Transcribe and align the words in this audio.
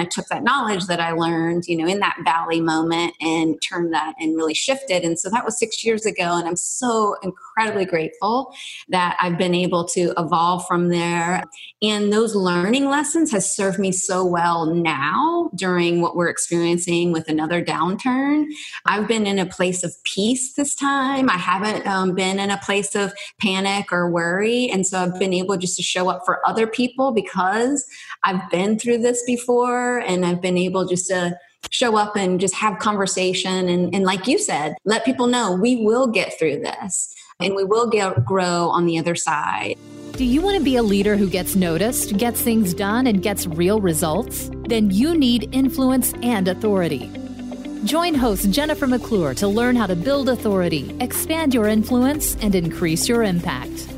I 0.00 0.04
took 0.04 0.26
that 0.26 0.42
knowledge 0.42 0.86
that 0.86 1.00
I 1.00 1.12
learned, 1.12 1.64
you 1.66 1.76
know, 1.76 1.86
in 1.86 2.00
that 2.00 2.16
valley 2.24 2.60
moment 2.60 3.14
and 3.20 3.60
turned 3.62 3.92
that 3.94 4.14
and 4.18 4.36
really 4.36 4.54
shifted. 4.54 5.02
And 5.04 5.18
so 5.18 5.30
that 5.30 5.44
was 5.44 5.58
six 5.58 5.84
years 5.84 6.06
ago. 6.06 6.36
And 6.36 6.46
I'm 6.46 6.56
so 6.56 7.16
incredibly 7.22 7.84
grateful 7.84 8.54
that 8.88 9.16
I've 9.20 9.38
been 9.38 9.54
able 9.54 9.84
to 9.88 10.12
evolve 10.18 10.66
from 10.66 10.88
there. 10.88 11.42
And 11.82 12.12
those 12.12 12.34
learning 12.34 12.86
lessons 12.86 13.30
has 13.32 13.54
served 13.54 13.78
me 13.78 13.92
so 13.92 14.24
well 14.24 14.66
now 14.66 15.50
during 15.54 16.00
what 16.00 16.16
we're 16.16 16.28
experiencing 16.28 17.12
with 17.12 17.28
another 17.28 17.64
downturn. 17.64 18.46
I've 18.84 19.08
been 19.08 19.26
in 19.26 19.38
a 19.38 19.46
place 19.46 19.84
of 19.84 19.94
peace 20.04 20.54
this 20.54 20.74
time. 20.74 21.30
I 21.30 21.36
haven't 21.36 21.86
um, 21.86 22.14
been 22.14 22.38
in 22.38 22.50
a 22.50 22.58
place 22.58 22.94
of 22.94 23.12
panic 23.40 23.92
or 23.92 24.10
worry. 24.10 24.68
And 24.70 24.86
so 24.86 24.98
I've 24.98 25.18
been 25.18 25.34
able 25.34 25.56
just 25.56 25.76
to 25.76 25.82
show 25.82 26.08
up 26.08 26.22
for 26.24 26.46
other 26.46 26.66
people 26.66 27.12
because 27.12 27.86
I've 28.24 28.48
been 28.50 28.78
through 28.78 28.98
this 28.98 29.22
before 29.24 29.75
and 29.98 30.24
I've 30.24 30.40
been 30.40 30.58
able 30.58 30.86
just 30.86 31.08
to 31.08 31.38
show 31.70 31.96
up 31.96 32.16
and 32.16 32.40
just 32.40 32.54
have 32.54 32.78
conversation 32.78 33.68
and, 33.68 33.94
and 33.94 34.04
like 34.04 34.26
you 34.26 34.38
said 34.38 34.74
let 34.84 35.04
people 35.04 35.26
know 35.26 35.52
we 35.52 35.76
will 35.76 36.06
get 36.06 36.38
through 36.38 36.60
this 36.60 37.14
and 37.40 37.54
we 37.54 37.64
will 37.64 37.88
get, 37.88 38.24
grow 38.24 38.68
on 38.68 38.86
the 38.86 38.98
other 38.98 39.14
side 39.14 39.76
do 40.12 40.24
you 40.24 40.40
want 40.40 40.56
to 40.56 40.62
be 40.62 40.76
a 40.76 40.82
leader 40.82 41.16
who 41.16 41.28
gets 41.28 41.56
noticed 41.56 42.16
gets 42.18 42.40
things 42.40 42.72
done 42.72 43.06
and 43.06 43.22
gets 43.22 43.46
real 43.46 43.80
results 43.80 44.50
then 44.68 44.90
you 44.90 45.16
need 45.16 45.48
influence 45.52 46.14
and 46.22 46.48
authority 46.48 47.10
join 47.84 48.14
host 48.14 48.50
jennifer 48.50 48.86
mcclure 48.86 49.34
to 49.34 49.48
learn 49.48 49.74
how 49.74 49.86
to 49.86 49.96
build 49.96 50.28
authority 50.28 50.96
expand 51.00 51.52
your 51.52 51.66
influence 51.66 52.36
and 52.36 52.54
increase 52.54 53.08
your 53.08 53.22
impact 53.22 53.88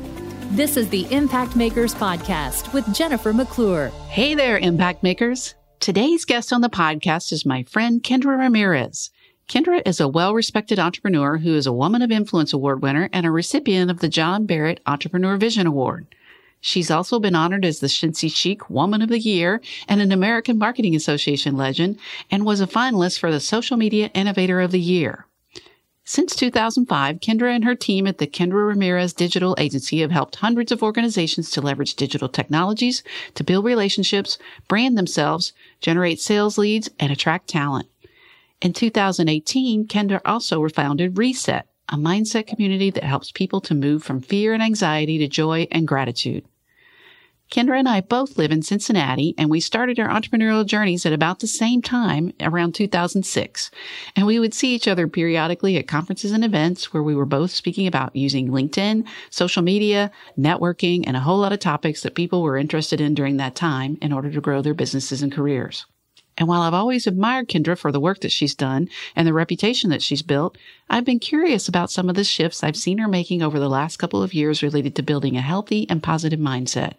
this 0.51 0.77
is 0.77 0.89
the 0.89 1.05
Impact 1.13 1.55
Makers 1.55 1.93
Podcast 1.93 2.73
with 2.73 2.91
Jennifer 2.91 3.31
McClure. 3.33 3.89
Hey 4.09 4.33
there, 4.33 4.57
Impact 4.57 5.03
Makers. 5.03 5.53
Today's 5.79 6.25
guest 6.25 6.51
on 6.51 6.59
the 6.59 6.69
podcast 6.69 7.31
is 7.31 7.45
my 7.45 7.63
friend 7.63 8.03
Kendra 8.03 8.37
Ramirez. 8.37 9.11
Kendra 9.47 9.81
is 9.87 10.01
a 10.01 10.09
well 10.09 10.33
respected 10.33 10.77
entrepreneur 10.77 11.37
who 11.37 11.55
is 11.55 11.65
a 11.65 11.71
Woman 11.71 12.01
of 12.01 12.11
Influence 12.11 12.51
Award 12.51 12.81
winner 12.81 13.09
and 13.13 13.25
a 13.25 13.31
recipient 13.31 13.89
of 13.89 14.01
the 14.01 14.09
John 14.09 14.45
Barrett 14.45 14.81
Entrepreneur 14.85 15.37
Vision 15.37 15.65
Award. 15.65 16.05
She's 16.59 16.91
also 16.91 17.17
been 17.17 17.33
honored 17.33 17.63
as 17.63 17.79
the 17.79 17.87
Cincy 17.87 18.29
Chic 18.29 18.69
Woman 18.69 19.01
of 19.01 19.07
the 19.07 19.19
Year 19.19 19.61
and 19.87 20.01
an 20.01 20.11
American 20.11 20.57
Marketing 20.57 20.97
Association 20.97 21.55
legend 21.55 21.97
and 22.29 22.45
was 22.45 22.59
a 22.59 22.67
finalist 22.67 23.17
for 23.17 23.31
the 23.31 23.39
Social 23.39 23.77
Media 23.77 24.11
Innovator 24.13 24.59
of 24.59 24.71
the 24.71 24.81
Year. 24.81 25.27
Since 26.09 26.35
2005, 26.37 27.19
Kendra 27.19 27.53
and 27.53 27.63
her 27.63 27.75
team 27.75 28.07
at 28.07 28.17
the 28.17 28.25
Kendra 28.25 28.67
Ramirez 28.67 29.13
Digital 29.13 29.55
Agency 29.59 29.99
have 29.99 30.09
helped 30.09 30.37
hundreds 30.37 30.71
of 30.71 30.81
organizations 30.81 31.51
to 31.51 31.61
leverage 31.61 31.93
digital 31.93 32.27
technologies 32.27 33.03
to 33.35 33.43
build 33.43 33.63
relationships, 33.63 34.39
brand 34.67 34.97
themselves, 34.97 35.53
generate 35.81 36.19
sales 36.19 36.57
leads, 36.57 36.89
and 36.99 37.11
attract 37.11 37.47
talent. 37.47 37.87
In 38.59 38.73
2018, 38.73 39.85
Kendra 39.85 40.19
also 40.25 40.67
founded 40.69 41.19
Reset, 41.19 41.67
a 41.89 41.95
mindset 41.95 42.47
community 42.47 42.89
that 42.89 43.03
helps 43.03 43.31
people 43.31 43.61
to 43.61 43.75
move 43.75 44.01
from 44.01 44.19
fear 44.19 44.55
and 44.55 44.63
anxiety 44.63 45.19
to 45.19 45.27
joy 45.27 45.67
and 45.69 45.87
gratitude. 45.87 46.43
Kendra 47.49 47.79
and 47.79 47.89
I 47.89 48.01
both 48.01 48.37
live 48.37 48.51
in 48.51 48.61
Cincinnati 48.61 49.33
and 49.35 49.49
we 49.49 49.59
started 49.59 49.99
our 49.99 50.07
entrepreneurial 50.07 50.63
journeys 50.63 51.03
at 51.07 51.13
about 51.13 51.39
the 51.39 51.47
same 51.47 51.81
time 51.81 52.31
around 52.39 52.75
2006. 52.75 53.71
And 54.15 54.27
we 54.27 54.37
would 54.37 54.53
see 54.53 54.75
each 54.75 54.87
other 54.87 55.07
periodically 55.07 55.75
at 55.75 55.87
conferences 55.87 56.31
and 56.31 56.45
events 56.45 56.93
where 56.93 57.01
we 57.01 57.15
were 57.15 57.25
both 57.25 57.49
speaking 57.49 57.87
about 57.87 58.15
using 58.15 58.49
LinkedIn, 58.49 59.03
social 59.31 59.63
media, 59.63 60.11
networking, 60.37 61.03
and 61.07 61.17
a 61.17 61.21
whole 61.21 61.39
lot 61.39 61.51
of 61.51 61.59
topics 61.59 62.03
that 62.03 62.13
people 62.13 62.43
were 62.43 62.55
interested 62.55 63.01
in 63.01 63.15
during 63.15 63.37
that 63.37 63.55
time 63.55 63.97
in 63.99 64.13
order 64.13 64.29
to 64.29 64.41
grow 64.41 64.61
their 64.61 64.75
businesses 64.75 65.23
and 65.23 65.31
careers. 65.31 65.87
And 66.39 66.47
while 66.47 66.61
I've 66.61 66.73
always 66.73 67.05
admired 67.05 67.49
Kendra 67.49 67.77
for 67.77 67.91
the 67.91 67.99
work 67.99 68.21
that 68.21 68.31
she's 68.31 68.55
done 68.55 68.87
and 69.15 69.27
the 69.27 69.33
reputation 69.33 69.89
that 69.89 70.01
she's 70.01 70.21
built, 70.21 70.57
I've 70.89 71.03
been 71.03 71.19
curious 71.19 71.67
about 71.67 71.91
some 71.91 72.07
of 72.09 72.15
the 72.15 72.23
shifts 72.23 72.63
I've 72.63 72.77
seen 72.77 72.99
her 72.99 73.09
making 73.09 73.41
over 73.41 73.59
the 73.59 73.67
last 73.67 73.97
couple 73.97 74.23
of 74.23 74.33
years 74.33 74.63
related 74.63 74.95
to 74.95 75.03
building 75.03 75.35
a 75.35 75.41
healthy 75.41 75.85
and 75.89 76.01
positive 76.01 76.39
mindset. 76.39 76.93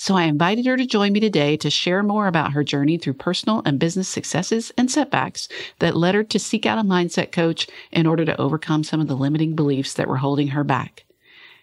So 0.00 0.14
I 0.14 0.24
invited 0.24 0.64
her 0.66 0.76
to 0.76 0.86
join 0.86 1.12
me 1.12 1.18
today 1.18 1.56
to 1.56 1.70
share 1.70 2.04
more 2.04 2.28
about 2.28 2.52
her 2.52 2.62
journey 2.62 2.98
through 2.98 3.14
personal 3.14 3.62
and 3.64 3.80
business 3.80 4.08
successes 4.08 4.72
and 4.78 4.88
setbacks 4.88 5.48
that 5.80 5.96
led 5.96 6.14
her 6.14 6.22
to 6.22 6.38
seek 6.38 6.64
out 6.66 6.78
a 6.78 6.82
mindset 6.82 7.32
coach 7.32 7.66
in 7.90 8.06
order 8.06 8.24
to 8.24 8.40
overcome 8.40 8.84
some 8.84 9.00
of 9.00 9.08
the 9.08 9.16
limiting 9.16 9.56
beliefs 9.56 9.92
that 9.94 10.06
were 10.06 10.18
holding 10.18 10.48
her 10.48 10.62
back. 10.62 11.04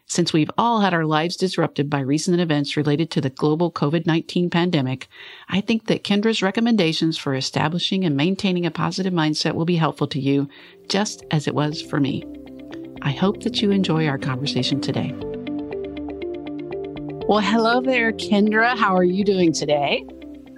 Since 0.08 0.34
we've 0.34 0.52
all 0.58 0.82
had 0.82 0.94
our 0.94 1.06
lives 1.06 1.38
disrupted 1.38 1.90
by 1.90 2.02
recent 2.02 2.40
events 2.40 2.78
related 2.78 3.10
to 3.12 3.22
the 3.22 3.30
global 3.30 3.72
COVID-19 3.72 4.52
pandemic, 4.52 5.08
I 5.50 5.62
think 5.62 5.88
that 5.88 6.04
Kendra's 6.04 6.44
recommendations 6.44 7.18
for 7.18 7.34
establishing 7.34 8.04
and 8.04 8.18
maintaining 8.18 8.66
a 8.66 8.72
positive 8.72 9.14
mindset 9.14 9.56
will 9.56 9.66
be 9.66 9.78
helpful 9.78 10.08
to 10.08 10.20
you, 10.20 10.48
just 10.90 11.24
as 11.32 11.48
it 11.48 11.56
was 11.56 11.82
for 11.82 12.00
me. 12.00 12.24
I 13.02 13.12
hope 13.12 13.44
that 13.44 13.62
you 13.62 13.72
enjoy 13.72 14.08
our 14.08 14.20
conversation 14.20 14.80
today. 14.80 15.16
Well, 17.28 17.40
hello 17.40 17.82
there, 17.82 18.12
Kendra. 18.12 18.78
How 18.78 18.96
are 18.96 19.04
you 19.04 19.24
doing 19.24 19.52
today? 19.52 20.06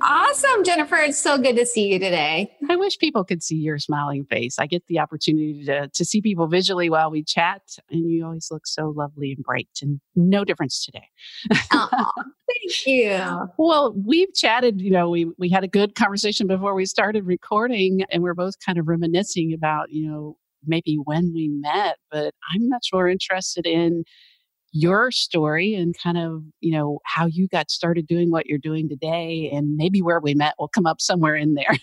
Awesome, 0.02 0.66
Jennifer. 0.66 0.98
It's 0.98 1.18
so 1.18 1.38
good 1.38 1.56
to 1.56 1.66
see 1.66 1.88
you 1.88 1.98
today. 1.98 2.52
I 2.70 2.76
wish 2.76 2.98
people 2.98 3.24
could 3.24 3.42
see 3.42 3.56
your 3.56 3.80
smiling 3.80 4.26
face. 4.26 4.60
I 4.60 4.68
get 4.68 4.86
the 4.88 5.00
opportunity 5.00 5.64
to, 5.64 5.88
to 5.88 6.04
see 6.04 6.20
people 6.20 6.48
visually 6.48 6.90
while 6.90 7.10
we 7.10 7.24
chat, 7.24 7.62
and 7.90 8.12
you 8.12 8.26
always 8.26 8.50
look 8.52 8.68
so 8.68 8.90
lovely 8.90 9.32
and 9.32 9.46
bright, 9.46 9.70
and 9.82 10.02
no 10.18 10.44
difference 10.44 10.84
today. 10.84 11.08
Oh, 11.72 11.88
thank 12.50 12.86
you. 12.86 13.48
well, 13.58 13.96
we've 14.06 14.34
chatted, 14.34 14.82
you 14.82 14.92
know, 14.92 15.10
we, 15.10 15.32
we 15.38 15.48
had 15.50 15.64
a 15.64 15.70
good 15.70 15.96
conversation 15.96 16.48
before 16.48 16.74
we 16.76 16.86
started 16.86 17.26
recording, 17.26 18.04
and 18.12 18.24
we're 18.24 18.34
both 18.34 18.56
kind 18.60 18.78
of 18.78 18.90
reminiscing 18.90 19.54
about, 19.54 19.90
you 19.94 20.06
know, 20.06 20.36
maybe 20.66 20.98
when 21.06 21.32
we 21.34 21.48
met, 21.48 21.98
but 22.12 22.34
I'm 22.54 22.68
much 22.68 22.90
more 22.92 23.08
interested 23.08 23.66
in 23.66 24.04
your 24.78 25.12
story 25.12 25.74
and 25.74 25.98
kind 25.98 26.18
of, 26.18 26.44
you 26.60 26.72
know, 26.72 27.00
how 27.04 27.26
you 27.26 27.48
got 27.48 27.72
started 27.72 28.08
doing 28.08 28.32
what 28.32 28.46
you're 28.46 28.58
doing 28.60 28.88
today 28.88 29.50
and 29.54 29.76
maybe 29.76 30.02
where 30.02 30.20
we 30.20 30.36
met 30.36 30.54
will 30.60 30.68
come 30.68 30.86
up 30.86 31.02
somewhere 31.02 31.36
in 31.36 31.56
there. 31.56 31.76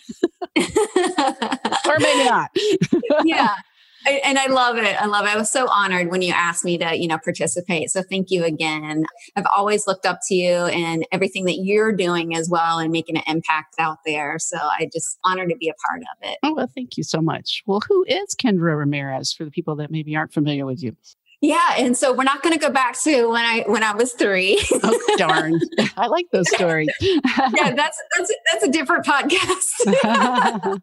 or 0.56 1.98
maybe 1.98 2.24
not. 2.24 2.50
yeah. 3.24 3.56
I, 4.06 4.20
and 4.22 4.38
I 4.38 4.46
love 4.48 4.76
it. 4.76 5.00
I 5.00 5.06
love 5.06 5.24
it. 5.24 5.30
I 5.30 5.36
was 5.36 5.50
so 5.50 5.66
honored 5.68 6.10
when 6.10 6.20
you 6.20 6.32
asked 6.32 6.62
me 6.62 6.76
to, 6.76 6.94
you 6.94 7.08
know, 7.08 7.18
participate. 7.18 7.90
So 7.90 8.02
thank 8.02 8.30
you 8.30 8.44
again. 8.44 9.06
I've 9.34 9.46
always 9.56 9.86
looked 9.86 10.04
up 10.04 10.18
to 10.28 10.34
you 10.34 10.52
and 10.52 11.06
everything 11.10 11.46
that 11.46 11.60
you're 11.62 11.90
doing 11.90 12.36
as 12.36 12.50
well 12.50 12.78
and 12.78 12.92
making 12.92 13.16
an 13.16 13.22
impact 13.26 13.76
out 13.78 13.98
there. 14.04 14.38
So 14.38 14.58
I 14.58 14.90
just 14.92 15.18
honored 15.24 15.48
to 15.48 15.56
be 15.56 15.70
a 15.70 15.74
part 15.88 16.02
of 16.02 16.30
it. 16.30 16.38
Oh, 16.42 16.54
well, 16.54 16.70
thank 16.74 16.98
you 16.98 17.02
so 17.02 17.22
much. 17.22 17.62
Well, 17.66 17.80
who 17.88 18.04
is 18.06 18.34
Kendra 18.34 18.76
Ramirez 18.76 19.32
for 19.32 19.44
the 19.44 19.50
people 19.50 19.76
that 19.76 19.90
maybe 19.90 20.14
aren't 20.14 20.34
familiar 20.34 20.66
with 20.66 20.82
you? 20.82 20.96
Yeah, 21.44 21.74
and 21.76 21.94
so 21.94 22.14
we're 22.14 22.24
not 22.24 22.42
going 22.42 22.54
to 22.54 22.58
go 22.58 22.70
back 22.70 22.98
to 23.02 23.28
when 23.28 23.44
I 23.44 23.64
when 23.66 23.82
I 23.82 23.94
was 23.94 24.14
three. 24.14 24.64
oh 24.82 25.14
darn! 25.18 25.60
I 25.98 26.06
like 26.06 26.24
those 26.32 26.48
stories. 26.48 26.88
yeah, 27.00 27.74
that's 27.74 28.02
that's 28.16 28.34
that's 28.50 28.64
a 28.64 28.70
different 28.70 29.04
podcast. 29.04 30.80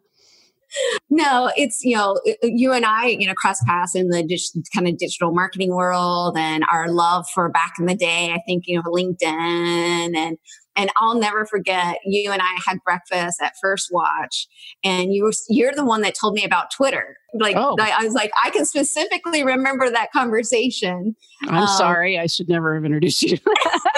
no, 1.10 1.50
it's 1.56 1.82
you 1.82 1.96
know 1.96 2.16
you 2.44 2.72
and 2.72 2.86
I 2.86 3.06
you 3.06 3.26
know 3.26 3.34
cross 3.34 3.60
paths 3.64 3.96
in 3.96 4.10
the 4.10 4.24
just 4.24 4.56
kind 4.72 4.86
of 4.86 4.96
digital 4.98 5.32
marketing 5.32 5.74
world 5.74 6.38
and 6.38 6.64
our 6.70 6.88
love 6.92 7.26
for 7.34 7.48
back 7.48 7.72
in 7.80 7.86
the 7.86 7.96
day. 7.96 8.30
I 8.32 8.40
think 8.46 8.68
you 8.68 8.76
know 8.76 8.88
LinkedIn 8.88 10.16
and 10.16 10.38
and 10.76 10.90
I'll 10.96 11.18
never 11.18 11.44
forget 11.46 11.98
you 12.04 12.30
and 12.32 12.40
I 12.40 12.58
had 12.66 12.78
breakfast 12.84 13.40
at 13.42 13.52
First 13.60 13.88
Watch, 13.90 14.46
and 14.84 15.12
you 15.12 15.24
were, 15.24 15.32
you're 15.48 15.72
the 15.72 15.84
one 15.84 16.02
that 16.02 16.14
told 16.14 16.34
me 16.34 16.44
about 16.44 16.70
Twitter. 16.70 17.16
Like 17.34 17.56
oh. 17.56 17.76
I 17.80 18.04
was 18.04 18.12
like, 18.12 18.30
I 18.42 18.50
can 18.50 18.66
specifically 18.66 19.42
remember 19.42 19.88
that 19.90 20.12
conversation. 20.12 21.16
I'm 21.48 21.62
um, 21.62 21.66
sorry, 21.66 22.18
I 22.18 22.26
should 22.26 22.48
never 22.48 22.74
have 22.74 22.84
introduced 22.84 23.22
you. 23.22 23.38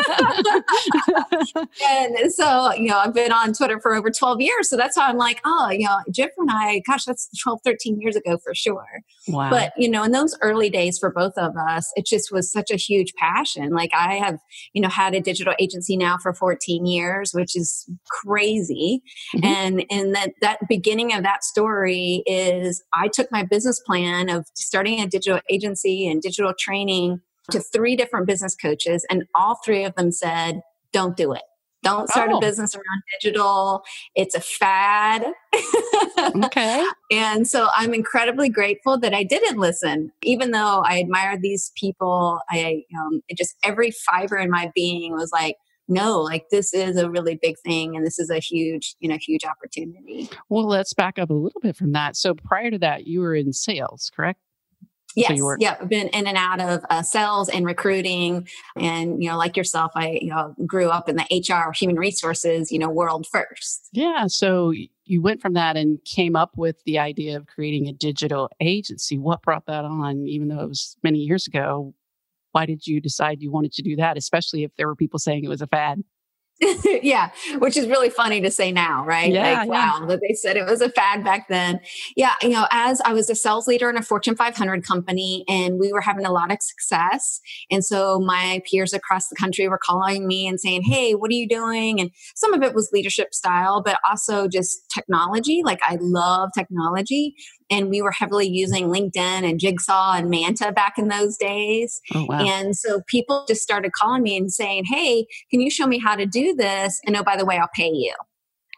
and 1.89 2.33
so, 2.33 2.73
you 2.75 2.89
know, 2.89 2.99
I've 2.99 3.13
been 3.13 3.33
on 3.33 3.53
Twitter 3.53 3.81
for 3.81 3.95
over 3.95 4.11
12 4.11 4.41
years. 4.41 4.71
So 4.71 4.77
that's 4.77 4.97
how 4.97 5.09
I'm 5.09 5.17
like, 5.17 5.41
oh, 5.45 5.71
you 5.71 5.85
know, 5.85 5.99
Jennifer 6.13 6.35
and 6.39 6.51
I, 6.53 6.81
gosh, 6.87 7.05
that's 7.05 7.29
12, 7.43 7.61
13 7.65 8.01
years 8.01 8.15
ago 8.15 8.39
for 8.39 8.55
sure. 8.55 9.03
Wow. 9.27 9.51
But, 9.51 9.73
you 9.77 9.91
know, 9.91 10.05
in 10.05 10.13
those 10.13 10.39
early 10.41 10.71
days 10.71 10.99
for 10.99 11.11
both 11.11 11.37
of 11.37 11.57
us, 11.57 11.93
it 11.97 12.07
just 12.07 12.31
was 12.31 12.53
such 12.53 12.71
a 12.71 12.77
huge 12.77 13.15
passion. 13.15 13.71
Like 13.71 13.91
I 13.95 14.15
have, 14.15 14.39
you 14.75 14.81
know, 14.81 14.89
had 14.89 15.15
a 15.15 15.21
digital 15.21 15.55
agency 15.59 15.97
now 15.97 16.19
for 16.23 16.33
14 16.33 16.64
years, 16.73 17.33
which 17.33 17.57
is 17.57 17.89
crazy. 18.09 19.03
Mm-hmm. 19.37 19.47
And 19.47 19.87
and 19.91 20.15
that 20.15 20.31
that 20.41 20.59
beginning 20.69 21.13
of 21.13 21.23
that 21.23 21.45
story 21.45 22.23
is 22.27 22.83
I 22.93 23.09
took 23.09 23.31
my 23.31 23.45
business 23.45 23.81
plan 23.81 24.29
of 24.29 24.47
starting 24.55 25.01
a 25.01 25.07
digital 25.07 25.41
agency 25.51 26.09
and 26.09 26.21
digital 26.21 26.53
training 26.59 27.21
to 27.51 27.61
three 27.61 27.97
different 27.97 28.27
business 28.27 28.55
coaches, 28.55 29.05
and 29.11 29.25
all 29.35 29.59
three 29.65 29.85
of 29.85 29.95
them 29.95 30.11
said, 30.13 30.63
Don't 30.93 31.17
do 31.17 31.33
it. 31.33 31.43
Don't 31.85 32.09
start 32.09 32.31
oh. 32.33 32.39
a 32.39 32.41
business 32.41 32.75
around 32.75 33.03
digital. 33.21 33.85
It's 34.15 34.35
a 34.35 34.41
fad. 34.41 35.23
okay. 36.45 36.83
And 37.13 37.47
so 37.47 37.69
I'm 37.77 37.93
incredibly 37.93 38.49
grateful 38.49 38.99
that 39.01 39.13
I 39.13 39.23
didn't 39.23 39.59
listen, 39.59 40.11
even 40.23 40.51
though 40.51 40.83
I 40.83 40.97
admired 40.97 41.43
these 41.43 41.73
people. 41.77 42.41
I 42.51 42.85
um, 42.99 43.21
just 43.37 43.55
every 43.63 43.91
fiber 43.91 44.39
in 44.39 44.51
my 44.51 44.73
being 44.75 45.13
was 45.13 45.31
like, 45.31 45.57
no, 45.89 46.21
like 46.21 46.49
this 46.51 46.73
is 46.73 46.97
a 46.97 47.11
really 47.11 47.39
big 47.41 47.57
thing 47.65 47.97
and 47.97 48.07
this 48.07 48.19
is 48.19 48.31
a 48.31 48.39
huge, 48.39 48.95
you 49.01 49.09
know, 49.09 49.19
huge 49.21 49.45
opportunity. 49.45 50.29
Well, 50.49 50.67
let's 50.67 50.95
back 50.95 51.19
up 51.19 51.31
a 51.31 51.35
little 51.35 51.61
bit 51.61 51.77
from 51.77 51.93
that. 51.93 52.17
So 52.17 52.35
prior 52.35 52.71
to 52.71 52.79
that, 52.79 53.07
you 53.07 53.21
were 53.21 53.35
in 53.35 53.53
sales, 53.53 54.11
correct? 54.15 54.41
Yes, 55.17 55.39
so 55.39 55.45
were- 55.45 55.59
yeah, 55.61 55.77
I've 55.81 55.89
been 55.89 56.09
in 56.09 56.27
and 56.27 56.37
out 56.37 56.61
of 56.61 56.85
uh, 56.91 57.03
sales 57.03 57.49
and 57.49 57.65
recruiting, 57.65 58.49
and 58.77 59.23
you 59.23 59.31
know, 59.31 59.37
like 59.37 59.57
yourself, 59.57 59.93
I 59.95 60.19
you 60.21 60.31
know 60.31 60.55
grew 60.67 60.89
up 60.89 61.09
in 61.09 61.17
the 61.17 61.27
HR 61.31 61.73
human 61.73 61.97
resources 61.97 62.73
you 62.73 62.79
know 62.79 62.91
world 62.91 63.27
first. 63.31 63.89
Yeah, 63.93 64.27
so 64.27 64.73
you 65.05 65.23
went 65.23 65.41
from 65.41 65.53
that 65.55 65.77
and 65.77 65.99
came 66.05 66.35
up 66.35 66.57
with 66.57 66.83
the 66.85 66.99
idea 66.99 67.37
of 67.37 67.47
creating 67.47 67.87
a 67.89 67.93
digital 67.93 68.51
agency. 68.61 69.19
What 69.19 69.43
brought 69.43 69.67
that 69.67 69.85
on, 69.85 70.27
even 70.27 70.49
though 70.49 70.61
it 70.61 70.69
was 70.69 70.97
many 71.03 71.19
years 71.19 71.47
ago? 71.47 71.95
Why 72.55 72.67
did 72.67 72.87
you 72.87 73.01
decide 73.01 73.43
you 73.43 73.51
wanted 73.51 73.73
to 73.73 73.83
do 73.83 73.97
that, 73.97 74.17
especially 74.17 74.63
if 74.63 74.71
there 74.79 74.87
were 74.87 74.95
people 74.95 75.19
saying 75.19 75.45
it 75.45 75.49
was 75.49 75.61
a 75.61 75.67
fad? 75.67 76.03
yeah, 77.03 77.31
which 77.59 77.77
is 77.77 77.89
really 77.89 78.09
funny 78.09 78.41
to 78.41 78.51
say 78.51 78.71
now, 78.71 79.05
right? 79.05 79.33
Yeah, 79.33 79.43
like, 79.43 79.69
yeah. 79.69 79.99
wow, 80.01 80.07
that 80.07 80.21
they 80.21 80.35
said 80.35 80.57
it 80.57 80.65
was 80.65 80.81
a 80.81 80.89
fad 80.89 81.25
back 81.25 81.49
then. 81.49 81.81
Yeah, 82.17 82.35
you 82.43 82.51
know, 82.51 82.67
as 82.71 83.01
I 83.01 83.13
was 83.13 83.29
a 83.29 83.35
sales 83.35 83.67
leader 83.67 83.91
in 83.91 83.97
a 83.97 84.03
Fortune 84.03 84.37
500 84.37 84.85
company 84.85 85.45
and 85.49 85.81
we 85.81 85.93
were 85.93 86.01
having 86.01 86.25
a 86.25 86.31
lot 86.31 86.53
of 86.53 86.59
success. 86.61 87.41
And 87.73 87.85
so 87.85 88.21
my 88.21 88.63
peers 88.71 88.93
across 88.93 89.29
the 89.29 89.35
country 89.35 89.69
were 89.69 89.81
calling 89.83 90.29
me 90.29 90.47
and 90.47 90.61
saying, 90.61 90.83
Hey, 90.83 91.15
what 91.15 91.31
are 91.31 91.35
you 91.35 91.49
doing? 91.49 92.01
And 92.01 92.13
some 92.37 92.55
of 92.55 92.63
it 92.63 92.73
was 92.73 92.89
leadership 92.93 93.35
style, 93.35 93.83
but 93.83 93.99
also 94.09 94.47
just 94.47 94.89
technology. 94.95 95.63
Like 95.65 95.81
I 95.87 95.99
love 96.01 96.51
technology 96.57 97.35
and 97.71 97.89
we 97.89 98.03
were 98.03 98.11
heavily 98.11 98.49
using 98.49 98.87
LinkedIn 98.87 99.17
and 99.49 99.59
Jigsaw 99.59 100.15
and 100.15 100.31
Manta 100.31 100.73
back 100.73 100.95
in 100.99 101.09
those 101.09 101.37
days. 101.37 102.01
Oh, 102.15 102.27
wow. 102.29 102.45
And 102.45 102.77
so 102.77 103.03
people 103.07 103.45
just 103.49 103.63
started 103.63 103.93
calling 103.93 104.23
me 104.23 104.37
and 104.37 104.53
saying, 104.53 104.85
Hey, 104.87 105.27
can 105.51 105.61
you 105.61 105.71
show 105.71 105.87
me 105.87 105.99
how 105.99 106.17
to 106.17 106.27
do 106.27 106.55
this? 106.55 107.01
And 107.07 107.17
oh, 107.17 107.23
by 107.23 107.37
the 107.37 107.45
way, 107.45 107.59
I'll 107.59 107.71
pay 107.75 107.91
you. 107.91 108.15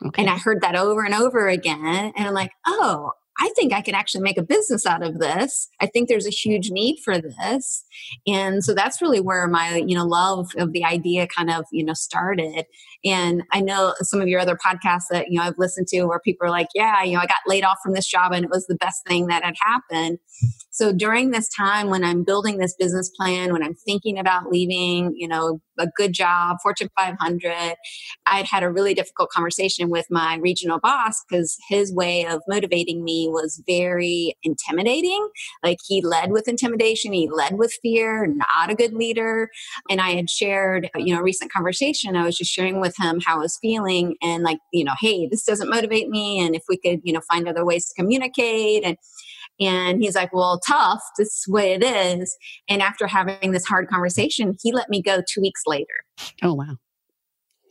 Okay. 0.04 0.22
And 0.22 0.30
I 0.30 0.36
heard 0.36 0.60
that 0.60 0.76
over 0.76 1.04
and 1.04 1.14
over 1.14 1.48
again. 1.48 2.12
And 2.16 2.28
I'm 2.28 2.34
like, 2.34 2.50
oh, 2.66 3.12
I 3.38 3.50
think 3.54 3.72
I 3.72 3.82
can 3.82 3.94
actually 3.94 4.22
make 4.22 4.38
a 4.38 4.42
business 4.42 4.86
out 4.86 5.02
of 5.02 5.18
this. 5.18 5.68
I 5.80 5.86
think 5.86 6.08
there's 6.08 6.26
a 6.26 6.30
huge 6.30 6.70
need 6.70 7.00
for 7.04 7.20
this. 7.20 7.84
And 8.26 8.64
so 8.64 8.74
that's 8.74 9.02
really 9.02 9.20
where 9.20 9.46
my, 9.46 9.76
you 9.86 9.94
know, 9.94 10.06
love 10.06 10.48
of 10.56 10.72
the 10.72 10.84
idea 10.84 11.26
kind 11.26 11.50
of, 11.50 11.64
you 11.70 11.84
know, 11.84 11.92
started. 11.92 12.64
And 13.04 13.42
I 13.52 13.60
know 13.60 13.94
some 14.00 14.20
of 14.20 14.28
your 14.28 14.40
other 14.40 14.56
podcasts 14.56 15.08
that, 15.10 15.26
you 15.30 15.38
know, 15.38 15.44
I've 15.44 15.58
listened 15.58 15.88
to 15.88 16.04
where 16.04 16.20
people 16.20 16.46
are 16.46 16.50
like, 16.50 16.68
yeah, 16.74 17.02
you 17.02 17.14
know, 17.14 17.20
I 17.20 17.26
got 17.26 17.38
laid 17.46 17.64
off 17.64 17.78
from 17.82 17.92
this 17.92 18.06
job 18.06 18.32
and 18.32 18.44
it 18.44 18.50
was 18.50 18.66
the 18.66 18.76
best 18.76 19.06
thing 19.06 19.26
that 19.26 19.44
had 19.44 19.54
happened. 19.60 20.18
So 20.76 20.92
during 20.92 21.30
this 21.30 21.48
time 21.48 21.88
when 21.88 22.04
I'm 22.04 22.22
building 22.22 22.58
this 22.58 22.74
business 22.78 23.08
plan, 23.08 23.50
when 23.50 23.62
I'm 23.62 23.72
thinking 23.72 24.18
about 24.18 24.50
leaving, 24.50 25.14
you 25.16 25.26
know, 25.26 25.58
a 25.78 25.86
good 25.96 26.12
job, 26.12 26.58
Fortune 26.62 26.90
500, 26.98 27.76
I'd 28.26 28.44
had 28.44 28.62
a 28.62 28.70
really 28.70 28.92
difficult 28.92 29.30
conversation 29.30 29.88
with 29.88 30.04
my 30.10 30.36
regional 30.36 30.78
boss 30.78 31.24
because 31.26 31.56
his 31.70 31.94
way 31.94 32.26
of 32.26 32.42
motivating 32.46 33.04
me 33.04 33.26
was 33.30 33.62
very 33.66 34.36
intimidating. 34.42 35.26
Like 35.64 35.78
he 35.86 36.02
led 36.02 36.30
with 36.30 36.46
intimidation, 36.46 37.14
he 37.14 37.26
led 37.26 37.56
with 37.56 37.72
fear, 37.80 38.26
not 38.26 38.68
a 38.68 38.74
good 38.74 38.92
leader. 38.92 39.48
And 39.88 39.98
I 39.98 40.10
had 40.10 40.28
shared, 40.28 40.90
you 40.94 41.14
know, 41.14 41.20
a 41.20 41.24
recent 41.24 41.50
conversation. 41.50 42.16
I 42.16 42.26
was 42.26 42.36
just 42.36 42.52
sharing 42.52 42.82
with 42.82 42.96
him 43.00 43.20
how 43.24 43.36
I 43.36 43.38
was 43.38 43.58
feeling 43.62 44.16
and 44.20 44.42
like, 44.42 44.58
you 44.74 44.84
know, 44.84 44.94
hey, 45.00 45.26
this 45.26 45.42
doesn't 45.42 45.70
motivate 45.70 46.10
me. 46.10 46.38
And 46.38 46.54
if 46.54 46.64
we 46.68 46.76
could, 46.76 47.00
you 47.02 47.14
know, 47.14 47.22
find 47.30 47.48
other 47.48 47.64
ways 47.64 47.86
to 47.86 47.94
communicate 47.94 48.84
and 48.84 48.98
and 49.60 50.02
he's 50.02 50.14
like, 50.14 50.32
Well, 50.32 50.60
tough. 50.66 51.02
This 51.18 51.28
is 51.28 51.42
the 51.46 51.52
way 51.52 51.72
it 51.72 51.82
is. 51.82 52.36
And 52.68 52.82
after 52.82 53.06
having 53.06 53.52
this 53.52 53.64
hard 53.64 53.88
conversation, 53.88 54.54
he 54.62 54.72
let 54.72 54.88
me 54.88 55.02
go 55.02 55.22
two 55.28 55.40
weeks 55.40 55.62
later. 55.66 55.86
Oh, 56.42 56.54
wow. 56.54 56.76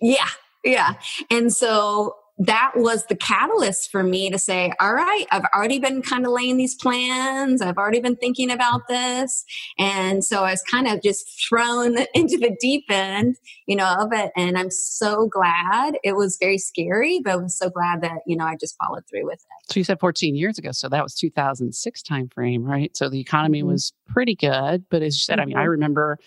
Yeah. 0.01 0.29
Yeah. 0.63 0.95
And 1.29 1.53
so 1.53 2.15
that 2.37 2.73
was 2.75 3.05
the 3.05 3.15
catalyst 3.15 3.89
for 3.91 4.03
me 4.03 4.29
to 4.29 4.37
say, 4.37 4.73
all 4.81 4.93
right, 4.93 5.25
I've 5.31 5.45
already 5.53 5.79
been 5.79 6.01
kind 6.01 6.25
of 6.25 6.33
laying 6.33 6.57
these 6.57 6.75
plans. 6.75 7.61
I've 7.61 7.77
already 7.77 8.01
been 8.01 8.17
thinking 8.17 8.51
about 8.51 8.87
this. 8.89 9.45
And 9.79 10.23
so 10.23 10.43
I 10.43 10.51
was 10.51 10.61
kind 10.63 10.87
of 10.87 11.01
just 11.01 11.47
thrown 11.47 11.97
into 12.13 12.37
the 12.37 12.55
deep 12.59 12.85
end, 12.89 13.37
you 13.67 13.75
know, 13.77 13.95
of 13.99 14.09
it. 14.11 14.31
And 14.35 14.57
I'm 14.57 14.69
so 14.69 15.27
glad 15.27 15.97
it 16.03 16.17
was 16.17 16.37
very 16.39 16.57
scary, 16.57 17.21
but 17.23 17.31
I 17.31 17.35
was 17.37 17.57
so 17.57 17.69
glad 17.69 18.01
that, 18.01 18.19
you 18.27 18.35
know, 18.35 18.45
I 18.45 18.57
just 18.59 18.75
followed 18.83 19.03
through 19.09 19.25
with 19.25 19.39
it. 19.39 19.73
So 19.73 19.79
you 19.79 19.85
said 19.85 20.01
14 20.01 20.35
years 20.35 20.57
ago. 20.57 20.71
So 20.71 20.89
that 20.89 21.03
was 21.03 21.15
2006 21.15 22.03
timeframe, 22.03 22.65
right? 22.65 22.95
So 22.97 23.07
the 23.07 23.19
economy 23.19 23.59
mm-hmm. 23.59 23.69
was 23.69 23.93
pretty 24.07 24.35
good. 24.35 24.83
But 24.89 25.03
as 25.03 25.15
you 25.15 25.19
said, 25.19 25.39
mm-hmm. 25.39 25.41
I 25.41 25.45
mean, 25.45 25.57
I 25.57 25.61
mm-hmm. 25.61 25.69
remember 25.69 26.19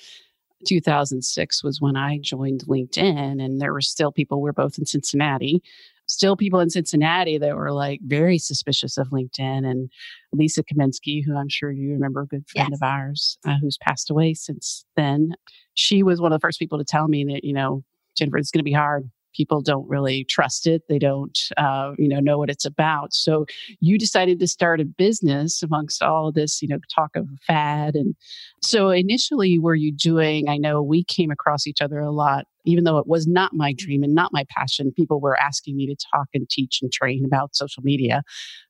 2006 0.67 1.63
was 1.63 1.81
when 1.81 1.97
I 1.97 2.19
joined 2.19 2.65
LinkedIn, 2.67 3.45
and 3.45 3.61
there 3.61 3.73
were 3.73 3.81
still 3.81 4.11
people, 4.11 4.41
we're 4.41 4.53
both 4.53 4.79
in 4.79 4.87
Cincinnati, 4.87 5.63
still 6.09 6.37
people 6.37 6.59
in 6.61 6.71
Cincinnati 6.71 7.39
that 7.39 7.55
were 7.57 7.73
like 7.73 8.01
very 8.03 8.39
suspicious 8.39 8.97
of 8.97 9.09
LinkedIn. 9.11 9.69
And 9.69 9.91
Lisa 10.33 10.63
Kaminsky, 10.65 11.23
who 11.25 11.37
I'm 11.37 11.49
sure 11.49 11.71
you 11.71 11.93
remember, 11.93 12.23
a 12.23 12.27
good 12.27 12.49
friend 12.49 12.71
yes. 12.71 12.79
of 12.79 12.83
ours 12.83 13.39
uh, 13.47 13.57
who's 13.61 13.79
passed 13.79 14.11
away 14.11 14.35
since 14.35 14.85
then, 14.97 15.35
she 15.75 16.03
was 16.03 16.21
one 16.21 16.33
of 16.33 16.41
the 16.41 16.45
first 16.45 16.59
people 16.59 16.79
to 16.79 16.85
tell 16.85 17.09
me 17.09 17.25
that, 17.25 17.45
you 17.45 17.53
know, 17.53 17.85
Jennifer, 18.17 18.39
it's 18.39 18.51
going 18.51 18.61
to 18.61 18.65
be 18.65 18.73
hard 18.73 19.09
people 19.35 19.61
don't 19.61 19.89
really 19.89 20.25
trust 20.25 20.67
it 20.67 20.83
they 20.89 20.99
don't 20.99 21.39
uh, 21.57 21.93
you 21.99 22.09
know 22.09 22.21
know 22.21 22.39
what 22.39 22.51
it's 22.51 22.65
about. 22.65 23.13
So 23.15 23.47
you 23.81 23.99
decided 23.99 24.39
to 24.41 24.47
start 24.47 24.81
a 24.81 24.85
business 24.85 25.63
amongst 25.63 26.03
all 26.03 26.29
of 26.29 26.35
this 26.35 26.63
you 26.63 26.69
know 26.69 26.79
talk 26.95 27.11
of 27.17 27.29
fad 27.47 27.95
and 27.95 28.15
so 28.63 28.91
initially 28.91 29.59
were 29.59 29.75
you 29.75 29.93
doing 29.93 30.49
i 30.49 30.57
know 30.57 30.83
we 30.83 31.05
came 31.05 31.31
across 31.31 31.67
each 31.67 31.81
other 31.81 31.99
a 31.99 32.11
lot 32.11 32.45
even 32.65 32.85
though 32.85 32.99
it 32.99 33.07
was 33.07 33.27
not 33.27 33.55
my 33.55 33.73
dream 33.73 34.03
and 34.03 34.15
not 34.15 34.33
my 34.33 34.45
passion 34.57 34.93
people 34.97 35.21
were 35.21 35.41
asking 35.41 35.77
me 35.77 35.87
to 35.87 35.97
talk 36.13 36.29
and 36.35 36.49
teach 36.49 36.81
and 36.83 36.93
train 36.93 37.25
about 37.25 37.55
social 37.55 37.83
media 37.83 38.23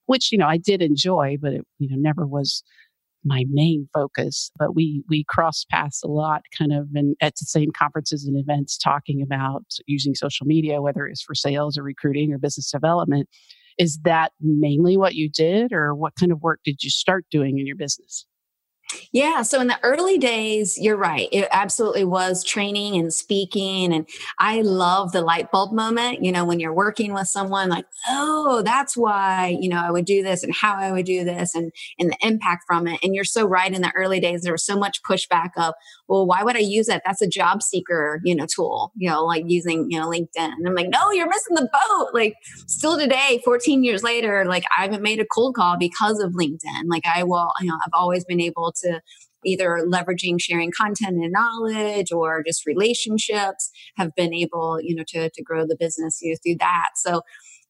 which 0.07 0.31
you 0.33 0.39
know 0.39 0.47
i 0.47 0.57
did 0.57 0.83
enjoy 0.83 1.37
but 1.41 1.53
it 1.53 1.63
you 1.79 1.89
know 1.89 1.97
never 1.97 2.27
was 2.27 2.63
my 3.25 3.45
main 3.51 3.89
focus. 3.93 4.51
But 4.59 4.75
we 4.75 5.03
we 5.09 5.25
cross 5.29 5.65
paths 5.71 6.03
a 6.03 6.09
lot, 6.09 6.43
kind 6.57 6.73
of, 6.73 6.89
in, 6.95 7.15
at 7.21 7.35
the 7.37 7.47
same 7.47 7.71
conferences 7.77 8.25
and 8.27 8.39
events, 8.39 8.79
talking 8.79 9.23
about 9.23 9.65
using 9.87 10.15
social 10.15 10.47
media, 10.47 10.81
whether 10.83 11.07
it's 11.07 11.23
for 11.23 11.35
sales 11.35 11.77
or 11.79 11.83
recruiting 11.83 12.33
or 12.33 12.39
business 12.39 12.71
development. 12.71 13.29
Is 13.79 13.99
that 14.05 14.33
mainly 14.41 14.97
what 14.97 15.15
you 15.15 15.29
did, 15.29 15.73
or 15.73 15.95
what 15.95 16.15
kind 16.19 16.33
of 16.33 16.43
work 16.43 16.61
did 16.65 16.83
you 16.83 16.91
start 16.91 17.25
doing 17.31 17.59
in 17.59 17.67
your 17.67 17.77
business? 17.77 18.27
Yeah. 19.13 19.43
So 19.43 19.61
in 19.61 19.67
the 19.67 19.79
early 19.83 20.19
days, 20.19 20.79
you're 20.79 20.97
right. 20.97 21.29
It 21.31 21.49
absolutely 21.51 22.05
was 22.05 22.43
training 22.43 22.97
and 22.97 23.13
speaking. 23.13 23.93
And 23.93 24.09
I 24.39 24.63
love 24.63 25.13
the 25.13 25.21
light 25.21 25.51
bulb 25.51 25.73
moment, 25.73 26.25
you 26.25 26.33
know, 26.33 26.45
when 26.45 26.59
you're 26.59 26.73
working 26.73 27.13
with 27.13 27.29
someone 27.29 27.69
like, 27.69 27.85
oh, 28.09 28.63
that's 28.63 28.97
why, 28.97 29.57
you 29.61 29.69
know, 29.69 29.79
I 29.79 29.91
would 29.91 30.05
do 30.05 30.23
this 30.23 30.43
and 30.43 30.55
how 30.55 30.75
I 30.77 30.93
would 30.93 31.05
do 31.05 31.25
this 31.25 31.55
and, 31.55 31.71
and 31.99 32.11
the 32.11 32.17
impact 32.27 32.65
from 32.67 32.87
it. 32.87 33.01
And 33.03 33.15
you're 33.15 33.25
so 33.25 33.47
right. 33.47 33.73
In 33.73 33.83
the 33.83 33.93
early 33.95 34.21
days, 34.21 34.43
there 34.43 34.53
was 34.53 34.65
so 34.65 34.79
much 34.79 35.03
pushback 35.03 35.51
of, 35.57 35.75
well, 36.09 36.27
why 36.27 36.43
would 36.43 36.57
I 36.57 36.61
use 36.61 36.87
that? 36.87 37.03
That's 37.05 37.21
a 37.23 37.29
job 37.29 37.63
seeker, 37.63 38.21
you 38.25 38.35
know, 38.35 38.47
tool, 38.47 38.93
you 38.97 39.11
know, 39.11 39.25
like 39.25 39.45
using, 39.47 39.91
you 39.91 39.99
know, 39.99 40.09
LinkedIn. 40.09 40.29
And 40.37 40.67
I'm 40.67 40.75
like, 40.75 40.89
no, 40.89 41.11
you're 41.11 41.29
missing 41.29 41.57
the 41.57 41.69
boat. 41.71 42.09
Like 42.15 42.35
still 42.67 42.99
today, 42.99 43.41
14 43.45 43.85
years 43.85 44.03
later, 44.03 44.47
like 44.47 44.65
I 44.77 44.83
haven't 44.83 45.03
made 45.03 45.21
a 45.21 45.27
cold 45.27 45.55
call 45.55 45.77
because 45.79 46.21
of 46.21 46.33
LinkedIn. 46.33 46.85
Like 46.87 47.05
I 47.07 47.25
will, 47.25 47.51
you 47.61 47.69
know, 47.69 47.79
I've 47.85 47.93
always 47.93 48.25
been 48.25 48.41
able 48.41 48.73
to 48.81 49.01
either 49.45 49.87
leveraging 49.87 50.37
sharing 50.41 50.73
content 50.77 51.17
and 51.23 51.33
knowledge 51.33 52.11
or 52.11 52.43
just 52.45 52.67
relationships 52.67 53.71
have 53.97 54.15
been 54.17 54.35
able 54.35 54.81
you 54.81 54.95
know 54.95 55.05
to, 55.07 55.31
to 55.31 55.43
grow 55.43 55.67
the 55.67 55.77
business 55.79 56.21
you 56.21 56.33
know, 56.33 56.37
through 56.43 56.57
that. 56.59 56.91
So 56.97 57.23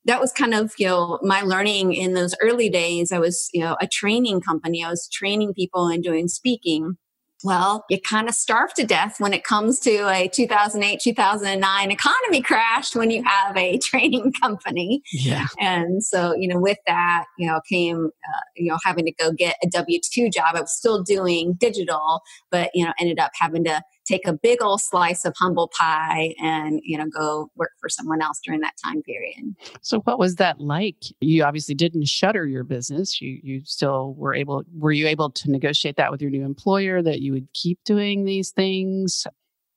that 0.04 0.20
was 0.20 0.32
kind 0.32 0.54
of 0.54 0.72
you 0.78 0.86
know 0.86 1.18
my 1.22 1.42
learning 1.42 1.94
in 1.94 2.14
those 2.14 2.34
early 2.40 2.70
days. 2.70 3.12
I 3.12 3.18
was 3.18 3.48
you 3.52 3.60
know 3.60 3.76
a 3.80 3.86
training 3.86 4.40
company. 4.40 4.82
I 4.82 4.90
was 4.90 5.08
training 5.12 5.54
people 5.54 5.88
and 5.88 6.02
doing 6.02 6.28
speaking 6.28 6.96
well, 7.45 7.85
you 7.88 8.00
kind 8.00 8.28
of 8.28 8.35
starve 8.35 8.75
to 8.75 8.85
death 8.85 9.16
when 9.18 9.33
it 9.33 9.45
comes 9.45 9.78
to 9.80 10.09
a 10.09 10.28
2008, 10.28 11.00
2009 11.00 11.90
economy 11.90 12.42
crash 12.42 12.95
when 12.95 13.11
you 13.11 13.23
have 13.25 13.57
a 13.57 13.78
training 13.83 14.33
company. 14.33 15.02
Yeah. 15.12 15.47
And 15.59 16.02
so, 16.02 16.35
you 16.35 16.49
know, 16.49 16.59
with 16.59 16.78
that, 16.87 17.26
you 17.38 17.47
know, 17.47 17.61
came, 17.68 18.07
uh, 18.07 18.40
you 18.57 18.71
know, 18.71 18.78
having 18.85 19.04
to 19.04 19.12
go 19.12 19.33
get 19.33 19.57
a 19.62 19.68
W 19.68 20.00
2 20.12 20.30
job. 20.30 20.54
I 20.54 20.61
was 20.61 20.76
still 20.76 21.02
doing 21.02 21.54
digital, 21.54 22.23
but, 22.50 22.71
you 22.75 22.85
know, 22.85 22.92
ended 22.99 23.21
up 23.21 23.30
having 23.35 23.64
to 23.64 23.83
take 24.08 24.26
a 24.26 24.32
big 24.32 24.62
old 24.62 24.80
slice 24.80 25.24
of 25.24 25.34
humble 25.36 25.68
pie 25.68 26.34
and 26.42 26.80
you 26.82 26.96
know 26.96 27.06
go 27.06 27.50
work 27.56 27.72
for 27.80 27.88
someone 27.88 28.22
else 28.22 28.40
during 28.44 28.60
that 28.60 28.74
time 28.82 29.02
period. 29.02 29.54
So 29.82 30.00
what 30.00 30.18
was 30.18 30.36
that 30.36 30.60
like? 30.60 30.96
You 31.20 31.44
obviously 31.44 31.74
didn't 31.74 32.08
shutter 32.08 32.46
your 32.46 32.64
business. 32.64 33.20
You 33.20 33.38
you 33.42 33.62
still 33.64 34.14
were 34.14 34.34
able 34.34 34.64
were 34.76 34.92
you 34.92 35.06
able 35.06 35.30
to 35.30 35.50
negotiate 35.50 35.96
that 35.96 36.10
with 36.10 36.22
your 36.22 36.30
new 36.30 36.44
employer 36.44 37.02
that 37.02 37.20
you 37.20 37.32
would 37.32 37.52
keep 37.52 37.78
doing 37.84 38.24
these 38.24 38.50
things? 38.50 39.26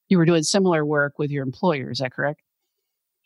You 0.09 0.17
were 0.17 0.25
doing 0.25 0.43
similar 0.43 0.85
work 0.85 1.19
with 1.19 1.31
your 1.31 1.43
employer 1.43 1.91
is 1.91 1.99
that 1.99 2.13
correct 2.13 2.41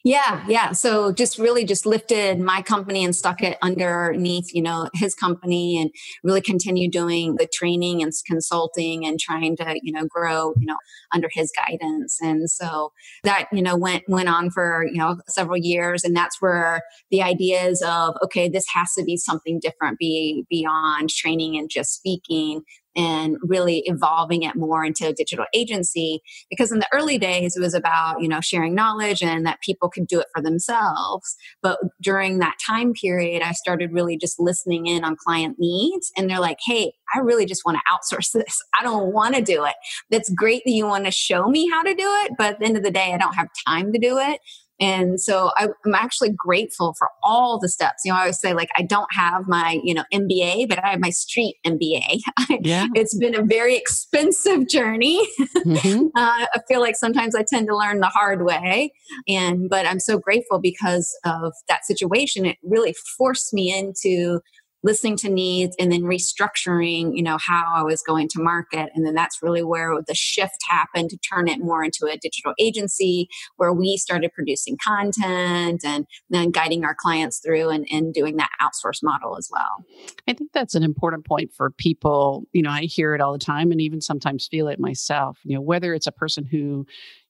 Yeah, 0.07 0.45
yeah. 0.47 0.71
So 0.74 1.12
just 1.12 1.39
really 1.39 1.65
just 1.65 1.83
lifted 1.88 2.39
my 2.39 2.62
company 2.62 3.03
and 3.03 3.15
stuck 3.15 3.41
it 3.41 3.57
underneath, 3.63 4.53
you 4.53 4.62
know, 4.62 4.88
his 4.93 5.15
company 5.15 5.81
and 5.81 5.89
really 6.24 6.41
continued 6.41 6.91
doing 6.91 7.38
the 7.38 7.47
training 7.51 8.03
and 8.03 8.12
consulting 8.27 9.03
and 9.03 9.19
trying 9.19 9.57
to, 9.57 9.79
you 9.81 9.91
know, 9.91 10.05
grow, 10.05 10.53
you 10.59 10.67
know, 10.67 10.77
under 11.12 11.27
his 11.33 11.51
guidance. 11.57 12.19
And 12.21 12.47
so 12.51 12.93
that, 13.24 13.47
you 13.51 13.63
know, 13.63 13.75
went 13.75 14.03
went 14.07 14.29
on 14.29 14.51
for, 14.51 14.85
you 14.85 15.00
know, 15.00 15.17
several 15.27 15.57
years. 15.57 16.03
And 16.03 16.15
that's 16.15 16.39
where 16.39 16.83
the 17.09 17.24
ideas 17.24 17.81
of, 17.81 18.15
okay, 18.24 18.47
this 18.47 18.65
has 18.75 18.93
to 19.00 19.03
be 19.03 19.17
something 19.17 19.59
different, 19.59 19.97
be 19.97 20.45
beyond 20.51 21.09
training 21.09 21.57
and 21.57 21.67
just 21.67 21.95
speaking 21.95 22.62
and 22.96 23.38
really 23.42 23.84
evolving 23.86 24.44
it 24.44 24.56
more 24.56 24.84
into 24.84 25.08
a 25.08 25.14
digital 25.14 25.46
agency. 25.54 26.22
Because 26.50 26.72
in 26.72 26.80
the 26.80 26.88
early 26.94 27.18
days 27.18 27.56
it 27.56 27.62
was 27.62 27.74
about 27.74 28.22
you 28.22 28.28
know 28.28 28.42
sharing 28.42 28.75
knowledge 28.75 29.22
and 29.22 29.46
that 29.46 29.62
people 29.62 29.90
could 29.90 30.08
do 30.08 30.20
it 30.20 30.28
for 30.34 30.42
themselves. 30.42 31.36
But 31.62 31.80
during 32.02 32.40
that 32.40 32.56
time 32.66 32.94
period 32.94 33.42
i 33.42 33.52
started 33.52 33.92
really 33.92 34.18
just 34.18 34.40
listening 34.40 34.88
in 34.88 35.04
on 35.04 35.16
client 35.16 35.56
needs 35.60 36.12
and 36.18 36.30
they're 36.30 36.40
like 36.40 36.58
hey 36.66 36.94
i 37.14 37.20
really 37.20 37.46
just 37.46 37.64
want 37.66 37.78
to 37.78 38.16
outsource 38.16 38.32
this. 38.34 38.62
I 38.80 38.84
don't 38.84 39.14
want 39.14 39.36
to 39.36 39.42
do 39.42 39.66
it. 39.66 39.75
That's 40.10 40.30
great 40.30 40.64
that 40.66 40.72
you 40.72 40.86
want 40.86 41.06
to 41.06 41.12
show 41.12 41.48
me 41.48 41.70
how 41.70 41.84
to 41.84 41.94
do 41.94 42.08
it 42.24 42.32
but 42.38 42.54
at 42.54 42.60
the 42.60 42.66
end 42.66 42.78
of 42.78 42.84
the 42.84 42.92
day 42.92 43.14
i 43.14 43.18
don't 43.18 43.36
have 43.36 43.48
time 43.68 43.92
to 43.94 44.00
do 44.00 44.18
it 44.18 44.40
and 44.79 45.20
so 45.20 45.51
I, 45.58 45.70
am 45.86 45.96
actually 45.96 46.32
grateful 46.36 46.94
for 46.98 47.10
all 47.24 47.60
the 47.60 47.70
steps. 47.70 48.01
You 48.03 48.12
know, 48.12 48.17
I 48.17 48.22
always 48.22 48.39
say 48.39 48.53
like 48.53 48.70
I 48.77 48.82
don't 48.84 49.08
have 49.12 49.48
my 49.48 49.79
you 49.84 49.94
know 49.94 50.03
MBA, 50.13 50.67
but 50.67 50.84
I 50.84 50.91
have 50.91 51.00
my 51.00 51.10
street 51.10 51.58
MBA. 51.65 52.22
Yeah. 52.62 52.88
it's 52.96 53.15
been 53.15 53.36
a 53.36 53.44
very 53.44 53.75
expensive 53.75 54.67
journey. 54.67 55.27
Mm-hmm. 55.39 56.05
uh, 56.15 56.46
I 56.55 56.60
feel 56.67 56.79
like 56.79 56.96
sometimes 56.96 57.36
I 57.36 57.44
tend 57.44 57.67
to 57.67 57.75
learn 57.75 58.00
the 58.00 58.08
hard 58.08 58.44
way, 58.44 58.91
and 59.27 59.70
but 59.70 59.86
I'm 59.86 60.00
so 60.00 60.17
grateful 60.17 60.60
because 60.60 61.15
of 61.25 61.53
that 61.67 61.86
situation. 61.86 62.46
It 62.46 62.58
really 62.63 62.96
forced 63.17 63.53
me 63.53 63.77
into 63.77 64.39
listening 64.86 65.18
to 65.18 65.30
needs 65.30 65.75
and 65.77 65.92
then 65.92 66.04
restructuring 66.04 67.18
you 67.18 67.24
know 67.24 67.38
how 67.38 67.74
i 67.75 67.84
was 67.84 68.01
going 68.01 68.27
to 68.30 68.42
market. 68.42 68.92
And 68.94 69.06
then 69.06 69.15
that's 69.15 69.42
really 69.42 69.63
where 69.63 70.01
the 70.08 70.15
shift 70.15 70.58
happened 70.70 71.10
to 71.10 71.18
turn 71.18 71.48
it 71.48 71.60
more 71.60 71.84
into 71.84 72.06
a 72.06 72.18
digital 72.18 72.54
agency 72.60 73.27
where 73.58 73.74
we 73.74 73.98
started 73.98 74.32
producing 74.34 74.77
content 74.84 75.84
and 75.84 76.06
then 76.30 76.51
guiding 76.51 76.86
our 76.86 76.96
clients 76.96 77.39
through 77.39 77.70
and, 77.70 77.86
and 77.92 78.13
doing 78.13 78.38
that 78.38 78.51
outsource 78.62 79.00
model 79.04 79.38
as 79.38 79.50
well. 79.51 79.84
I 80.27 80.34
think 80.34 80.51
that's 80.54 80.75
an 80.75 80.84
important 80.84 81.25
point 81.25 81.51
for 81.54 81.72
people. 81.72 82.46
You 82.54 82.62
know 82.62 82.72
i 82.72 82.84
hear 82.84 83.15
it 83.15 83.22
all 83.22 83.34
the 83.34 83.39
time 83.39 83.72
and 83.72 83.82
even 83.82 84.01
sometimes 84.01 84.48
feel 84.48 84.68
it 84.68 84.80
myself. 84.80 85.39
You 85.44 85.56
know 85.56 85.62
whether 85.62 85.94
it's 85.94 86.08
a 86.08 86.12
person 86.12 86.46
who 86.46 86.86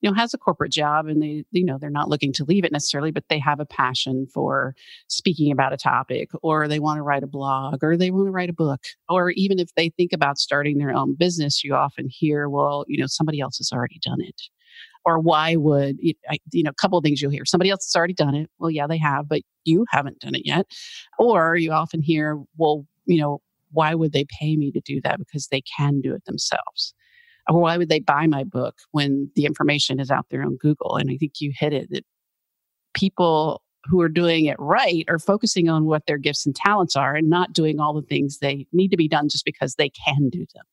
you 0.06 0.12
know 0.12 0.16
has 0.16 0.36
a 0.36 0.38
corporate 0.38 0.72
job 0.72 1.08
and 1.08 1.20
they 1.22 1.44
you 1.52 1.66
know 1.66 1.80
they're 1.80 1.90
not 1.90 2.10
looking 2.10 2.32
to 2.32 2.46
leave 2.46 2.64
it 2.64 2.72
necessarily 2.72 3.10
but 3.10 3.24
they 3.28 3.40
have 3.40 3.60
a 3.60 3.66
passion 3.66 4.28
for 4.32 4.76
speaking 5.08 5.52
about 5.52 5.74
a 5.74 5.78
topic 5.78 6.30
or 6.44 6.68
they 6.68 6.78
want 6.78 7.00
to 7.00 7.02
write 7.02 7.24
a 7.24 7.28
blog 7.28 7.84
or 7.84 7.98
they 7.98 8.12
want 8.12 8.28
to 8.28 8.32
write 8.32 8.50
a 8.50 8.54
book. 8.54 8.84
Or 9.10 9.32
even 9.32 9.58
if 9.58 9.74
they 9.76 9.90
think 9.90 10.14
about 10.14 10.38
starting 10.38 10.78
their 10.78 10.94
own 10.94 11.16
business 11.16 11.64
you 11.64 11.74
often 11.74 12.08
hear 12.08 12.48
well 12.50 12.86
you 12.88 13.00
know 13.00 13.08
somebody 13.08 13.40
else 13.42 13.58
has 13.58 13.72
already 13.74 14.00
done 14.00 14.22
it. 14.22 14.44
Or 15.06 15.20
why 15.20 15.56
would 15.56 15.98
you 16.00 16.14
know 16.64 16.70
a 16.70 16.82
couple 16.82 17.00
of 17.00 17.04
things 17.04 17.20
you'll 17.20 17.32
hear 17.32 17.46
somebody 17.46 17.72
else 17.72 17.86
has 17.86 17.98
already 17.98 18.14
done 18.14 18.36
it. 18.36 18.48
Well 18.60 18.70
yeah 18.70 18.86
they 18.86 19.00
have 19.00 19.28
but 19.28 19.42
you 19.64 19.86
haven't 19.90 20.20
done 20.20 20.36
it 20.36 20.46
yet. 20.46 20.68
Or 21.18 21.56
you 21.56 21.72
often 21.72 22.04
hear 22.04 22.40
well 22.58 22.86
you 23.08 23.20
know 23.20 23.42
why 23.72 23.96
would 23.96 24.14
they 24.14 24.26
pay 24.40 24.56
me 24.56 24.72
to 24.72 24.82
do 24.82 25.02
that 25.02 25.18
because 25.18 25.48
they 25.48 25.62
can 25.62 26.00
do 26.00 26.14
it 26.14 26.26
themselves 26.26 26.94
why 27.48 27.78
would 27.78 27.90
they 27.90 28.00
buy 28.00 28.28
my 28.28 28.44
book 28.44 28.76
when 28.92 29.30
the 29.36 29.46
information 29.46 30.00
is 30.00 30.12
out 30.12 30.28
there 30.30 30.44
on 30.44 30.58
Google? 30.58 30.98
And 30.98 31.10
I 31.12 31.18
think 31.18 31.34
you 31.40 31.52
hit 31.56 31.74
it 31.74 31.90
that 31.92 32.06
people 32.94 33.62
who 33.86 34.02
are 34.02 34.10
doing 34.10 34.46
it 34.46 34.56
right 34.60 35.06
are 35.08 35.20
focusing 35.20 35.70
on 35.70 35.86
what 35.86 36.06
their 36.08 36.18
gifts 36.18 36.46
and 36.46 36.56
talents 36.56 36.96
are 36.96 37.16
and 37.16 37.30
not 37.30 37.54
doing 37.54 37.80
all 37.80 37.94
the 37.94 38.08
things 38.08 38.40
they 38.40 38.66
need 38.74 38.90
to 38.90 38.98
be 38.98 39.08
done 39.08 39.30
just 39.30 39.46
because 39.46 39.76
they 39.76 39.90
can 39.90 40.30
do 40.30 40.46
them. 40.56 40.64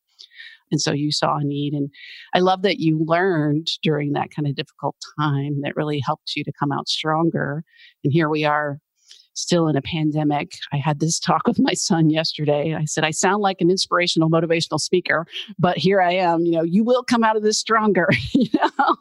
And 0.70 0.80
so 0.80 0.92
you 0.92 1.12
saw 1.12 1.36
a 1.36 1.44
need. 1.44 1.74
And 1.74 1.90
I 2.34 2.38
love 2.38 2.62
that 2.62 2.78
you 2.78 3.04
learned 3.06 3.68
during 3.82 4.12
that 4.12 4.30
kind 4.34 4.48
of 4.48 4.54
difficult 4.54 4.96
time 5.20 5.60
that 5.62 5.76
really 5.76 6.00
helped 6.04 6.32
you 6.34 6.42
to 6.44 6.52
come 6.58 6.72
out 6.72 6.88
stronger. 6.88 7.62
And 8.02 8.12
here 8.12 8.30
we 8.30 8.44
are 8.44 8.78
still 9.34 9.68
in 9.68 9.76
a 9.76 9.82
pandemic. 9.82 10.58
I 10.72 10.76
had 10.76 11.00
this 11.00 11.18
talk 11.18 11.42
with 11.46 11.58
my 11.58 11.74
son 11.74 12.10
yesterday. 12.10 12.74
I 12.74 12.84
said, 12.84 13.04
I 13.04 13.10
sound 13.10 13.42
like 13.42 13.60
an 13.60 13.70
inspirational, 13.70 14.30
motivational 14.30 14.78
speaker, 14.78 15.26
but 15.58 15.78
here 15.78 16.00
I 16.00 16.12
am. 16.14 16.44
You 16.44 16.52
know, 16.52 16.62
you 16.62 16.84
will 16.84 17.04
come 17.04 17.24
out 17.24 17.36
of 17.36 17.42
this 17.42 17.58
stronger. 17.58 18.08
you 18.32 18.48
know, 18.54 18.96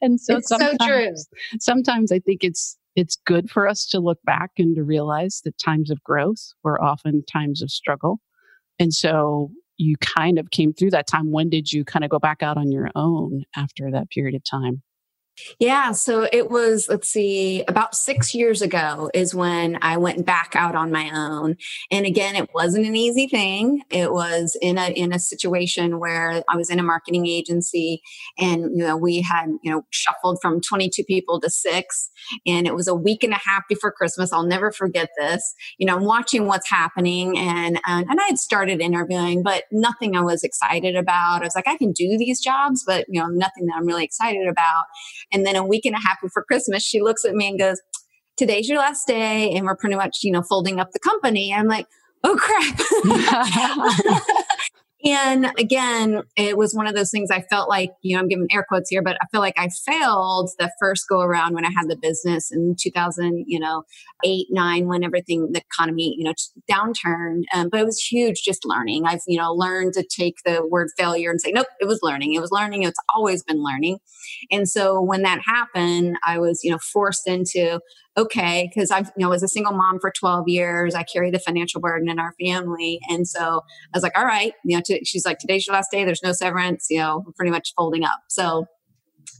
and 0.00 0.20
so 0.20 0.36
it's 0.36 0.48
so 0.48 0.72
true. 0.82 1.14
Sometimes 1.60 2.12
I 2.12 2.18
think 2.18 2.44
it's 2.44 2.76
it's 2.96 3.16
good 3.26 3.48
for 3.48 3.68
us 3.68 3.86
to 3.86 4.00
look 4.00 4.18
back 4.24 4.50
and 4.58 4.74
to 4.74 4.82
realize 4.82 5.40
that 5.44 5.56
times 5.58 5.90
of 5.90 6.02
growth 6.02 6.52
were 6.64 6.82
often 6.82 7.22
times 7.24 7.62
of 7.62 7.70
struggle, 7.70 8.20
and 8.78 8.92
so 8.92 9.50
you 9.76 9.96
kind 9.98 10.38
of 10.38 10.50
came 10.50 10.72
through 10.72 10.90
that 10.90 11.06
time. 11.06 11.30
When 11.30 11.48
did 11.48 11.72
you 11.72 11.84
kind 11.84 12.04
of 12.04 12.10
go 12.10 12.18
back 12.18 12.42
out 12.42 12.56
on 12.56 12.72
your 12.72 12.90
own 12.96 13.44
after 13.56 13.90
that 13.92 14.10
period 14.10 14.34
of 14.34 14.42
time? 14.44 14.82
Yeah, 15.58 15.92
so 15.92 16.28
it 16.32 16.50
was, 16.50 16.88
let's 16.88 17.08
see, 17.08 17.64
about 17.68 17.94
six 17.94 18.34
years 18.34 18.62
ago 18.62 19.10
is 19.14 19.34
when 19.34 19.78
I 19.82 19.96
went 19.96 20.24
back 20.24 20.54
out 20.54 20.74
on 20.74 20.92
my 20.92 21.10
own. 21.12 21.56
And 21.90 22.06
again, 22.06 22.36
it 22.36 22.50
wasn't 22.54 22.86
an 22.86 22.96
easy 22.96 23.26
thing. 23.26 23.82
It 23.90 24.12
was 24.12 24.56
in 24.60 24.78
a 24.78 24.88
in 24.88 25.12
a 25.12 25.18
situation 25.18 25.98
where 25.98 26.42
I 26.48 26.56
was 26.56 26.70
in 26.70 26.78
a 26.78 26.82
marketing 26.82 27.26
agency 27.26 28.02
and 28.38 28.62
you 28.76 28.84
know, 28.84 28.96
we 28.96 29.20
had, 29.22 29.46
you 29.62 29.70
know, 29.70 29.82
shuffled 29.90 30.38
from 30.40 30.60
22 30.60 31.04
people 31.04 31.40
to 31.40 31.50
six. 31.50 32.10
And 32.46 32.66
it 32.66 32.74
was 32.74 32.88
a 32.88 32.94
week 32.94 33.22
and 33.24 33.32
a 33.32 33.40
half 33.44 33.62
before 33.68 33.92
Christmas. 33.92 34.32
I'll 34.32 34.46
never 34.46 34.70
forget 34.70 35.10
this. 35.18 35.54
You 35.78 35.86
know, 35.86 35.96
I'm 35.96 36.04
watching 36.04 36.46
what's 36.46 36.68
happening 36.68 37.38
and 37.38 37.80
and, 37.86 38.06
and 38.08 38.20
I 38.20 38.26
had 38.26 38.38
started 38.38 38.80
interviewing, 38.80 39.42
but 39.42 39.64
nothing 39.72 40.16
I 40.16 40.20
was 40.20 40.42
excited 40.44 40.96
about. 40.96 41.42
I 41.42 41.44
was 41.44 41.54
like, 41.54 41.68
I 41.68 41.76
can 41.76 41.92
do 41.92 42.16
these 42.18 42.40
jobs, 42.40 42.84
but 42.86 43.04
you 43.08 43.20
know, 43.20 43.28
nothing 43.28 43.66
that 43.66 43.74
I'm 43.76 43.86
really 43.86 44.04
excited 44.04 44.46
about. 44.46 44.84
And 45.32 45.44
then 45.46 45.56
a 45.56 45.64
week 45.64 45.84
and 45.84 45.94
a 45.94 46.00
half 46.00 46.18
before 46.22 46.44
Christmas, 46.44 46.82
she 46.82 47.00
looks 47.00 47.24
at 47.24 47.34
me 47.34 47.48
and 47.48 47.58
goes, 47.58 47.80
Today's 48.36 48.68
your 48.68 48.78
last 48.78 49.06
day. 49.06 49.52
And 49.54 49.66
we're 49.66 49.76
pretty 49.76 49.96
much, 49.96 50.18
you 50.22 50.30
know, 50.30 50.42
folding 50.42 50.78
up 50.78 50.92
the 50.92 51.00
company. 51.00 51.52
I'm 51.52 51.66
like, 51.66 51.86
oh 52.24 52.36
crap. 52.36 52.78
And 55.04 55.52
again, 55.58 56.22
it 56.36 56.56
was 56.56 56.74
one 56.74 56.88
of 56.88 56.96
those 56.96 57.10
things 57.10 57.30
I 57.30 57.42
felt 57.42 57.68
like, 57.68 57.90
you 58.02 58.16
know, 58.16 58.20
I'm 58.20 58.28
giving 58.28 58.48
air 58.50 58.64
quotes 58.68 58.90
here, 58.90 59.02
but 59.02 59.16
I 59.22 59.26
feel 59.30 59.40
like 59.40 59.56
I 59.56 59.68
failed 59.68 60.50
the 60.58 60.72
first 60.80 61.04
go 61.08 61.20
around 61.20 61.54
when 61.54 61.64
I 61.64 61.70
had 61.70 61.88
the 61.88 61.96
business 61.96 62.50
in 62.50 62.74
2000, 62.76 63.44
you 63.46 63.60
know, 63.60 63.84
eight, 64.24 64.48
nine, 64.50 64.88
when 64.88 65.04
everything, 65.04 65.50
the 65.52 65.60
economy, 65.60 66.16
you 66.18 66.24
know, 66.24 66.34
downturned. 66.68 67.42
Um, 67.54 67.68
but 67.68 67.80
it 67.80 67.86
was 67.86 68.00
huge 68.00 68.42
just 68.42 68.64
learning. 68.64 69.04
I've, 69.06 69.22
you 69.28 69.38
know, 69.38 69.52
learned 69.52 69.92
to 69.94 70.02
take 70.02 70.38
the 70.44 70.66
word 70.66 70.88
failure 70.98 71.30
and 71.30 71.40
say, 71.40 71.52
nope, 71.52 71.68
it 71.80 71.86
was 71.86 72.00
learning. 72.02 72.34
It 72.34 72.40
was 72.40 72.50
learning. 72.50 72.82
It's 72.82 72.98
always 73.14 73.44
been 73.44 73.62
learning. 73.62 73.98
And 74.50 74.68
so 74.68 75.00
when 75.00 75.22
that 75.22 75.40
happened, 75.44 76.16
I 76.26 76.38
was, 76.38 76.60
you 76.64 76.72
know, 76.72 76.78
forced 76.78 77.28
into, 77.28 77.80
okay, 78.16 78.68
because 78.72 78.90
I've, 78.90 79.06
you 79.16 79.24
know, 79.24 79.28
was 79.28 79.42
a 79.42 79.48
single 79.48 79.72
mom 79.72 79.98
for 80.00 80.10
12 80.10 80.48
years. 80.48 80.94
I 80.94 81.02
carry 81.02 81.30
the 81.30 81.38
financial 81.38 81.80
burden 81.80 82.08
in 82.08 82.18
our 82.18 82.34
family. 82.40 83.00
And 83.08 83.26
so 83.26 83.40
I 83.40 83.96
was 83.96 84.02
like, 84.02 84.16
all 84.18 84.24
right, 84.24 84.52
you 84.64 84.76
know, 84.76 84.82
t- 84.84 85.04
she's 85.04 85.24
like, 85.24 85.38
today's 85.38 85.66
your 85.66 85.74
last 85.74 85.90
day. 85.90 86.04
There's 86.04 86.22
no 86.22 86.32
severance, 86.32 86.86
you 86.90 86.98
know, 86.98 87.24
pretty 87.36 87.50
much 87.50 87.72
folding 87.76 88.04
up. 88.04 88.20
So 88.28 88.66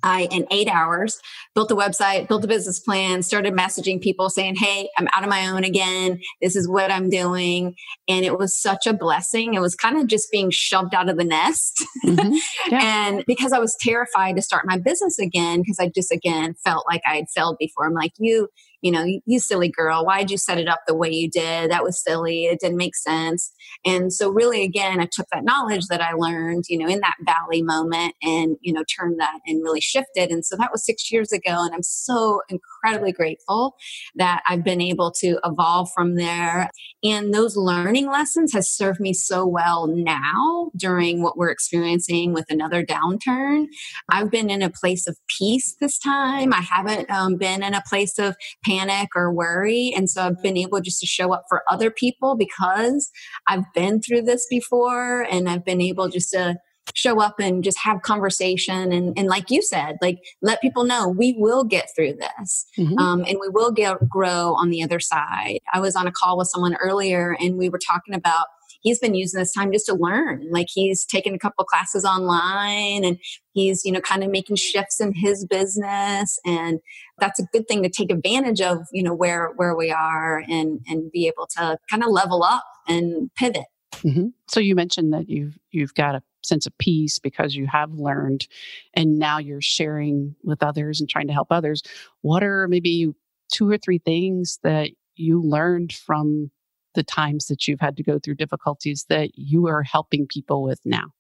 I, 0.02 0.28
in 0.30 0.46
eight 0.50 0.68
hours, 0.68 1.18
built 1.54 1.70
a 1.70 1.76
website, 1.76 2.28
built 2.28 2.44
a 2.44 2.48
business 2.48 2.78
plan, 2.78 3.22
started 3.22 3.54
messaging 3.54 4.00
people 4.00 4.30
saying, 4.30 4.56
Hey, 4.56 4.88
I'm 4.96 5.08
out 5.12 5.22
of 5.22 5.28
my 5.28 5.48
own 5.48 5.64
again. 5.64 6.20
This 6.40 6.56
is 6.56 6.68
what 6.68 6.90
I'm 6.90 7.10
doing. 7.10 7.74
And 8.08 8.24
it 8.24 8.38
was 8.38 8.56
such 8.56 8.86
a 8.86 8.92
blessing. 8.92 9.54
It 9.54 9.60
was 9.60 9.74
kind 9.74 9.98
of 9.98 10.06
just 10.06 10.30
being 10.30 10.50
shoved 10.50 10.94
out 10.94 11.08
of 11.08 11.16
the 11.16 11.24
nest. 11.24 11.84
Mm-hmm. 12.04 12.36
Yeah. 12.70 12.80
and 12.82 13.24
because 13.26 13.52
I 13.52 13.58
was 13.58 13.76
terrified 13.80 14.36
to 14.36 14.42
start 14.42 14.66
my 14.66 14.78
business 14.78 15.18
again, 15.18 15.60
because 15.60 15.78
I 15.78 15.90
just, 15.94 16.12
again, 16.12 16.54
felt 16.64 16.86
like 16.86 17.00
I 17.06 17.16
had 17.16 17.30
failed 17.34 17.56
before. 17.58 17.86
I'm 17.86 17.94
like, 17.94 18.12
you, 18.18 18.48
you 18.82 18.92
know, 18.92 19.04
you 19.24 19.40
silly 19.40 19.68
girl, 19.68 20.04
why 20.04 20.20
did 20.20 20.30
you 20.30 20.38
set 20.38 20.58
it 20.58 20.68
up 20.68 20.80
the 20.86 20.94
way 20.94 21.10
you 21.10 21.30
did? 21.30 21.70
That 21.70 21.82
was 21.82 22.02
silly. 22.02 22.44
It 22.44 22.60
didn't 22.60 22.76
make 22.76 22.94
sense. 22.94 23.52
And 23.84 24.12
so, 24.12 24.30
really, 24.30 24.62
again, 24.62 25.00
I 25.00 25.08
took 25.10 25.26
that 25.32 25.44
knowledge 25.44 25.86
that 25.86 26.00
I 26.00 26.12
learned, 26.12 26.64
you 26.68 26.78
know, 26.78 26.88
in 26.88 27.00
that 27.00 27.16
valley 27.24 27.62
moment 27.62 28.14
and, 28.22 28.56
you 28.60 28.72
know, 28.72 28.84
turned 28.84 29.20
that 29.20 29.38
and 29.46 29.62
really 29.62 29.80
shifted. 29.80 30.30
And 30.30 30.44
so 30.44 30.56
that 30.56 30.70
was 30.72 30.84
six 30.84 31.10
years 31.12 31.32
ago. 31.32 31.50
And 31.64 31.74
I'm 31.74 31.82
so 31.82 32.42
incredibly 32.48 32.77
grateful 33.12 33.76
that 34.14 34.42
I've 34.48 34.64
been 34.64 34.80
able 34.80 35.10
to 35.20 35.38
evolve 35.44 35.90
from 35.94 36.16
there. 36.16 36.70
And 37.02 37.32
those 37.32 37.56
learning 37.56 38.06
lessons 38.06 38.52
has 38.52 38.70
served 38.70 39.00
me 39.00 39.12
so 39.12 39.46
well 39.46 39.86
now 39.86 40.70
during 40.76 41.22
what 41.22 41.36
we're 41.36 41.50
experiencing 41.50 42.32
with 42.32 42.46
another 42.50 42.84
downturn. 42.84 43.66
I've 44.10 44.30
been 44.30 44.50
in 44.50 44.62
a 44.62 44.70
place 44.70 45.06
of 45.06 45.16
peace 45.38 45.76
this 45.80 45.98
time. 45.98 46.52
I 46.52 46.60
haven't 46.60 47.10
um, 47.10 47.36
been 47.36 47.62
in 47.62 47.74
a 47.74 47.82
place 47.88 48.18
of 48.18 48.36
panic 48.64 49.08
or 49.14 49.32
worry. 49.32 49.92
And 49.96 50.10
so 50.10 50.22
I've 50.22 50.42
been 50.42 50.56
able 50.56 50.80
just 50.80 51.00
to 51.00 51.06
show 51.06 51.32
up 51.32 51.44
for 51.48 51.62
other 51.70 51.90
people 51.90 52.36
because 52.36 53.10
I've 53.46 53.64
been 53.74 54.00
through 54.00 54.22
this 54.22 54.46
before 54.48 55.22
and 55.22 55.48
I've 55.48 55.64
been 55.64 55.80
able 55.80 56.08
just 56.08 56.30
to 56.32 56.56
show 56.94 57.20
up 57.20 57.38
and 57.38 57.64
just 57.64 57.78
have 57.78 58.02
conversation 58.02 58.92
and, 58.92 59.16
and 59.18 59.28
like 59.28 59.50
you 59.50 59.62
said 59.62 59.96
like 60.02 60.18
let 60.42 60.60
people 60.60 60.84
know 60.84 61.08
we 61.08 61.34
will 61.38 61.64
get 61.64 61.88
through 61.94 62.14
this 62.14 62.66
mm-hmm. 62.78 62.98
um, 62.98 63.24
and 63.26 63.38
we 63.40 63.48
will 63.48 63.70
get 63.70 63.96
grow 64.08 64.54
on 64.54 64.70
the 64.70 64.82
other 64.82 65.00
side 65.00 65.58
i 65.72 65.80
was 65.80 65.96
on 65.96 66.06
a 66.06 66.12
call 66.12 66.38
with 66.38 66.48
someone 66.48 66.76
earlier 66.76 67.36
and 67.40 67.56
we 67.56 67.68
were 67.68 67.78
talking 67.78 68.14
about 68.14 68.46
he's 68.80 68.98
been 68.98 69.14
using 69.14 69.38
this 69.38 69.52
time 69.52 69.72
just 69.72 69.86
to 69.86 69.94
learn 69.94 70.46
like 70.50 70.68
he's 70.70 71.04
taken 71.04 71.34
a 71.34 71.38
couple 71.38 71.64
classes 71.64 72.04
online 72.04 73.04
and 73.04 73.18
he's 73.52 73.84
you 73.84 73.92
know 73.92 74.00
kind 74.00 74.22
of 74.22 74.30
making 74.30 74.56
shifts 74.56 75.00
in 75.00 75.12
his 75.14 75.46
business 75.46 76.38
and 76.44 76.80
that's 77.18 77.40
a 77.40 77.44
good 77.52 77.66
thing 77.68 77.82
to 77.82 77.88
take 77.88 78.10
advantage 78.10 78.60
of 78.60 78.78
you 78.92 79.02
know 79.02 79.14
where 79.14 79.52
where 79.56 79.76
we 79.76 79.90
are 79.90 80.42
and 80.48 80.80
and 80.88 81.10
be 81.10 81.26
able 81.26 81.46
to 81.46 81.78
kind 81.90 82.02
of 82.02 82.10
level 82.10 82.42
up 82.42 82.64
and 82.86 83.30
pivot 83.34 83.66
mm-hmm. 83.96 84.28
so 84.46 84.60
you 84.60 84.74
mentioned 84.74 85.12
that 85.12 85.28
you've 85.28 85.58
you've 85.70 85.94
got 85.94 86.14
a 86.14 86.22
sense 86.42 86.66
of 86.66 86.76
peace 86.78 87.18
because 87.18 87.54
you 87.54 87.66
have 87.66 87.92
learned 87.92 88.46
and 88.94 89.18
now 89.18 89.38
you're 89.38 89.60
sharing 89.60 90.34
with 90.44 90.62
others 90.62 91.00
and 91.00 91.08
trying 91.08 91.26
to 91.26 91.32
help 91.32 91.48
others 91.50 91.82
what 92.20 92.42
are 92.42 92.68
maybe 92.68 93.12
two 93.50 93.68
or 93.68 93.78
three 93.78 93.98
things 93.98 94.58
that 94.62 94.90
you 95.16 95.42
learned 95.42 95.92
from 95.92 96.50
the 96.94 97.02
times 97.02 97.46
that 97.46 97.68
you've 97.68 97.80
had 97.80 97.96
to 97.96 98.02
go 98.02 98.18
through 98.18 98.34
difficulties 98.34 99.06
that 99.08 99.30
you 99.34 99.66
are 99.66 99.82
helping 99.82 100.26
people 100.26 100.62
with 100.62 100.80
now? 100.84 101.12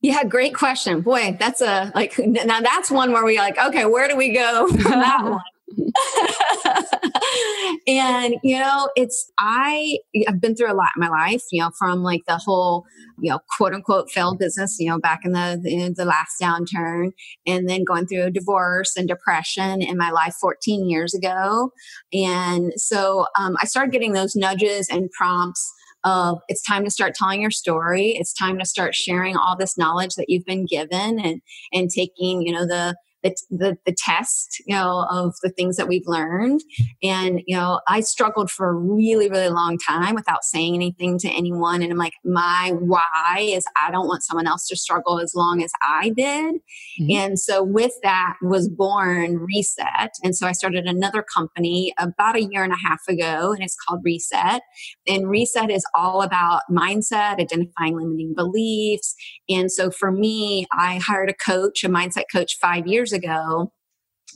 Yeah, 0.00 0.22
great 0.24 0.54
question. 0.54 1.00
Boy, 1.00 1.36
that's 1.38 1.60
a 1.60 1.90
like 1.94 2.18
now 2.18 2.60
that's 2.60 2.90
one 2.90 3.12
where 3.12 3.24
we 3.24 3.38
like, 3.38 3.58
okay, 3.58 3.84
where 3.84 4.06
do 4.08 4.16
we 4.16 4.32
go 4.32 4.68
from 4.68 5.00
that 5.00 5.24
one? 5.24 5.40
and 7.88 8.36
you 8.42 8.58
know 8.58 8.88
it's 8.94 9.32
i 9.38 9.98
i've 10.28 10.40
been 10.40 10.54
through 10.54 10.70
a 10.70 10.74
lot 10.74 10.90
in 10.96 11.00
my 11.00 11.08
life 11.08 11.42
you 11.50 11.60
know 11.60 11.70
from 11.78 12.02
like 12.02 12.22
the 12.28 12.36
whole 12.36 12.84
you 13.18 13.30
know 13.30 13.38
quote 13.56 13.74
unquote 13.74 14.10
failed 14.10 14.38
business 14.38 14.76
you 14.78 14.88
know 14.88 14.98
back 14.98 15.20
in 15.24 15.32
the 15.32 15.60
in 15.64 15.94
the 15.96 16.04
last 16.04 16.40
downturn 16.40 17.10
and 17.46 17.68
then 17.68 17.84
going 17.84 18.06
through 18.06 18.24
a 18.24 18.30
divorce 18.30 18.96
and 18.96 19.08
depression 19.08 19.82
in 19.82 19.96
my 19.96 20.10
life 20.10 20.34
14 20.40 20.88
years 20.88 21.14
ago. 21.14 21.70
And 22.12 22.72
so 22.76 23.26
um, 23.38 23.56
i 23.60 23.66
started 23.66 23.92
getting 23.92 24.12
those 24.12 24.36
nudges 24.36 24.88
and 24.90 25.10
prompts 25.10 25.72
of 26.04 26.38
it's 26.48 26.62
time 26.62 26.84
to 26.84 26.90
start 26.90 27.14
telling 27.14 27.42
your 27.42 27.50
story. 27.50 28.10
It's 28.10 28.32
time 28.32 28.58
to 28.58 28.64
start 28.64 28.94
sharing 28.94 29.36
all 29.36 29.56
this 29.56 29.76
knowledge 29.76 30.14
that 30.14 30.26
you've 30.28 30.44
been 30.44 30.66
given 30.66 31.18
and 31.18 31.40
and 31.72 31.90
taking 31.90 32.42
you 32.42 32.52
know 32.52 32.66
the 32.66 32.96
the, 33.50 33.56
the, 33.56 33.78
the 33.86 33.96
test, 33.96 34.62
you 34.66 34.74
know, 34.74 35.06
of 35.10 35.34
the 35.42 35.50
things 35.50 35.76
that 35.76 35.88
we've 35.88 36.06
learned. 36.06 36.60
And, 37.02 37.40
you 37.46 37.56
know, 37.56 37.80
I 37.88 38.00
struggled 38.00 38.50
for 38.50 38.68
a 38.68 38.74
really, 38.74 39.28
really 39.28 39.48
long 39.48 39.78
time 39.78 40.14
without 40.14 40.44
saying 40.44 40.74
anything 40.74 41.18
to 41.18 41.28
anyone. 41.28 41.82
And 41.82 41.92
I'm 41.92 41.98
like, 41.98 42.14
my 42.24 42.72
why 42.78 43.38
is 43.40 43.64
I 43.80 43.90
don't 43.90 44.06
want 44.06 44.24
someone 44.24 44.46
else 44.46 44.66
to 44.68 44.76
struggle 44.76 45.20
as 45.20 45.34
long 45.34 45.62
as 45.62 45.70
I 45.82 46.10
did. 46.10 46.56
Mm-hmm. 47.00 47.10
And 47.10 47.38
so 47.38 47.62
with 47.62 47.92
that 48.02 48.34
was 48.42 48.68
born 48.68 49.38
Reset. 49.38 50.12
And 50.22 50.36
so 50.36 50.46
I 50.46 50.52
started 50.52 50.86
another 50.86 51.22
company 51.22 51.92
about 51.98 52.36
a 52.36 52.42
year 52.42 52.64
and 52.64 52.72
a 52.72 52.88
half 52.88 53.00
ago, 53.08 53.52
and 53.52 53.62
it's 53.62 53.76
called 53.76 54.00
Reset. 54.04 54.62
And 55.06 55.28
Reset 55.28 55.70
is 55.70 55.84
all 55.94 56.22
about 56.22 56.62
mindset, 56.70 57.40
identifying 57.40 57.96
limiting 57.96 58.34
beliefs. 58.34 59.14
And 59.48 59.70
so 59.70 59.90
for 59.90 60.10
me, 60.10 60.66
I 60.72 60.96
hired 60.96 61.30
a 61.30 61.34
coach, 61.34 61.84
a 61.84 61.88
mindset 61.88 62.24
coach 62.32 62.56
five 62.60 62.86
years 62.86 63.12
ago 63.16 63.72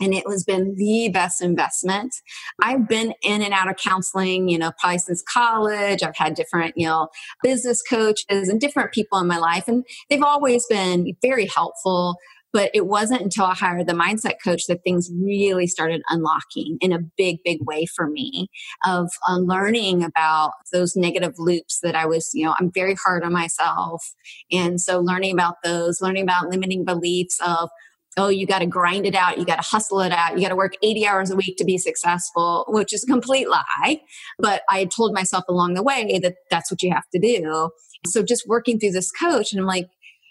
and 0.00 0.14
it 0.14 0.24
has 0.28 0.44
been 0.44 0.74
the 0.76 1.10
best 1.12 1.42
investment. 1.42 2.14
I've 2.62 2.88
been 2.88 3.14
in 3.22 3.42
and 3.42 3.52
out 3.52 3.68
of 3.68 3.76
counseling, 3.76 4.48
you 4.48 4.58
know, 4.58 4.72
probably 4.78 4.98
since 4.98 5.22
college. 5.22 6.02
I've 6.02 6.16
had 6.16 6.34
different, 6.34 6.74
you 6.76 6.86
know, 6.86 7.08
business 7.42 7.82
coaches 7.82 8.48
and 8.48 8.60
different 8.60 8.92
people 8.92 9.18
in 9.18 9.26
my 9.26 9.38
life, 9.38 9.68
and 9.68 9.84
they've 10.08 10.22
always 10.22 10.66
been 10.68 11.14
very 11.22 11.46
helpful. 11.46 12.16
But 12.52 12.72
it 12.74 12.88
wasn't 12.88 13.20
until 13.22 13.44
I 13.44 13.54
hired 13.54 13.86
the 13.86 13.92
mindset 13.92 14.34
coach 14.42 14.66
that 14.66 14.82
things 14.82 15.08
really 15.22 15.68
started 15.68 16.02
unlocking 16.08 16.78
in 16.80 16.92
a 16.92 16.98
big, 17.16 17.36
big 17.44 17.58
way 17.62 17.86
for 17.86 18.08
me 18.08 18.48
of 18.84 19.08
uh, 19.28 19.36
learning 19.36 20.02
about 20.02 20.54
those 20.72 20.96
negative 20.96 21.34
loops 21.38 21.78
that 21.84 21.94
I 21.94 22.06
was, 22.06 22.28
you 22.34 22.44
know, 22.44 22.56
I'm 22.58 22.72
very 22.72 22.96
hard 22.96 23.22
on 23.22 23.32
myself. 23.32 24.02
And 24.50 24.80
so 24.80 24.98
learning 24.98 25.32
about 25.32 25.58
those, 25.62 26.00
learning 26.00 26.24
about 26.24 26.48
limiting 26.48 26.84
beliefs 26.84 27.38
of, 27.46 27.70
oh, 28.16 28.28
you 28.28 28.46
got 28.46 28.58
to 28.58 28.66
grind 28.66 29.06
it 29.06 29.14
out, 29.14 29.38
you 29.38 29.44
got 29.44 29.62
to 29.62 29.68
hustle 29.68 30.00
it 30.00 30.12
out, 30.12 30.34
you 30.34 30.42
got 30.42 30.48
to 30.48 30.56
work 30.56 30.74
80 30.82 31.06
hours 31.06 31.30
a 31.30 31.36
week 31.36 31.56
to 31.58 31.64
be 31.64 31.78
successful, 31.78 32.64
which 32.68 32.92
is 32.92 33.04
a 33.04 33.06
complete 33.06 33.48
lie. 33.48 34.00
But 34.38 34.62
I 34.68 34.80
had 34.80 34.90
told 34.90 35.14
myself 35.14 35.44
along 35.48 35.74
the 35.74 35.82
way 35.82 36.18
that 36.22 36.34
that's 36.50 36.70
what 36.70 36.82
you 36.82 36.90
have 36.92 37.08
to 37.14 37.20
do. 37.20 37.70
So 38.06 38.22
just 38.22 38.48
working 38.48 38.78
through 38.78 38.92
this 38.92 39.10
coach, 39.10 39.52
and 39.52 39.60
I'm 39.60 39.66
like, 39.66 39.88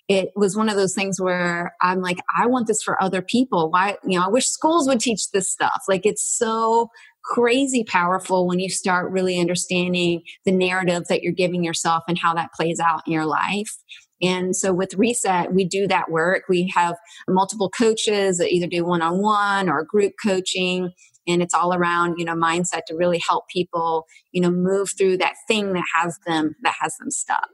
it 0.09 0.31
was 0.35 0.57
one 0.57 0.69
of 0.69 0.75
those 0.75 0.95
things 0.95 1.21
where 1.21 1.75
I'm 1.81 2.01
like, 2.01 2.17
I 2.35 2.47
want 2.47 2.65
this 2.65 2.81
for 2.81 3.01
other 3.01 3.21
people. 3.21 3.69
Why, 3.69 3.95
you 4.03 4.17
know, 4.17 4.25
I 4.25 4.29
wish 4.29 4.47
schools 4.47 4.87
would 4.87 4.99
teach 4.99 5.29
this 5.31 5.51
stuff. 5.51 5.83
Like 5.87 6.03
it's 6.03 6.27
so 6.27 6.89
crazy 7.23 7.83
powerful 7.83 8.47
when 8.47 8.59
you 8.59 8.69
start 8.69 9.11
really 9.11 9.39
understanding 9.39 10.23
the 10.45 10.51
narrative 10.51 11.03
that 11.09 11.21
you're 11.21 11.31
giving 11.31 11.63
yourself 11.63 12.03
and 12.07 12.17
how 12.17 12.33
that 12.33 12.51
plays 12.53 12.79
out 12.79 13.03
in 13.05 13.13
your 13.13 13.25
life. 13.27 13.77
And 14.21 14.55
so 14.55 14.73
with 14.73 14.93
Reset, 14.95 15.53
we 15.53 15.65
do 15.65 15.87
that 15.87 16.11
work. 16.11 16.43
We 16.49 16.71
have 16.75 16.97
multiple 17.27 17.69
coaches 17.69 18.37
that 18.37 18.51
either 18.51 18.67
do 18.67 18.85
one 18.85 19.01
on 19.01 19.21
one 19.21 19.69
or 19.69 19.83
group 19.83 20.13
coaching. 20.21 20.91
And 21.27 21.41
it's 21.41 21.53
all 21.53 21.73
around, 21.73 22.15
you 22.17 22.25
know, 22.25 22.33
mindset 22.33 22.85
to 22.87 22.95
really 22.95 23.21
help 23.27 23.47
people, 23.49 24.05
you 24.31 24.41
know, 24.41 24.51
move 24.51 24.89
through 24.97 25.17
that 25.17 25.35
thing 25.47 25.73
that 25.73 25.85
has 25.95 26.17
them, 26.25 26.55
that 26.63 26.75
has 26.79 26.95
them 26.97 27.11
stuck. 27.11 27.49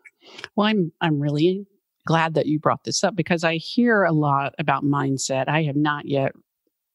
Well, 0.56 0.68
I'm, 0.68 0.92
I'm 1.02 1.20
really 1.20 1.68
glad 2.08 2.36
that 2.36 2.46
you 2.46 2.60
brought 2.60 2.84
this 2.84 3.04
up 3.04 3.16
because 3.16 3.44
I 3.44 3.56
hear 3.56 4.04
a 4.04 4.12
lot 4.12 4.54
about 4.60 4.84
mindset. 4.84 5.48
I 5.48 5.64
have 5.64 5.76
not 5.76 6.06
yet 6.08 6.32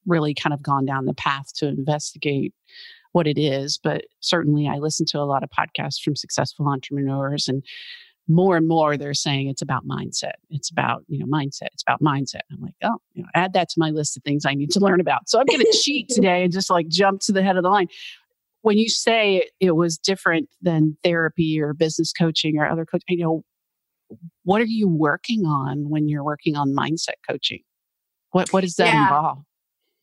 really 0.06 0.34
kind 0.34 0.54
of 0.54 0.62
gone 0.62 0.86
down 0.86 1.04
the 1.04 1.14
path 1.14 1.52
to 1.56 1.68
investigate 1.68 2.54
what 3.12 3.26
it 3.26 3.38
is, 3.38 3.78
but 3.82 4.04
certainly 4.20 4.68
I 4.68 4.76
listen 4.76 5.04
to 5.06 5.18
a 5.18 5.26
lot 5.26 5.42
of 5.42 5.50
podcasts 5.50 6.00
from 6.02 6.14
successful 6.14 6.68
entrepreneurs 6.68 7.48
and 7.48 7.64
more 8.30 8.56
and 8.56 8.68
more 8.68 8.96
they're 8.96 9.12
saying 9.14 9.48
it's 9.48 9.62
about 9.62 9.86
mindset. 9.86 10.34
It's 10.50 10.70
about, 10.70 11.04
you 11.08 11.18
know, 11.18 11.26
mindset. 11.26 11.68
It's 11.72 11.82
about 11.82 12.00
mindset. 12.00 12.40
I'm 12.52 12.60
like, 12.60 12.74
oh, 12.82 12.98
you 13.12 13.22
know, 13.22 13.28
add 13.34 13.52
that 13.54 13.68
to 13.70 13.74
my 13.78 13.90
list 13.90 14.16
of 14.16 14.22
things 14.22 14.46
I 14.46 14.54
need 14.54 14.70
to 14.70 14.80
learn 14.80 15.00
about. 15.00 15.28
So 15.28 15.40
I'm 15.40 15.46
going 15.46 15.60
to 15.60 15.80
cheat 15.82 16.08
today 16.10 16.44
and 16.44 16.52
just 16.52 16.70
like 16.70 16.88
jump 16.88 17.20
to 17.22 17.32
the 17.32 17.42
head 17.42 17.56
of 17.56 17.64
the 17.64 17.68
line. 17.68 17.88
When 18.62 18.78
you 18.78 18.88
say 18.88 19.48
it 19.58 19.72
was 19.72 19.98
different 19.98 20.48
than 20.62 20.96
therapy 21.02 21.60
or 21.60 21.72
business 21.72 22.12
coaching 22.12 22.58
or 22.58 22.68
other 22.68 22.84
coaching, 22.84 23.18
you 23.18 23.24
know, 23.24 23.42
what 24.44 24.60
are 24.60 24.66
you 24.66 24.88
working 24.88 25.44
on 25.44 25.88
when 25.88 26.08
you're 26.08 26.24
working 26.24 26.56
on 26.56 26.74
mindset 26.74 27.16
coaching? 27.28 27.60
What 28.32 28.52
what 28.52 28.62
does 28.62 28.76
that 28.76 28.88
yeah. 28.88 29.02
involve? 29.02 29.38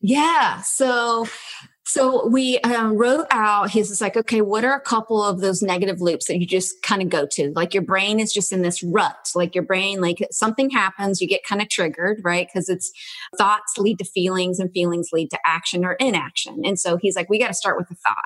Yeah. 0.00 0.60
So 0.60 1.26
so 1.88 2.26
we 2.26 2.58
um, 2.58 2.98
wrote 2.98 3.26
out, 3.30 3.70
he's 3.70 3.98
like, 4.02 4.14
okay, 4.14 4.42
what 4.42 4.62
are 4.62 4.74
a 4.74 4.80
couple 4.80 5.24
of 5.24 5.40
those 5.40 5.62
negative 5.62 6.02
loops 6.02 6.26
that 6.26 6.38
you 6.38 6.46
just 6.46 6.82
kind 6.82 7.00
of 7.00 7.08
go 7.08 7.26
to? 7.30 7.50
Like 7.56 7.72
your 7.72 7.82
brain 7.82 8.20
is 8.20 8.30
just 8.30 8.52
in 8.52 8.60
this 8.60 8.82
rut, 8.82 9.30
like 9.34 9.54
your 9.54 9.64
brain, 9.64 10.02
like 10.02 10.18
something 10.30 10.68
happens, 10.68 11.22
you 11.22 11.26
get 11.26 11.44
kind 11.44 11.62
of 11.62 11.70
triggered, 11.70 12.20
right? 12.22 12.46
Because 12.46 12.68
it's 12.68 12.92
thoughts 13.38 13.78
lead 13.78 13.98
to 14.00 14.04
feelings 14.04 14.58
and 14.58 14.70
feelings 14.70 15.08
lead 15.14 15.30
to 15.30 15.38
action 15.46 15.82
or 15.82 15.94
inaction. 15.94 16.60
And 16.62 16.78
so 16.78 16.98
he's 16.98 17.16
like, 17.16 17.30
we 17.30 17.38
got 17.38 17.48
to 17.48 17.54
start 17.54 17.78
with 17.78 17.90
a 17.90 17.94
thought. 17.94 18.16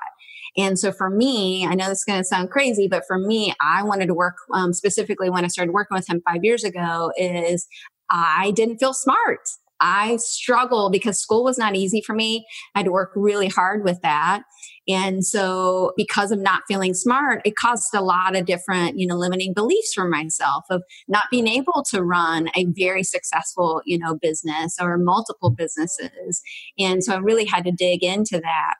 And 0.56 0.76
so 0.76 0.90
for 0.90 1.08
me, 1.08 1.64
I 1.64 1.74
know 1.74 1.88
this 1.88 1.98
is 1.98 2.04
going 2.04 2.18
to 2.18 2.24
sound 2.24 2.50
crazy, 2.50 2.88
but 2.88 3.04
for 3.06 3.16
me, 3.16 3.54
I 3.60 3.84
wanted 3.84 4.06
to 4.06 4.14
work 4.14 4.38
um, 4.52 4.72
specifically 4.72 5.30
when 5.30 5.44
I 5.44 5.48
started 5.48 5.70
working 5.70 5.94
with 5.94 6.10
him 6.10 6.20
five 6.28 6.42
years 6.42 6.64
ago 6.64 7.12
is 7.16 7.68
I 8.10 8.50
didn't 8.56 8.78
feel 8.78 8.92
smart. 8.92 9.38
I 9.82 10.16
struggle 10.16 10.90
because 10.90 11.18
school 11.18 11.42
was 11.42 11.58
not 11.58 11.74
easy 11.74 12.00
for 12.00 12.14
me. 12.14 12.46
I 12.74 12.78
had 12.78 12.86
to 12.86 12.92
work 12.92 13.10
really 13.16 13.48
hard 13.48 13.82
with 13.82 14.00
that. 14.02 14.44
And 14.88 15.24
so 15.24 15.92
because 15.96 16.30
of 16.30 16.38
not 16.38 16.62
feeling 16.68 16.94
smart, 16.94 17.42
it 17.44 17.56
caused 17.56 17.94
a 17.94 18.00
lot 18.00 18.36
of 18.36 18.46
different, 18.46 18.98
you 18.98 19.06
know, 19.06 19.16
limiting 19.16 19.52
beliefs 19.52 19.92
for 19.92 20.08
myself 20.08 20.64
of 20.70 20.82
not 21.08 21.24
being 21.30 21.48
able 21.48 21.84
to 21.90 22.02
run 22.02 22.48
a 22.56 22.66
very 22.66 23.02
successful, 23.02 23.82
you 23.84 23.98
know, 23.98 24.16
business 24.22 24.76
or 24.80 24.96
multiple 24.98 25.50
businesses. 25.50 26.42
And 26.78 27.02
so 27.02 27.14
I 27.14 27.18
really 27.18 27.44
had 27.44 27.64
to 27.64 27.72
dig 27.72 28.04
into 28.04 28.40
that 28.40 28.74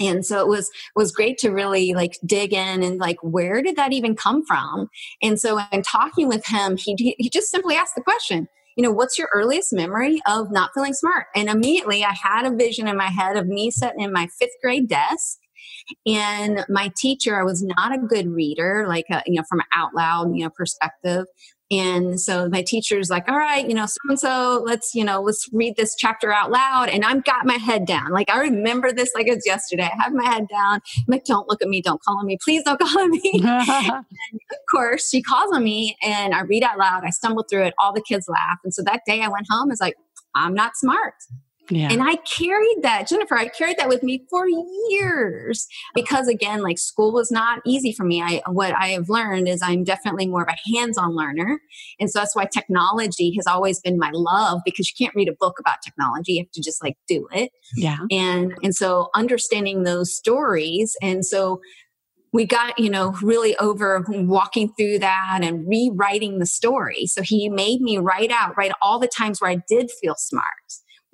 and 0.00 0.24
so 0.24 0.40
it 0.40 0.46
was 0.46 0.70
was 0.94 1.10
great 1.10 1.38
to 1.38 1.50
really 1.50 1.92
like 1.92 2.18
dig 2.24 2.52
in 2.52 2.82
and 2.82 2.98
like 2.98 3.16
where 3.22 3.62
did 3.62 3.76
that 3.76 3.92
even 3.92 4.14
come 4.14 4.44
from 4.46 4.88
and 5.22 5.40
so 5.40 5.58
in 5.72 5.82
talking 5.82 6.28
with 6.28 6.46
him 6.46 6.76
he 6.76 7.16
he 7.18 7.28
just 7.28 7.50
simply 7.50 7.74
asked 7.74 7.94
the 7.96 8.02
question 8.02 8.48
you 8.78 8.84
know, 8.84 8.92
what's 8.92 9.18
your 9.18 9.28
earliest 9.34 9.72
memory 9.72 10.22
of 10.28 10.52
not 10.52 10.70
feeling 10.72 10.94
smart? 10.94 11.26
And 11.34 11.48
immediately 11.48 12.04
I 12.04 12.12
had 12.12 12.46
a 12.46 12.54
vision 12.54 12.86
in 12.86 12.96
my 12.96 13.08
head 13.08 13.36
of 13.36 13.48
me 13.48 13.72
sitting 13.72 14.00
in 14.00 14.12
my 14.12 14.28
fifth 14.38 14.54
grade 14.62 14.88
desk 14.88 15.38
and 16.06 16.64
my 16.68 16.92
teacher, 16.96 17.40
I 17.40 17.42
was 17.42 17.60
not 17.60 17.92
a 17.92 17.98
good 17.98 18.28
reader, 18.28 18.86
like, 18.88 19.06
a, 19.10 19.20
you 19.26 19.34
know, 19.34 19.42
from 19.48 19.58
an 19.58 19.66
out 19.74 19.96
loud, 19.96 20.30
you 20.32 20.44
know, 20.44 20.50
perspective. 20.56 21.24
And 21.70 22.18
so 22.18 22.48
my 22.48 22.62
teacher's 22.62 23.10
like, 23.10 23.28
all 23.28 23.36
right, 23.36 23.68
you 23.68 23.74
know, 23.74 23.84
so 23.84 23.98
and 24.08 24.18
so, 24.18 24.62
let's, 24.64 24.94
you 24.94 25.04
know, 25.04 25.20
let's 25.20 25.48
read 25.52 25.76
this 25.76 25.94
chapter 25.94 26.32
out 26.32 26.50
loud. 26.50 26.88
And 26.88 27.04
I've 27.04 27.24
got 27.24 27.44
my 27.44 27.54
head 27.54 27.86
down. 27.86 28.10
Like 28.10 28.30
I 28.30 28.40
remember 28.40 28.90
this 28.90 29.10
like 29.14 29.26
it's 29.28 29.46
yesterday. 29.46 29.90
I 29.92 30.02
have 30.02 30.14
my 30.14 30.24
head 30.24 30.48
down. 30.48 30.80
I'm 30.96 31.04
like, 31.08 31.24
don't 31.24 31.48
look 31.48 31.60
at 31.60 31.68
me, 31.68 31.82
don't 31.82 32.02
call 32.02 32.18
on 32.18 32.26
me, 32.26 32.38
please 32.42 32.62
don't 32.62 32.80
call 32.80 33.02
on 33.02 33.10
me. 33.10 33.32
and 33.44 34.04
of 34.50 34.58
course, 34.70 35.10
she 35.10 35.22
calls 35.22 35.54
on 35.54 35.62
me 35.62 35.96
and 36.02 36.34
I 36.34 36.40
read 36.42 36.62
out 36.62 36.78
loud. 36.78 37.04
I 37.04 37.10
stumble 37.10 37.44
through 37.48 37.64
it. 37.64 37.74
All 37.78 37.92
the 37.92 38.02
kids 38.02 38.28
laugh. 38.28 38.58
And 38.64 38.72
so 38.72 38.82
that 38.84 39.02
day 39.06 39.20
I 39.20 39.28
went 39.28 39.46
home, 39.50 39.70
is 39.70 39.80
like, 39.80 39.96
I'm 40.34 40.54
not 40.54 40.76
smart. 40.76 41.14
Yeah. 41.70 41.88
And 41.90 42.02
I 42.02 42.16
carried 42.16 42.78
that, 42.82 43.08
Jennifer, 43.08 43.36
I 43.36 43.48
carried 43.48 43.78
that 43.78 43.88
with 43.88 44.02
me 44.02 44.24
for 44.30 44.46
years 44.88 45.66
because 45.94 46.28
again, 46.28 46.62
like 46.62 46.78
school 46.78 47.12
was 47.12 47.30
not 47.30 47.60
easy 47.66 47.92
for 47.92 48.04
me. 48.04 48.22
I, 48.22 48.42
what 48.50 48.74
I 48.74 48.88
have 48.88 49.08
learned 49.08 49.48
is 49.48 49.60
I'm 49.62 49.84
definitely 49.84 50.26
more 50.26 50.42
of 50.42 50.48
a 50.48 50.70
hands-on 50.74 51.14
learner. 51.14 51.60
And 52.00 52.10
so 52.10 52.20
that's 52.20 52.34
why 52.34 52.46
technology 52.46 53.34
has 53.36 53.46
always 53.46 53.80
been 53.80 53.98
my 53.98 54.10
love 54.12 54.60
because 54.64 54.88
you 54.88 55.04
can't 55.04 55.14
read 55.14 55.28
a 55.28 55.36
book 55.38 55.58
about 55.60 55.82
technology. 55.84 56.34
You 56.34 56.42
have 56.44 56.52
to 56.52 56.62
just 56.62 56.82
like 56.82 56.96
do 57.06 57.28
it. 57.32 57.50
Yeah. 57.76 57.98
And, 58.10 58.54
and 58.62 58.74
so 58.74 59.10
understanding 59.14 59.82
those 59.82 60.14
stories. 60.14 60.96
And 61.02 61.24
so 61.24 61.60
we 62.32 62.46
got, 62.46 62.78
you 62.78 62.90
know, 62.90 63.14
really 63.22 63.56
over 63.56 64.04
walking 64.08 64.72
through 64.78 64.98
that 65.00 65.40
and 65.42 65.66
rewriting 65.66 66.38
the 66.38 66.46
story. 66.46 67.06
So 67.06 67.22
he 67.22 67.48
made 67.48 67.80
me 67.80 67.98
write 67.98 68.30
out, 68.30 68.56
write 68.56 68.72
all 68.82 68.98
the 68.98 69.08
times 69.08 69.40
where 69.40 69.50
I 69.50 69.58
did 69.68 69.90
feel 70.00 70.14
smart 70.16 70.44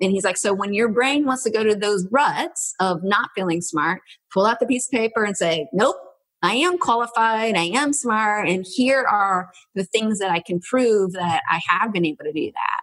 and 0.01 0.11
he's 0.11 0.23
like, 0.23 0.37
so 0.37 0.53
when 0.53 0.73
your 0.73 0.89
brain 0.89 1.25
wants 1.25 1.43
to 1.43 1.51
go 1.51 1.63
to 1.63 1.75
those 1.75 2.07
ruts 2.11 2.73
of 2.79 3.03
not 3.03 3.29
feeling 3.35 3.61
smart, 3.61 4.01
pull 4.33 4.45
out 4.45 4.59
the 4.59 4.65
piece 4.65 4.87
of 4.87 4.91
paper 4.91 5.23
and 5.23 5.37
say, 5.37 5.67
nope, 5.71 5.95
I 6.41 6.55
am 6.55 6.77
qualified, 6.77 7.55
I 7.55 7.71
am 7.73 7.93
smart, 7.93 8.47
and 8.47 8.65
here 8.75 9.05
are 9.09 9.49
the 9.73 9.85
things 9.85 10.19
that 10.19 10.31
I 10.31 10.41
can 10.41 10.59
prove 10.59 11.13
that 11.13 11.41
I 11.49 11.61
have 11.69 11.93
been 11.93 12.05
able 12.05 12.25
to 12.25 12.33
do 12.33 12.51
that. 12.51 12.81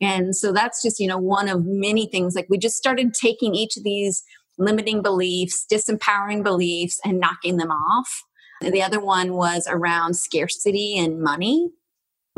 And 0.00 0.34
so 0.34 0.52
that's 0.52 0.82
just, 0.82 0.98
you 0.98 1.06
know, 1.06 1.18
one 1.18 1.48
of 1.48 1.64
many 1.64 2.06
things. 2.06 2.34
Like 2.34 2.46
we 2.48 2.58
just 2.58 2.76
started 2.76 3.12
taking 3.14 3.54
each 3.54 3.76
of 3.76 3.84
these 3.84 4.22
limiting 4.58 5.02
beliefs, 5.02 5.66
disempowering 5.70 6.42
beliefs, 6.42 7.00
and 7.04 7.20
knocking 7.20 7.56
them 7.56 7.70
off. 7.70 8.24
The 8.60 8.82
other 8.82 9.00
one 9.00 9.34
was 9.34 9.66
around 9.68 10.14
scarcity 10.14 10.96
and 10.96 11.20
money. 11.20 11.70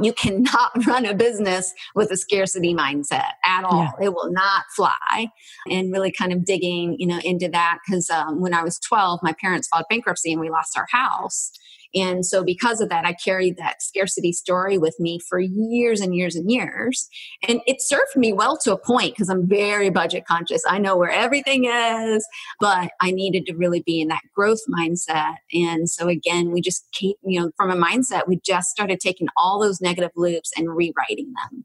You 0.02 0.12
cannot 0.12 0.70
run 0.87 1.07
a 1.07 1.14
business 1.14 1.72
with 1.94 2.11
a 2.11 2.16
scarcity 2.16 2.74
mindset 2.74 3.33
at 3.44 3.64
all. 3.64 3.94
Yeah. 4.00 4.07
It 4.07 4.14
will 4.14 4.33
not 4.33 4.64
fly. 4.74 5.28
And 5.70 5.92
really 5.92 6.12
kind 6.12 6.33
of 6.33 6.44
digging, 6.44 6.96
you 6.98 7.07
know, 7.07 7.18
into 7.24 7.48
that 7.48 7.78
because 7.87 8.11
um, 8.11 8.40
when 8.40 8.54
I 8.54 8.62
was 8.62 8.78
12, 8.80 9.20
my 9.22 9.35
parents 9.40 9.68
filed 9.68 9.87
bankruptcy 9.88 10.33
and 10.33 10.40
we 10.40 10.50
lost 10.50 10.76
our 10.76 10.87
house. 10.90 11.52
And 11.94 12.26
so, 12.26 12.42
because 12.42 12.80
of 12.80 12.88
that, 12.88 13.04
I 13.04 13.12
carried 13.12 13.57
that 13.57 13.83
scarcity 13.83 14.33
story 14.33 14.78
with 14.78 14.96
me 14.98 15.20
for 15.28 15.38
years 15.38 16.00
and 16.00 16.14
years 16.14 16.35
and 16.35 16.50
years. 16.50 17.09
And 17.46 17.61
it 17.66 17.80
served 17.80 18.16
me 18.16 18.33
well 18.33 18.57
to 18.59 18.72
a 18.72 18.78
point 18.78 19.14
because 19.14 19.28
I'm 19.28 19.48
very 19.48 19.90
budget 19.90 20.24
conscious. 20.26 20.62
I 20.66 20.78
know 20.78 20.96
where 20.96 21.11
everything 21.11 21.64
is, 21.64 22.26
but 22.61 22.90
I 23.00 23.11
needed 23.11 23.46
to 23.46 23.54
really 23.54 23.83
be 23.83 24.00
in 24.00 24.09
that 24.09 24.22
growth 24.35 24.61
mindset. 24.68 25.35
And 25.52 25.88
so, 25.88 26.09
again, 26.09 26.50
we 26.50 26.61
just 26.61 26.87
keep, 26.92 27.16
you 27.24 27.40
know, 27.40 27.50
from 27.57 27.70
a 27.70 27.76
mindset, 27.76 28.26
we 28.26 28.40
just 28.44 28.68
started 28.70 29.00
taking 29.00 29.28
all 29.37 29.61
those 29.61 29.80
negative 29.80 30.11
loops 30.16 30.50
and 30.57 30.74
rewriting 30.74 31.33
them. 31.33 31.64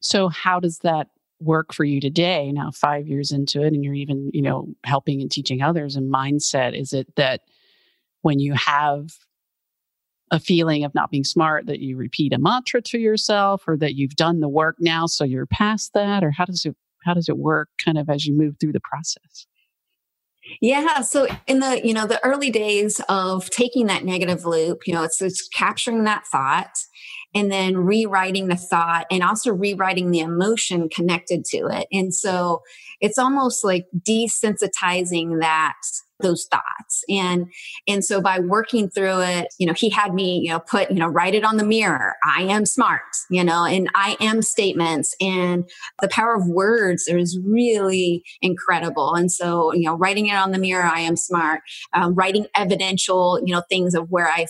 So, 0.00 0.28
how 0.28 0.60
does 0.60 0.78
that 0.78 1.08
work 1.40 1.72
for 1.72 1.84
you 1.84 2.00
today 2.00 2.50
now 2.50 2.70
5 2.72 3.06
years 3.06 3.30
into 3.30 3.62
it 3.62 3.72
and 3.72 3.84
you're 3.84 3.94
even 3.94 4.28
you 4.34 4.42
know 4.42 4.66
helping 4.84 5.20
and 5.20 5.30
teaching 5.30 5.62
others 5.62 5.94
and 5.94 6.12
mindset 6.12 6.76
is 6.76 6.92
it 6.92 7.14
that 7.14 7.42
when 8.22 8.38
you 8.38 8.54
have 8.54 9.10
a 10.30 10.38
feeling 10.38 10.84
of 10.84 10.94
not 10.94 11.10
being 11.10 11.24
smart 11.24 11.66
that 11.66 11.80
you 11.80 11.96
repeat 11.96 12.32
a 12.32 12.38
mantra 12.38 12.82
to 12.82 12.98
yourself 12.98 13.62
or 13.66 13.76
that 13.78 13.94
you've 13.94 14.16
done 14.16 14.40
the 14.40 14.48
work 14.48 14.76
now 14.78 15.06
so 15.06 15.24
you're 15.24 15.46
past 15.46 15.92
that 15.94 16.22
or 16.22 16.30
how 16.30 16.44
does 16.44 16.64
it 16.64 16.76
how 17.04 17.14
does 17.14 17.28
it 17.28 17.38
work 17.38 17.68
kind 17.82 17.96
of 17.96 18.10
as 18.10 18.26
you 18.26 18.36
move 18.36 18.56
through 18.60 18.72
the 18.72 18.80
process? 18.80 19.46
Yeah 20.60 21.00
so 21.02 21.26
in 21.46 21.60
the 21.60 21.80
you 21.86 21.94
know 21.94 22.06
the 22.06 22.22
early 22.24 22.50
days 22.50 23.00
of 23.08 23.48
taking 23.50 23.86
that 23.86 24.04
negative 24.04 24.44
loop 24.44 24.86
you 24.86 24.94
know 24.94 25.02
it's 25.02 25.20
it's 25.22 25.48
capturing 25.48 26.04
that 26.04 26.26
thought 26.26 26.76
and 27.34 27.52
then 27.52 27.76
rewriting 27.76 28.48
the 28.48 28.56
thought 28.56 29.06
and 29.10 29.22
also 29.22 29.52
rewriting 29.52 30.10
the 30.10 30.20
emotion 30.20 30.88
connected 30.88 31.44
to 31.44 31.66
it. 31.66 31.86
And 31.92 32.14
so 32.14 32.62
it's 33.00 33.18
almost 33.18 33.64
like 33.64 33.86
desensitizing 33.96 35.40
that 35.40 35.76
those 36.20 36.46
thoughts. 36.46 37.04
And 37.08 37.52
and 37.86 38.04
so 38.04 38.20
by 38.20 38.40
working 38.40 38.90
through 38.90 39.20
it 39.22 39.48
you 39.58 39.66
know 39.66 39.72
he 39.72 39.90
had 39.90 40.14
me 40.14 40.40
you 40.44 40.50
know 40.50 40.60
put 40.60 40.90
you 40.90 40.98
know 40.98 41.06
write 41.06 41.34
it 41.34 41.44
on 41.44 41.56
the 41.56 41.64
mirror. 41.64 42.14
I 42.24 42.42
am 42.42 42.66
smart 42.66 43.02
you 43.30 43.44
know 43.44 43.64
and 43.64 43.88
i 43.94 44.16
am 44.20 44.42
statements. 44.42 45.14
And 45.20 45.68
the 46.00 46.08
power 46.08 46.34
of 46.34 46.46
words 46.46 47.08
is 47.08 47.38
really 47.44 48.24
incredible. 48.42 49.14
And 49.14 49.30
so 49.30 49.72
you 49.72 49.84
know 49.84 49.96
writing 49.96 50.26
it 50.26 50.34
on 50.34 50.52
the 50.52 50.58
mirror 50.58 50.84
i 50.84 51.00
am 51.00 51.16
smart. 51.16 51.60
Um, 51.92 52.14
writing 52.14 52.46
evidential 52.56 53.40
you 53.44 53.54
know 53.54 53.62
things 53.68 53.94
of 53.94 54.10
where 54.10 54.28
i 54.28 54.46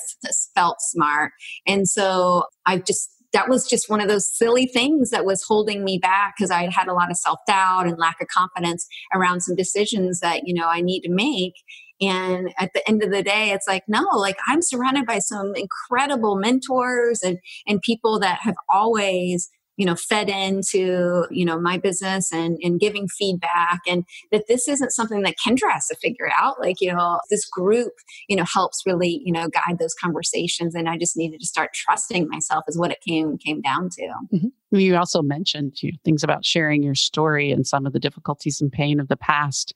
felt 0.55 0.81
smart. 0.81 1.33
And 1.67 1.89
so 1.89 2.45
i've 2.67 2.85
just 2.85 3.11
that 3.33 3.49
was 3.49 3.69
just 3.69 3.91
one 3.91 4.01
of 4.01 4.09
those 4.09 4.37
silly 4.37 4.67
things 4.67 5.11
that 5.11 5.25
was 5.25 5.43
holding 5.43 5.85
me 5.85 5.99
back 5.99 6.35
because 6.37 6.51
I 6.51 6.63
had 6.63 6.73
had 6.73 6.89
a 6.89 6.95
lot 6.95 7.11
of 7.11 7.17
self 7.17 7.39
doubt 7.47 7.87
and 7.87 7.99
lack 7.99 8.21
of 8.21 8.29
confidence 8.29 8.87
around 9.15 9.43
some 9.43 9.57
decisions 9.57 10.21
that, 10.21 10.47
you 10.47 10.55
know, 10.55 10.69
I 10.69 10.81
need 10.81 11.03
to 11.03 11.11
make. 11.11 11.55
And 12.01 12.55
at 12.59 12.73
the 12.75 12.89
end 12.89 13.03
of 13.03 13.11
the 13.11 13.23
day, 13.23 13.51
it's 13.51 13.67
like, 13.67 13.83
no, 13.89 14.07
like 14.15 14.37
I'm 14.47 14.63
surrounded 14.63 15.05
by 15.05 15.19
some 15.19 15.53
incredible 15.57 16.37
mentors 16.37 17.23
and, 17.23 17.39
and 17.67 17.83
people 17.83 18.21
that 18.21 18.39
have 18.43 18.55
always 18.73 19.51
you 19.79 19.87
know 19.87 19.95
fed 19.95 20.29
into 20.29 21.25
you 21.31 21.45
know 21.45 21.59
my 21.59 21.79
business 21.79 22.31
and 22.33 22.59
and 22.63 22.81
giving 22.81 23.09
feedback 23.09 23.81
and 23.87 24.05
that 24.31 24.45
this 24.49 24.69
isn't 24.69 24.91
something 24.91 25.23
that 25.23 25.37
kendra 25.43 25.71
has 25.73 25.87
to 25.87 25.97
figure 25.97 26.31
out. 26.39 26.61
Like 26.61 26.81
you 26.81 26.93
know 26.93 27.21
this 27.31 27.49
group 27.49 27.93
you 28.29 28.37
know 28.37 28.45
helps 28.45 28.83
really 28.85 29.23
you 29.25 29.33
know 29.33 29.49
guide 29.49 29.79
those 29.79 29.95
conversations 29.95 30.75
and 30.75 30.89
i 30.89 30.99
just 30.99 31.17
needed 31.17 31.41
to 31.41 31.47
start 31.47 31.71
trusting 31.73 32.29
myself 32.29 32.65
is 32.69 32.77
what 32.77 32.91
it 32.91 33.01
came 33.01 33.39
came 33.39 33.61
down 33.61 33.89
to. 33.91 34.09
Mm-hmm. 34.35 34.77
you 34.77 34.97
also 34.97 35.23
mentioned 35.23 35.81
you 35.83 35.93
know, 35.93 35.99
things 36.05 36.25
about 36.25 36.45
sharing 36.45 36.83
your 36.83 36.97
story 36.97 37.53
and 37.53 37.67
some 37.67 37.87
of 37.87 37.93
the 37.93 38.01
difficulties 38.01 38.61
and 38.61 38.73
pain 38.73 38.99
of 38.99 39.09
the 39.09 39.17
past 39.17 39.73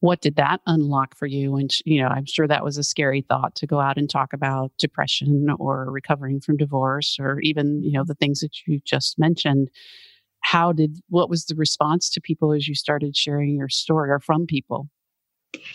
what 0.00 0.20
did 0.20 0.36
that 0.36 0.60
unlock 0.66 1.16
for 1.16 1.26
you? 1.26 1.56
And 1.56 1.70
you 1.84 2.02
know 2.02 2.08
i'm 2.08 2.26
sure 2.26 2.46
that 2.48 2.64
was 2.64 2.76
a 2.78 2.82
scary 2.82 3.22
thought 3.22 3.54
to 3.56 3.66
go 3.66 3.80
out 3.80 3.98
and 3.98 4.08
talk 4.08 4.32
about 4.32 4.72
depression 4.78 5.48
or 5.58 5.90
recovering 5.90 6.40
from 6.40 6.56
divorce 6.56 7.18
or 7.20 7.40
even 7.40 7.82
you 7.82 7.92
know 7.92 8.04
the 8.04 8.14
things 8.14 8.40
that 8.40 8.66
you 8.66 8.80
just 8.84 9.18
mentioned. 9.18 9.70
How 10.42 10.72
did 10.72 10.98
what 11.08 11.28
was 11.28 11.44
the 11.44 11.54
response 11.54 12.08
to 12.10 12.20
people 12.20 12.52
as 12.52 12.66
you 12.66 12.74
started 12.74 13.16
sharing 13.16 13.56
your 13.56 13.68
story 13.68 14.10
or 14.10 14.20
from 14.20 14.46
people? 14.46 14.88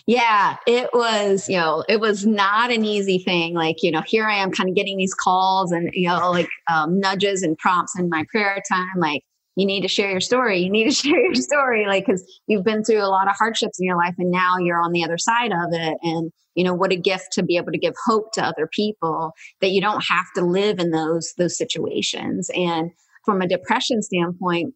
Yeah, 0.07 0.57
it 0.65 0.89
was, 0.93 1.49
you 1.49 1.57
know, 1.57 1.83
it 1.89 1.99
was 1.99 2.25
not 2.25 2.71
an 2.71 2.85
easy 2.85 3.19
thing. 3.19 3.53
Like, 3.53 3.83
you 3.83 3.91
know, 3.91 4.01
here 4.01 4.25
I 4.25 4.35
am 4.35 4.51
kind 4.51 4.69
of 4.69 4.75
getting 4.75 4.97
these 4.97 5.13
calls 5.13 5.71
and, 5.71 5.89
you 5.93 6.07
know, 6.07 6.31
like 6.31 6.47
um, 6.71 6.99
nudges 6.99 7.43
and 7.43 7.57
prompts 7.57 7.97
in 7.97 8.09
my 8.09 8.25
prayer 8.29 8.61
time, 8.69 8.87
like, 8.97 9.23
you 9.55 9.65
need 9.65 9.81
to 9.81 9.87
share 9.87 10.11
your 10.11 10.19
story. 10.19 10.59
You 10.59 10.69
need 10.69 10.85
to 10.85 10.91
share 10.95 11.19
your 11.19 11.35
story, 11.35 11.85
like, 11.87 12.05
because 12.05 12.23
you've 12.47 12.63
been 12.63 12.83
through 12.83 13.01
a 13.01 13.07
lot 13.07 13.29
of 13.29 13.35
hardships 13.35 13.79
in 13.79 13.85
your 13.85 13.97
life 13.97 14.15
and 14.17 14.31
now 14.31 14.57
you're 14.59 14.81
on 14.81 14.91
the 14.91 15.03
other 15.03 15.17
side 15.17 15.51
of 15.51 15.69
it. 15.71 15.97
And, 16.03 16.31
you 16.55 16.63
know, 16.63 16.73
what 16.73 16.91
a 16.91 16.97
gift 16.97 17.33
to 17.33 17.43
be 17.43 17.57
able 17.57 17.71
to 17.71 17.77
give 17.77 17.93
hope 18.05 18.31
to 18.33 18.43
other 18.43 18.67
people 18.71 19.33
that 19.61 19.71
you 19.71 19.81
don't 19.81 20.03
have 20.05 20.25
to 20.35 20.45
live 20.45 20.79
in 20.79 20.91
those, 20.91 21.33
those 21.37 21.57
situations. 21.57 22.49
And 22.55 22.91
from 23.23 23.41
a 23.41 23.47
depression 23.47 24.01
standpoint, 24.01 24.73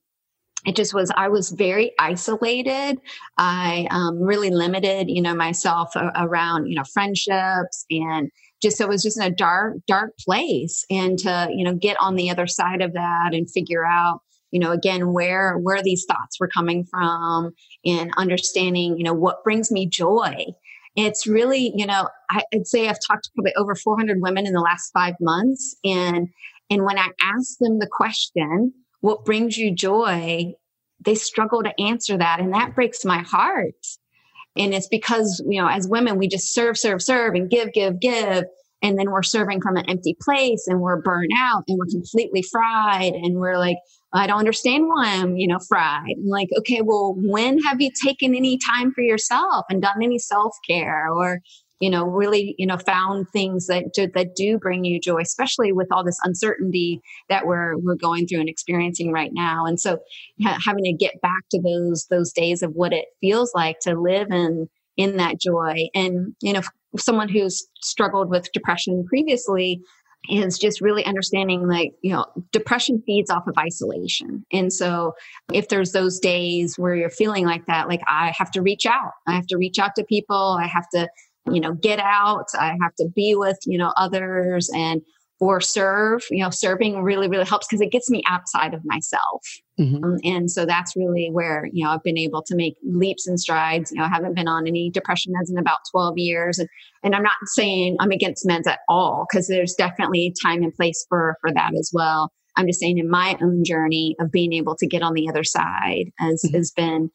it 0.65 0.75
just 0.75 0.93
was 0.93 1.09
i 1.15 1.29
was 1.29 1.51
very 1.51 1.93
isolated 1.99 2.99
i 3.37 3.87
um, 3.91 4.21
really 4.21 4.49
limited 4.49 5.09
you 5.09 5.21
know 5.21 5.33
myself 5.33 5.89
around 6.17 6.65
you 6.67 6.75
know 6.75 6.83
friendships 6.83 7.85
and 7.89 8.29
just 8.61 8.77
so 8.77 8.83
it 8.83 8.89
was 8.89 9.01
just 9.01 9.17
in 9.17 9.23
a 9.23 9.33
dark 9.33 9.77
dark 9.87 10.11
place 10.19 10.83
and 10.89 11.17
to 11.17 11.47
you 11.55 11.63
know 11.63 11.73
get 11.73 11.95
on 12.01 12.15
the 12.15 12.29
other 12.29 12.45
side 12.45 12.81
of 12.81 12.91
that 12.91 13.29
and 13.31 13.49
figure 13.49 13.85
out 13.85 14.19
you 14.51 14.59
know 14.59 14.71
again 14.71 15.13
where 15.13 15.57
where 15.57 15.81
these 15.81 16.05
thoughts 16.05 16.39
were 16.39 16.47
coming 16.47 16.85
from 16.85 17.51
and 17.85 18.11
understanding 18.17 18.97
you 18.97 19.03
know 19.03 19.13
what 19.13 19.43
brings 19.43 19.71
me 19.71 19.87
joy. 19.87 20.45
It's 20.95 21.25
really 21.25 21.71
you 21.75 21.85
know 21.85 22.09
i'd 22.31 22.67
say 22.67 22.89
i've 22.89 22.97
talked 23.07 23.23
to 23.25 23.29
probably 23.35 23.53
over 23.55 23.73
400 23.73 24.17
women 24.21 24.45
in 24.45 24.53
the 24.53 24.59
last 24.59 24.91
five 24.91 25.13
months 25.21 25.75
and 25.85 26.27
and 26.69 26.83
when 26.83 26.97
i 26.97 27.07
ask 27.21 27.57
them 27.59 27.79
the 27.79 27.87
question 27.89 28.73
what 28.99 29.23
brings 29.23 29.57
you 29.57 29.73
joy? 29.73 30.55
they 31.03 31.15
struggle 31.15 31.63
to 31.63 31.81
answer 31.81 32.17
that 32.17 32.39
and 32.39 32.53
that 32.53 32.75
breaks 32.75 33.05
my 33.05 33.19
heart. 33.19 33.85
And 34.57 34.73
it's 34.73 34.87
because 34.87 35.41
you 35.47 35.61
know 35.61 35.69
as 35.69 35.87
women 35.87 36.17
we 36.17 36.27
just 36.27 36.53
serve 36.53 36.77
serve 36.77 37.01
serve 37.01 37.35
and 37.35 37.49
give 37.49 37.71
give 37.71 37.99
give 37.99 38.45
and 38.81 38.97
then 38.97 39.11
we're 39.11 39.23
serving 39.23 39.61
from 39.61 39.77
an 39.77 39.89
empty 39.89 40.17
place 40.21 40.65
and 40.67 40.81
we're 40.81 41.01
burnt 41.01 41.31
out 41.37 41.63
and 41.67 41.77
we're 41.77 41.85
completely 41.85 42.41
fried 42.41 43.13
and 43.13 43.35
we're 43.35 43.57
like 43.57 43.77
i 44.13 44.27
don't 44.27 44.39
understand 44.39 44.87
why 44.87 45.07
i'm 45.07 45.37
you 45.37 45.47
know 45.47 45.59
fried. 45.67 46.03
And 46.07 46.29
like 46.29 46.49
okay 46.57 46.81
well 46.81 47.15
when 47.17 47.59
have 47.59 47.81
you 47.81 47.89
taken 48.03 48.35
any 48.35 48.57
time 48.57 48.91
for 48.93 49.01
yourself 49.01 49.65
and 49.69 49.81
done 49.81 50.01
any 50.01 50.19
self-care 50.19 51.09
or 51.11 51.39
you 51.79 51.89
know 51.89 52.03
really 52.03 52.55
you 52.57 52.65
know 52.65 52.77
found 52.77 53.29
things 53.29 53.67
that 53.67 53.93
do, 53.93 54.07
that 54.13 54.35
do 54.35 54.57
bring 54.57 54.83
you 54.83 54.99
joy 54.99 55.21
especially 55.21 55.71
with 55.71 55.87
all 55.91 56.03
this 56.03 56.19
uncertainty 56.23 57.01
that 57.29 57.45
we're 57.45 57.77
we're 57.77 57.95
going 57.95 58.27
through 58.27 58.39
and 58.39 58.49
experiencing 58.49 59.11
right 59.11 59.31
now? 59.33 59.65
And 59.65 59.79
so 59.79 59.99
ha- 60.43 60.59
having 60.63 60.83
to 60.83 60.93
get 60.93 61.21
back 61.21 61.43
to 61.51 61.61
those 61.61 62.07
those 62.09 62.31
days 62.31 62.61
of 62.61 62.73
what 62.73 62.93
it 62.93 63.05
feels 63.21 63.51
like 63.55 63.79
to 63.81 63.99
live 63.99 64.31
in 64.31 64.69
in 64.97 65.17
that 65.17 65.39
joy. 65.39 65.87
And 65.95 66.35
you 66.41 66.53
know 66.53 66.61
someone 66.97 67.29
who's 67.29 67.67
struggled 67.81 68.29
with 68.29 68.51
depression 68.51 69.05
previously 69.07 69.81
is 70.27 70.59
just 70.59 70.81
really 70.81 71.05
understanding 71.05 71.67
like 71.67 71.93
you 72.01 72.11
know 72.11 72.25
depression 72.51 73.01
feeds 73.05 73.29
off 73.29 73.47
of 73.47 73.57
isolation. 73.57 74.45
And 74.51 74.71
so 74.71 75.13
if 75.53 75.69
there's 75.69 75.91
those 75.91 76.19
days 76.19 76.77
where 76.77 76.95
you're 76.95 77.09
feeling 77.09 77.45
like 77.45 77.65
that 77.67 77.87
like 77.87 78.01
i 78.07 78.33
have 78.37 78.51
to 78.51 78.61
reach 78.61 78.85
out. 78.85 79.11
I 79.27 79.33
have 79.33 79.47
to 79.47 79.57
reach 79.57 79.79
out 79.79 79.95
to 79.95 80.03
people. 80.03 80.57
I 80.59 80.67
have 80.67 80.89
to 80.93 81.07
you 81.51 81.61
know 81.61 81.73
get 81.73 81.99
out. 81.99 82.47
I 82.59 82.77
have 82.81 82.95
to 82.99 83.07
be 83.15 83.35
with 83.35 83.57
you 83.65 83.77
know 83.77 83.93
others. 83.97 84.69
And 84.73 85.01
or 85.39 85.61
serve 85.61 86.21
you 86.29 86.43
know 86.43 86.49
serving 86.49 87.01
really 87.01 87.27
really 87.27 87.45
helps 87.45 87.67
because 87.67 87.81
it 87.81 87.91
gets 87.91 88.09
me 88.09 88.21
outside 88.27 88.73
of 88.73 88.81
myself 88.85 89.41
mm-hmm. 89.79 90.03
um, 90.03 90.17
and 90.23 90.51
so 90.51 90.65
that's 90.65 90.95
really 90.95 91.29
where 91.31 91.67
you 91.71 91.83
know 91.83 91.91
i've 91.91 92.03
been 92.03 92.17
able 92.17 92.41
to 92.41 92.55
make 92.55 92.75
leaps 92.83 93.27
and 93.27 93.39
strides 93.39 93.91
you 93.91 93.97
know 93.97 94.03
i 94.03 94.07
haven't 94.07 94.35
been 94.35 94.47
on 94.47 94.67
any 94.67 94.89
depression 94.89 95.33
meds 95.33 95.49
in 95.49 95.57
about 95.57 95.79
12 95.91 96.17
years 96.17 96.59
and 96.59 96.67
and 97.03 97.15
i'm 97.15 97.23
not 97.23 97.37
saying 97.45 97.95
i'm 97.99 98.11
against 98.11 98.45
meds 98.45 98.67
at 98.67 98.79
all 98.87 99.25
because 99.29 99.47
there's 99.47 99.73
definitely 99.75 100.33
time 100.41 100.61
and 100.63 100.73
place 100.73 101.05
for 101.09 101.35
for 101.41 101.51
that 101.53 101.71
as 101.77 101.89
well 101.93 102.31
i'm 102.57 102.67
just 102.67 102.79
saying 102.79 102.97
in 102.97 103.09
my 103.09 103.37
own 103.41 103.63
journey 103.63 104.15
of 104.19 104.31
being 104.31 104.53
able 104.53 104.75
to 104.75 104.87
get 104.87 105.01
on 105.01 105.13
the 105.13 105.29
other 105.29 105.43
side 105.43 106.11
has 106.17 106.43
mm-hmm. 106.45 106.55
has 106.55 106.71
been 106.71 107.09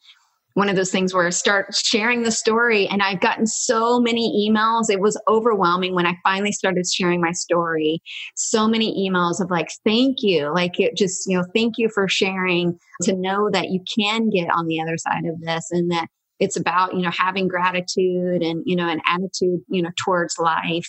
one 0.55 0.69
of 0.69 0.77
those 0.77 0.89
things 0.89 1.13
where 1.13 1.27
I 1.27 1.31
start 1.31 1.75
sharing 1.75 2.23
the 2.23 2.31
story 2.31 2.87
and 2.87 3.01
I've 3.01 3.19
gotten 3.19 3.45
so 3.45 3.99
many 3.99 4.49
emails. 4.49 4.89
It 4.89 5.01
was 5.01 5.21
overwhelming 5.27 5.93
when 5.93 6.05
I 6.05 6.17
finally 6.23 6.53
started 6.53 6.87
sharing 6.87 7.19
my 7.19 7.33
story. 7.33 8.01
So 8.35 8.65
many 8.65 9.07
emails 9.07 9.41
of 9.41 9.51
like, 9.51 9.69
thank 9.83 10.23
you. 10.23 10.53
Like 10.53 10.79
it 10.79 10.95
just, 10.95 11.27
you 11.27 11.37
know, 11.37 11.43
thank 11.53 11.77
you 11.77 11.89
for 11.93 12.07
sharing 12.07 12.79
to 13.03 13.13
know 13.13 13.49
that 13.51 13.69
you 13.69 13.81
can 13.97 14.29
get 14.29 14.49
on 14.49 14.67
the 14.67 14.81
other 14.81 14.97
side 14.97 15.25
of 15.25 15.41
this 15.41 15.67
and 15.71 15.91
that 15.91 16.07
it's 16.39 16.55
about, 16.55 16.93
you 16.93 17.01
know, 17.01 17.11
having 17.11 17.49
gratitude 17.49 18.41
and, 18.41 18.63
you 18.65 18.77
know, 18.77 18.87
an 18.87 19.01
attitude, 19.07 19.59
you 19.67 19.81
know, 19.81 19.91
towards 20.05 20.39
life 20.39 20.87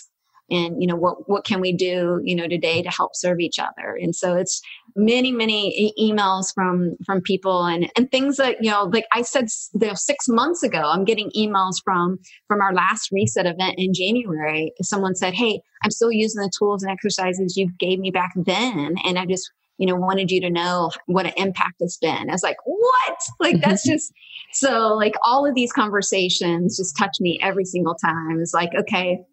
and 0.49 0.81
you 0.81 0.87
know 0.87 0.95
what 0.95 1.29
what 1.29 1.45
can 1.45 1.59
we 1.59 1.73
do 1.73 2.21
you 2.23 2.35
know 2.35 2.47
today 2.47 2.81
to 2.81 2.89
help 2.89 3.15
serve 3.15 3.39
each 3.39 3.59
other? 3.59 3.97
And 4.01 4.15
so 4.15 4.35
it's 4.35 4.61
many 4.95 5.31
many 5.31 5.69
e- 5.69 6.11
emails 6.11 6.53
from 6.53 6.95
from 7.05 7.21
people 7.21 7.65
and 7.65 7.89
and 7.95 8.09
things 8.11 8.37
that 8.37 8.63
you 8.63 8.71
know 8.71 8.89
like 8.91 9.05
i 9.13 9.21
said 9.21 9.47
you 9.79 9.87
know, 9.87 9.93
six 9.93 10.27
months 10.27 10.63
ago 10.63 10.81
i'm 10.81 11.05
getting 11.05 11.29
emails 11.37 11.75
from 11.83 12.17
from 12.47 12.61
our 12.61 12.73
last 12.73 13.11
reset 13.11 13.45
event 13.45 13.75
in 13.77 13.93
january. 13.93 14.73
Someone 14.81 15.15
said 15.15 15.33
hey 15.33 15.61
i'm 15.83 15.91
still 15.91 16.11
using 16.11 16.41
the 16.41 16.51
tools 16.57 16.81
and 16.81 16.91
exercises 16.91 17.55
you 17.55 17.69
gave 17.79 17.99
me 17.99 18.09
back 18.09 18.31
then 18.35 18.95
and 19.05 19.19
i 19.19 19.25
just 19.25 19.51
you 19.77 19.85
know 19.85 19.95
wanted 19.95 20.31
you 20.31 20.41
to 20.41 20.49
know 20.49 20.91
what 21.05 21.25
an 21.25 21.33
impact 21.37 21.75
it's 21.79 21.97
been. 21.97 22.29
I 22.29 22.33
was 22.33 22.43
like 22.43 22.57
what? 22.65 23.17
Like 23.39 23.61
that's 23.61 23.83
just 23.87 24.11
so 24.51 24.95
like 24.95 25.13
all 25.23 25.45
of 25.45 25.53
these 25.53 25.71
conversations 25.71 26.77
just 26.77 26.97
touch 26.97 27.17
me 27.19 27.39
every 27.41 27.65
single 27.65 27.95
time. 27.95 28.39
It's 28.41 28.53
like 28.53 28.71
okay 28.79 29.23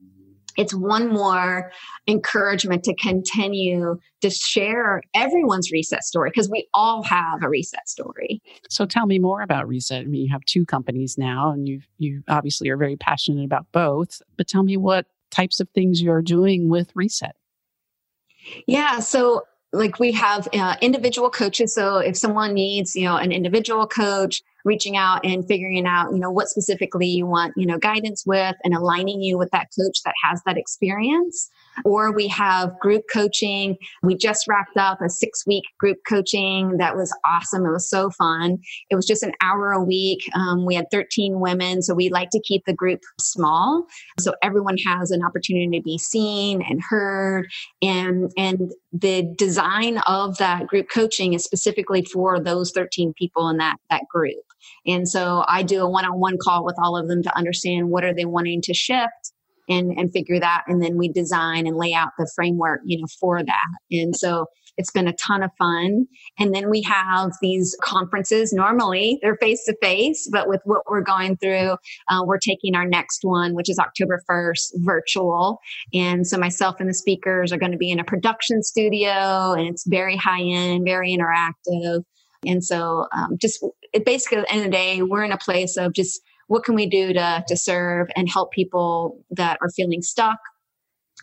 it's 0.57 0.75
one 0.75 1.09
more 1.09 1.73
encouragement 2.07 2.85
to 2.85 2.95
continue 2.95 3.99
to 4.21 4.31
share 4.31 5.03
everyone's 5.15 5.71
reset 5.73 6.05
story 6.05 6.31
because 6.31 6.51
we 6.51 6.69
all 6.75 7.03
have 7.03 7.43
a 7.43 7.49
reset 7.49 7.89
story. 7.89 8.43
So 8.69 8.87
tell 8.87 9.07
me 9.07 9.19
more 9.19 9.43
about 9.43 9.69
reset. 9.69 10.03
I 10.03 10.05
mean, 10.05 10.23
you 10.23 10.33
have 10.33 10.45
two 10.45 10.65
companies 10.65 11.17
now 11.19 11.51
and 11.51 11.69
you 11.69 11.81
you 11.99 12.23
obviously 12.29 12.69
are 12.69 12.77
very 12.77 12.97
passionate 12.97 13.45
about 13.45 13.67
both, 13.73 14.23
but 14.37 14.49
tell 14.49 14.63
me 14.63 14.77
what 14.77 15.07
types 15.31 15.61
of 15.61 15.69
things 15.71 16.01
you're 16.01 16.23
doing 16.23 16.69
with 16.69 16.91
reset. 16.95 17.37
Yeah, 18.67 19.01
so 19.01 19.45
like 19.73 19.99
we 19.99 20.13
have 20.13 20.49
uh, 20.53 20.77
individual 20.81 21.29
coaches 21.29 21.75
so 21.75 21.99
if 21.99 22.17
someone 22.17 22.55
needs 22.55 22.95
you 22.95 23.05
know 23.05 23.17
an 23.17 23.33
individual 23.33 23.87
coach 23.87 24.43
reaching 24.65 24.97
out 24.97 25.25
and 25.25 25.47
figuring 25.47 25.87
out 25.87 26.13
you 26.13 26.19
know 26.19 26.31
what 26.31 26.49
specifically 26.49 27.07
you 27.07 27.27
want 27.27 27.53
you 27.57 27.67
know 27.67 27.79
guidance 27.79 28.25
with 28.27 28.57
and 28.65 28.75
aligning 28.75 29.21
you 29.21 29.37
with 29.39 29.51
that 29.51 29.69
coach 29.79 29.99
that 30.05 30.15
has 30.23 30.43
that 30.47 30.57
experience 30.57 31.51
or 31.85 32.13
we 32.13 32.29
have 32.29 32.79
group 32.79 33.03
coaching. 33.13 33.77
We 34.03 34.17
just 34.17 34.47
wrapped 34.47 34.77
up 34.77 35.01
a 35.01 35.09
six 35.09 35.45
week 35.47 35.65
group 35.79 35.99
coaching 36.09 36.77
that 36.79 36.95
was 36.97 37.17
awesome. 37.27 37.67
It 37.67 37.73
was 37.73 37.89
so 37.91 38.11
fun. 38.11 38.59
It 38.91 38.95
was 38.95 39.07
just 39.07 39.23
an 39.23 39.33
hour 39.43 39.73
a 39.73 39.83
week. 39.83 40.21
Um, 40.35 40.65
we 40.65 40.75
had 40.75 40.87
13 40.93 41.41
women, 41.41 41.83
so 41.83 41.95
we 41.95 42.11
like 42.11 42.31
to 42.31 42.41
keep 42.41 42.65
the 42.65 42.73
group 42.73 43.01
small 43.19 43.87
so 44.19 44.35
everyone 44.43 44.77
has 44.87 45.11
an 45.11 45.23
opportunity 45.25 45.79
to 45.79 45.83
be 45.83 45.99
seen 45.99 46.63
and 46.63 46.81
heard. 46.83 47.51
And 47.83 48.31
and 48.37 48.73
the 48.93 49.35
design 49.37 49.99
of 50.07 50.39
that 50.39 50.67
group 50.67 50.89
coaching 50.93 51.35
is 51.35 51.45
specifically 51.45 52.05
for 52.05 52.41
those 52.41 52.71
13 52.73 53.13
people 53.15 53.49
in 53.49 53.59
that 53.59 53.77
that 53.91 54.03
group. 54.13 54.45
And 54.87 55.09
so 55.09 55.45
I 55.49 55.63
do 55.63 55.83
a 55.83 55.89
one-on-one 55.89 56.39
call 56.43 56.65
with 56.65 56.77
all 56.83 56.97
of 56.97 57.09
them 57.09 57.23
to 57.23 57.37
understand 57.37 57.91
what 57.91 58.05
are 58.05 58.15
they 58.15 58.25
wanting 58.25 58.63
to 58.63 58.75
shift 58.75 59.33
and 59.69 59.93
and 59.99 60.13
figure 60.13 60.41
that. 60.41 60.65
And 60.67 60.83
then 60.83 60.97
we 60.97 61.09
design 61.09 61.67
and 61.67 61.77
lay 61.77 61.95
out 61.95 62.11
the 62.19 62.31
framework 62.35 62.81
you 62.85 63.01
know 63.01 63.07
for 63.21 63.43
that. 63.43 63.69
And 63.91 64.15
so 64.15 64.47
it's 64.77 64.91
been 64.91 65.07
a 65.07 65.13
ton 65.13 65.45
of 65.45 65.51
fun. 65.57 66.07
And 66.39 66.53
then 66.53 66.69
we 66.69 66.83
have 66.83 67.31
these 67.41 67.77
conferences. 67.83 68.53
Normally 68.53 69.19
they're 69.23 69.37
face 69.37 69.65
to 69.67 69.77
face 69.81 70.29
but 70.31 70.49
with 70.49 70.61
what 70.65 70.83
we're 70.89 71.01
going 71.01 71.37
through 71.37 71.77
uh, 72.09 72.23
we're 72.25 72.39
taking 72.39 72.75
our 72.75 72.87
next 72.87 73.21
one 73.23 73.55
which 73.55 73.71
is 73.71 73.79
october 73.79 74.23
1st 74.31 74.73
virtual. 74.79 75.59
And 75.93 76.27
so 76.27 76.37
myself 76.37 76.77
and 76.81 76.89
the 76.89 76.95
speakers 76.95 77.53
are 77.53 77.59
going 77.59 77.73
to 77.73 77.79
be 77.79 77.91
in 77.91 78.01
a 78.01 78.05
production 78.05 78.63
studio 78.63 79.53
and 79.53 79.67
it's 79.67 79.87
very 79.87 80.17
high 80.17 80.43
end 80.43 80.85
very 80.85 81.17
interactive. 81.17 82.03
And 82.47 82.63
so 82.63 83.07
um, 83.17 83.39
just 83.41 83.65
it 83.95 84.05
basically 84.05 84.39
at 84.39 84.47
the 84.47 84.53
end 84.53 84.61
of 84.61 84.67
the 84.67 84.77
day 84.77 85.03
we're 85.03 85.25
in 85.25 85.33
a 85.33 85.39
place 85.39 85.77
of 85.77 85.93
just 85.95 86.21
what 86.49 86.65
can 86.65 86.75
we 86.75 86.87
do 86.87 87.15
to, 87.15 87.45
to 87.49 87.57
serve 87.57 88.09
and 88.17 88.29
help 88.29 88.53
people 88.53 89.25
that 89.31 89.59
are 89.63 89.71
feeling 89.71 90.03
stuck 90.03 90.39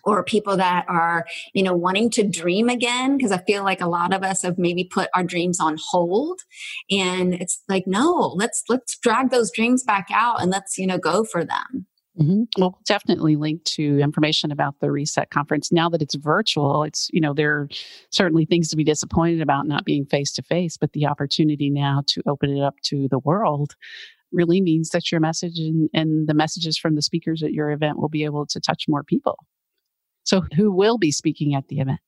or 0.04 0.24
people 0.24 0.58
that 0.58 0.86
are 0.88 1.26
you 1.54 1.62
know 1.62 1.76
wanting 1.76 2.10
to 2.10 2.28
dream 2.28 2.70
again 2.70 3.18
because 3.18 3.32
i 3.32 3.38
feel 3.40 3.64
like 3.64 3.82
a 3.82 3.88
lot 3.88 4.14
of 4.14 4.24
us 4.24 4.42
have 4.42 4.58
maybe 4.58 4.84
put 4.84 5.10
our 5.14 5.24
dreams 5.24 5.60
on 5.60 5.78
hold. 5.92 6.40
And 6.90 7.34
it's 7.36 7.62
like 7.70 7.86
no 7.86 8.34
let's 8.36 8.64
let's 8.70 8.98
drag 8.98 9.30
those 9.30 9.52
dreams 9.52 9.84
back 9.84 10.08
out 10.12 10.42
and 10.42 10.50
let's 10.50 10.78
you 10.78 10.88
know 10.88 10.98
go 10.98 11.24
for 11.24 11.44
them 11.46 11.86
Mm-hmm. 12.20 12.62
Well, 12.62 12.78
definitely 12.86 13.38
link 13.38 13.64
to 13.64 14.00
information 14.00 14.52
about 14.52 14.80
the 14.80 14.92
Reset 14.92 15.30
conference. 15.30 15.72
Now 15.72 15.88
that 15.90 16.02
it's 16.02 16.16
virtual, 16.16 16.84
it's, 16.84 17.10
you 17.14 17.22
know, 17.22 17.34
there 17.34 17.54
are 17.54 17.70
certainly 18.10 18.46
things 18.46 18.70
to 18.70 18.76
be 18.76 18.84
disappointed 18.84 19.42
about 19.42 19.66
not 19.66 19.86
being 19.86 20.06
face 20.06 20.34
to 20.34 20.44
face, 20.44 20.76
but 20.76 20.92
the 20.92 21.06
opportunity 21.06 21.70
now 21.70 22.04
to 22.08 22.22
open 22.28 22.56
it 22.56 22.62
up 22.62 22.76
to 22.84 23.08
the 23.10 23.20
world 23.20 23.76
really 24.34 24.62
means 24.62 24.90
that 24.90 25.12
your 25.12 25.22
message 25.22 25.58
and, 25.58 25.90
and 25.94 26.28
the 26.28 26.34
messages 26.34 26.78
from 26.78 26.96
the 26.96 27.02
speakers 27.02 27.44
at 27.44 27.54
your 27.54 27.72
event 27.72 27.98
will 27.98 28.10
be 28.10 28.26
able 28.26 28.46
to 28.46 28.60
touch 28.60 28.86
more 28.88 29.04
people. 29.04 29.38
So, 30.24 30.44
who 30.56 30.72
will 30.72 30.98
be 30.98 31.12
speaking 31.12 31.56
at 31.56 31.68
the 31.68 31.80
event? 31.80 32.00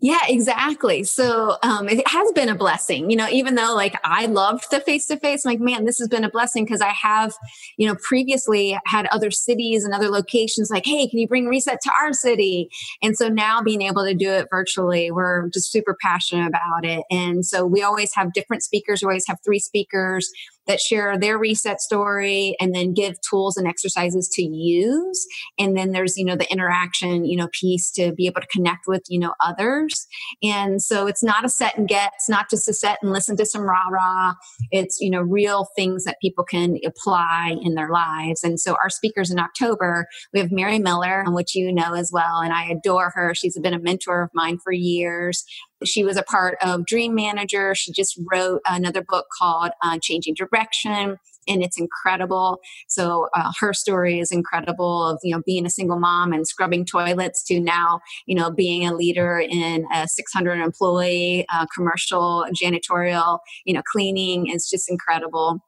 Yeah, 0.00 0.20
exactly. 0.28 1.04
So 1.04 1.56
um, 1.62 1.88
it 1.88 2.06
has 2.08 2.30
been 2.32 2.48
a 2.48 2.54
blessing, 2.54 3.10
you 3.10 3.16
know, 3.16 3.28
even 3.30 3.54
though 3.54 3.74
like 3.74 3.98
I 4.04 4.26
loved 4.26 4.70
the 4.70 4.80
face 4.80 5.06
to 5.06 5.16
face, 5.18 5.44
like, 5.44 5.60
man, 5.60 5.84
this 5.84 5.98
has 5.98 6.08
been 6.08 6.24
a 6.24 6.30
blessing 6.30 6.64
because 6.64 6.80
I 6.80 6.90
have, 6.90 7.34
you 7.76 7.86
know, 7.86 7.96
previously 8.02 8.78
had 8.86 9.06
other 9.06 9.30
cities 9.30 9.84
and 9.84 9.94
other 9.94 10.08
locations 10.08 10.70
like, 10.70 10.84
hey, 10.86 11.08
can 11.08 11.18
you 11.18 11.28
bring 11.28 11.46
Reset 11.46 11.80
to 11.82 11.90
our 12.00 12.12
city? 12.12 12.68
And 13.02 13.16
so 13.16 13.28
now 13.28 13.62
being 13.62 13.82
able 13.82 14.04
to 14.04 14.14
do 14.14 14.30
it 14.30 14.48
virtually, 14.50 15.10
we're 15.10 15.48
just 15.50 15.72
super 15.72 15.96
passionate 16.00 16.48
about 16.48 16.84
it. 16.84 17.04
And 17.10 17.44
so 17.44 17.64
we 17.64 17.82
always 17.82 18.14
have 18.14 18.32
different 18.32 18.62
speakers, 18.62 19.02
we 19.02 19.06
always 19.06 19.26
have 19.26 19.38
three 19.44 19.60
speakers 19.60 20.30
that 20.66 20.80
share 20.80 21.18
their 21.18 21.38
reset 21.38 21.80
story 21.80 22.56
and 22.60 22.74
then 22.74 22.94
give 22.94 23.20
tools 23.20 23.56
and 23.56 23.66
exercises 23.66 24.28
to 24.34 24.42
use. 24.42 25.26
And 25.58 25.76
then 25.76 25.92
there's, 25.92 26.16
you 26.16 26.24
know, 26.24 26.36
the 26.36 26.50
interaction, 26.50 27.24
you 27.24 27.36
know, 27.36 27.48
piece 27.52 27.90
to 27.92 28.12
be 28.12 28.26
able 28.26 28.40
to 28.40 28.46
connect 28.48 28.86
with, 28.86 29.02
you 29.08 29.18
know, 29.18 29.34
others. 29.40 30.06
And 30.42 30.82
so 30.82 31.06
it's 31.06 31.22
not 31.22 31.44
a 31.44 31.48
set 31.48 31.76
and 31.76 31.88
get, 31.88 32.12
it's 32.14 32.28
not 32.28 32.50
just 32.50 32.68
a 32.68 32.72
set 32.72 32.98
and 33.02 33.12
listen 33.12 33.36
to 33.36 33.46
some 33.46 33.62
rah 33.62 33.88
rah. 33.90 34.34
It's, 34.70 34.98
you 35.00 35.10
know, 35.10 35.20
real 35.20 35.68
things 35.76 36.04
that 36.04 36.20
people 36.20 36.44
can 36.44 36.78
apply 36.84 37.56
in 37.62 37.74
their 37.74 37.90
lives. 37.90 38.42
And 38.42 38.58
so 38.58 38.76
our 38.82 38.90
speakers 38.90 39.30
in 39.30 39.38
October, 39.38 40.06
we 40.32 40.40
have 40.40 40.52
Mary 40.52 40.78
Miller, 40.78 41.24
which 41.28 41.54
you 41.54 41.72
know 41.72 41.94
as 41.94 42.10
well. 42.12 42.40
And 42.40 42.52
I 42.52 42.66
adore 42.66 43.10
her. 43.14 43.34
She's 43.34 43.58
been 43.58 43.74
a 43.74 43.78
mentor 43.78 44.22
of 44.22 44.30
mine 44.34 44.58
for 44.62 44.72
years. 44.72 45.44
She 45.84 46.04
was 46.04 46.16
a 46.16 46.22
part 46.22 46.56
of 46.62 46.86
Dream 46.86 47.14
Manager. 47.14 47.74
She 47.74 47.92
just 47.92 48.18
wrote 48.30 48.60
another 48.66 49.02
book 49.02 49.26
called 49.38 49.70
uh, 49.82 49.98
Changing 50.00 50.34
Direction 50.34 51.18
and 51.48 51.62
it's 51.62 51.78
incredible. 51.78 52.60
So 52.88 53.28
uh, 53.34 53.52
her 53.60 53.72
story 53.72 54.20
is 54.20 54.30
incredible 54.30 55.06
of 55.08 55.18
you 55.22 55.34
know 55.34 55.42
being 55.44 55.66
a 55.66 55.70
single 55.70 55.98
mom 55.98 56.32
and 56.32 56.46
scrubbing 56.46 56.84
toilets 56.84 57.42
to 57.44 57.60
now 57.60 58.00
you 58.26 58.34
know 58.34 58.50
being 58.50 58.86
a 58.86 58.94
leader 58.94 59.38
in 59.38 59.86
a 59.92 60.08
600 60.08 60.60
employee 60.60 61.46
uh, 61.52 61.66
commercial 61.74 62.46
janitorial 62.54 63.38
you 63.64 63.74
know 63.74 63.82
cleaning 63.90 64.48
is 64.48 64.68
just 64.68 64.90
incredible. 64.90 65.60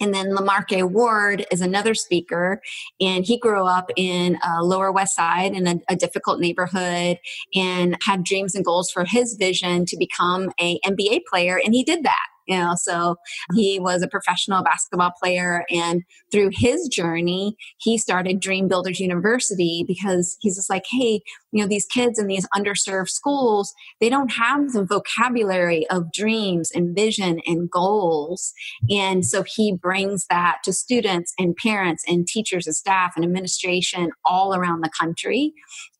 And 0.00 0.14
then 0.14 0.34
Lamarque 0.34 0.82
Ward 0.90 1.46
is 1.50 1.60
another 1.60 1.94
speaker, 1.94 2.60
and 3.00 3.24
he 3.24 3.38
grew 3.38 3.66
up 3.66 3.90
in 3.96 4.38
a 4.44 4.62
Lower 4.62 4.92
West 4.92 5.16
Side 5.16 5.52
in 5.52 5.66
a, 5.66 5.76
a, 5.88 5.96
difficult 5.96 6.40
neighborhood 6.40 7.18
and 7.54 7.96
had 8.02 8.22
dreams 8.22 8.54
and 8.54 8.64
goals 8.64 8.90
for 8.90 9.04
his 9.04 9.34
vision 9.34 9.86
to 9.86 9.96
become 9.96 10.50
a 10.60 10.78
NBA 10.80 11.20
player, 11.28 11.58
and 11.62 11.74
he 11.74 11.82
did 11.82 12.04
that 12.04 12.26
you 12.46 12.56
know 12.56 12.74
so 12.76 13.16
he 13.54 13.78
was 13.78 14.02
a 14.02 14.08
professional 14.08 14.62
basketball 14.62 15.12
player 15.22 15.64
and 15.70 16.02
through 16.30 16.50
his 16.52 16.88
journey 16.88 17.56
he 17.78 17.98
started 17.98 18.40
dream 18.40 18.68
builders 18.68 19.00
university 19.00 19.84
because 19.86 20.36
he's 20.40 20.56
just 20.56 20.70
like 20.70 20.84
hey 20.90 21.20
you 21.52 21.62
know 21.62 21.68
these 21.68 21.86
kids 21.86 22.18
in 22.18 22.26
these 22.26 22.46
underserved 22.54 23.08
schools 23.08 23.74
they 24.00 24.08
don't 24.08 24.32
have 24.32 24.72
the 24.72 24.84
vocabulary 24.84 25.86
of 25.88 26.12
dreams 26.12 26.70
and 26.74 26.94
vision 26.94 27.40
and 27.46 27.70
goals. 27.70 28.52
And 28.90 29.24
so 29.24 29.42
he 29.42 29.74
brings 29.74 30.26
that 30.28 30.58
to 30.64 30.72
students 30.72 31.32
and 31.38 31.56
parents 31.56 32.04
and 32.06 32.26
teachers 32.26 32.66
and 32.66 32.76
staff 32.76 33.12
and 33.16 33.24
administration 33.24 34.10
all 34.24 34.54
around 34.54 34.82
the 34.82 34.90
country. 34.98 35.52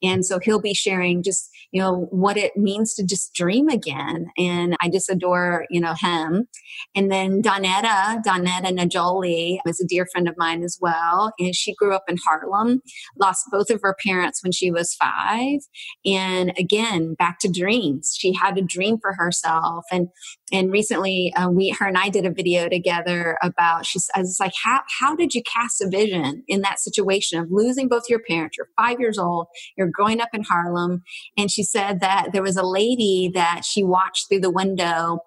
And 0.02 0.24
so 0.24 0.38
he'll 0.38 0.61
be 0.61 0.74
sharing 0.74 1.22
just 1.22 1.50
you 1.76 1.82
know 1.82 2.06
what 2.10 2.38
it 2.38 2.56
means 2.56 2.94
to 2.94 3.04
just 3.04 3.34
dream 3.34 3.68
again. 3.68 4.30
And 4.38 4.78
i 4.80 4.88
just 4.88 5.10
adore 5.10 5.66
you 5.68 5.78
know 5.78 5.92
him. 5.92 6.48
And 6.94 7.12
then 7.12 7.42
donetta 7.42 8.22
donetta 8.24 8.70
najoli 8.72 9.58
is 9.66 9.78
a 9.78 9.86
dear 9.86 10.06
friend 10.10 10.26
of 10.26 10.38
mine 10.38 10.62
as 10.62 10.78
well. 10.80 11.32
And 11.38 11.54
she 11.54 11.74
grew 11.74 11.94
up 11.94 12.04
in 12.08 12.16
harlem 12.26 12.80
lost 13.20 13.44
both 13.52 13.68
of 13.68 13.82
her 13.82 13.94
parents 14.06 14.42
when 14.42 14.52
she 14.52 14.70
was 14.70 14.94
five. 14.94 15.58
And 16.06 16.54
again 16.58 17.12
back 17.12 17.40
to 17.40 17.48
dreams. 17.48 18.14
She 18.18 18.32
had 18.32 18.56
a 18.56 18.62
dream 18.62 18.96
for 18.98 19.12
herself. 19.12 19.84
And 19.92 20.08
and 20.50 20.72
recently 20.72 21.34
uh, 21.36 21.50
we 21.50 21.76
her 21.78 21.86
and 21.86 21.98
i 21.98 22.08
did 22.08 22.24
a 22.24 22.30
video 22.30 22.70
together 22.70 23.36
about 23.42 23.84
she 23.84 23.98
says 23.98 24.38
like 24.40 24.52
how, 24.64 24.80
how 24.98 25.14
did 25.14 25.34
you 25.34 25.42
cast 25.42 25.82
a 25.82 25.88
vision 25.90 26.42
in 26.48 26.62
that 26.62 26.80
situation 26.80 27.38
of 27.38 27.48
losing 27.50 27.86
both 27.86 28.04
your 28.08 28.20
parents? 28.20 28.56
You're 28.56 28.70
five 28.78 28.98
years 28.98 29.18
old. 29.18 29.48
You're 29.76 29.90
growing 29.92 30.22
up 30.22 30.30
in 30.32 30.42
harlem. 30.42 31.02
And 31.36 31.50
she 31.50 31.65
said 31.66 32.00
that 32.00 32.29
there 32.33 32.42
was 32.42 32.57
a 32.57 32.66
lady 32.66 33.31
that 33.35 33.62
she 33.64 33.83
watched 33.83 34.29
through 34.29 34.40
the 34.40 34.50
window 34.50 35.20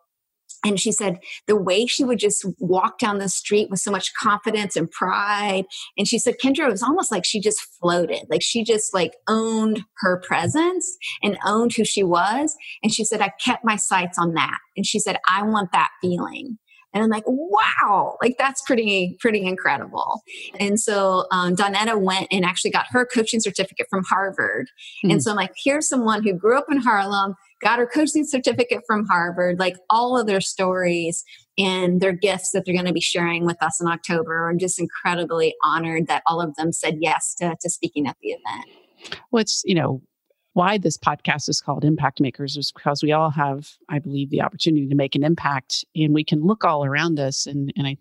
and 0.65 0.79
she 0.79 0.91
said 0.91 1.19
the 1.47 1.55
way 1.55 1.85
she 1.85 2.03
would 2.03 2.19
just 2.19 2.45
walk 2.59 2.99
down 2.99 3.17
the 3.17 3.29
street 3.29 3.69
with 3.69 3.79
so 3.79 3.91
much 3.91 4.11
confidence 4.21 4.75
and 4.75 4.91
pride 4.91 5.65
and 5.97 6.07
she 6.07 6.19
said 6.19 6.35
kendra 6.43 6.67
it 6.67 6.71
was 6.71 6.83
almost 6.83 7.11
like 7.11 7.25
she 7.25 7.39
just 7.39 7.61
floated 7.79 8.23
like 8.29 8.41
she 8.41 8.63
just 8.63 8.93
like 8.93 9.13
owned 9.27 9.81
her 9.99 10.21
presence 10.25 10.97
and 11.23 11.37
owned 11.45 11.73
who 11.73 11.85
she 11.85 12.03
was. 12.03 12.55
And 12.83 12.93
she 12.93 13.03
said 13.03 13.21
i 13.21 13.31
kept 13.43 13.63
my 13.63 13.75
sights 13.75 14.17
on 14.17 14.33
that. 14.33 14.57
And 14.75 14.85
she 14.85 14.99
said 14.99 15.17
i 15.29 15.43
want 15.43 15.71
that 15.71 15.89
feeling 16.01 16.57
and 16.93 17.03
I'm 17.03 17.09
like, 17.09 17.23
wow, 17.27 18.17
like 18.21 18.37
that's 18.37 18.61
pretty, 18.63 19.15
pretty 19.19 19.45
incredible. 19.45 20.21
And 20.59 20.79
so 20.79 21.25
um, 21.31 21.55
Donetta 21.55 22.01
went 22.01 22.27
and 22.31 22.43
actually 22.43 22.71
got 22.71 22.87
her 22.89 23.05
coaching 23.05 23.39
certificate 23.39 23.87
from 23.89 24.03
Harvard. 24.03 24.67
Mm-hmm. 24.67 25.11
And 25.11 25.23
so 25.23 25.31
I'm 25.31 25.37
like, 25.37 25.53
here's 25.63 25.87
someone 25.87 26.23
who 26.23 26.33
grew 26.33 26.57
up 26.57 26.65
in 26.71 26.79
Harlem, 26.79 27.35
got 27.61 27.79
her 27.79 27.85
coaching 27.85 28.25
certificate 28.25 28.81
from 28.87 29.05
Harvard, 29.05 29.59
like 29.59 29.77
all 29.89 30.17
of 30.17 30.25
their 30.25 30.41
stories 30.41 31.23
and 31.57 32.01
their 32.01 32.13
gifts 32.13 32.51
that 32.51 32.63
they're 32.65 32.73
going 32.73 32.85
to 32.85 32.93
be 32.93 33.01
sharing 33.01 33.45
with 33.45 33.61
us 33.61 33.79
in 33.79 33.87
October. 33.87 34.49
I'm 34.49 34.57
just 34.57 34.79
incredibly 34.79 35.53
honored 35.63 36.07
that 36.07 36.23
all 36.25 36.41
of 36.41 36.55
them 36.55 36.71
said 36.71 36.97
yes 36.99 37.35
to, 37.39 37.55
to 37.61 37.69
speaking 37.69 38.07
at 38.07 38.17
the 38.21 38.29
event. 38.29 38.65
Well, 39.31 39.41
it's, 39.41 39.61
you 39.63 39.75
know, 39.75 40.01
why 40.53 40.77
this 40.77 40.97
podcast 40.97 41.47
is 41.47 41.61
called 41.61 41.85
Impact 41.85 42.19
Makers 42.19 42.57
is 42.57 42.71
because 42.71 43.03
we 43.03 43.11
all 43.11 43.29
have, 43.29 43.69
I 43.89 43.99
believe, 43.99 44.29
the 44.29 44.41
opportunity 44.41 44.87
to 44.87 44.95
make 44.95 45.15
an 45.15 45.23
impact 45.23 45.85
and 45.95 46.13
we 46.13 46.23
can 46.23 46.41
look 46.41 46.63
all 46.63 46.83
around 46.83 47.19
us 47.19 47.45
and, 47.45 47.71
and 47.77 47.87
I, 47.87 47.97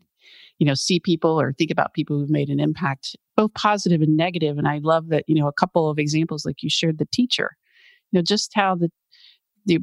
you 0.59 0.67
know, 0.67 0.75
see 0.75 0.99
people 0.99 1.41
or 1.41 1.53
think 1.53 1.71
about 1.71 1.95
people 1.95 2.19
who've 2.19 2.31
made 2.31 2.49
an 2.49 2.59
impact, 2.59 3.17
both 3.37 3.55
positive 3.55 4.01
and 4.03 4.17
negative. 4.17 4.59
And 4.59 4.67
I 4.67 4.81
love 4.83 5.09
that, 5.09 5.25
you 5.29 5.41
know, 5.41 5.47
a 5.47 5.53
couple 5.53 5.89
of 5.89 5.99
examples 5.99 6.45
like 6.45 6.63
you 6.63 6.71
shared 6.71 6.99
the 6.99 7.09
teacher, 7.13 7.57
you 8.11 8.19
know, 8.19 8.23
just 8.23 8.53
how 8.55 8.75
the, 8.75 8.91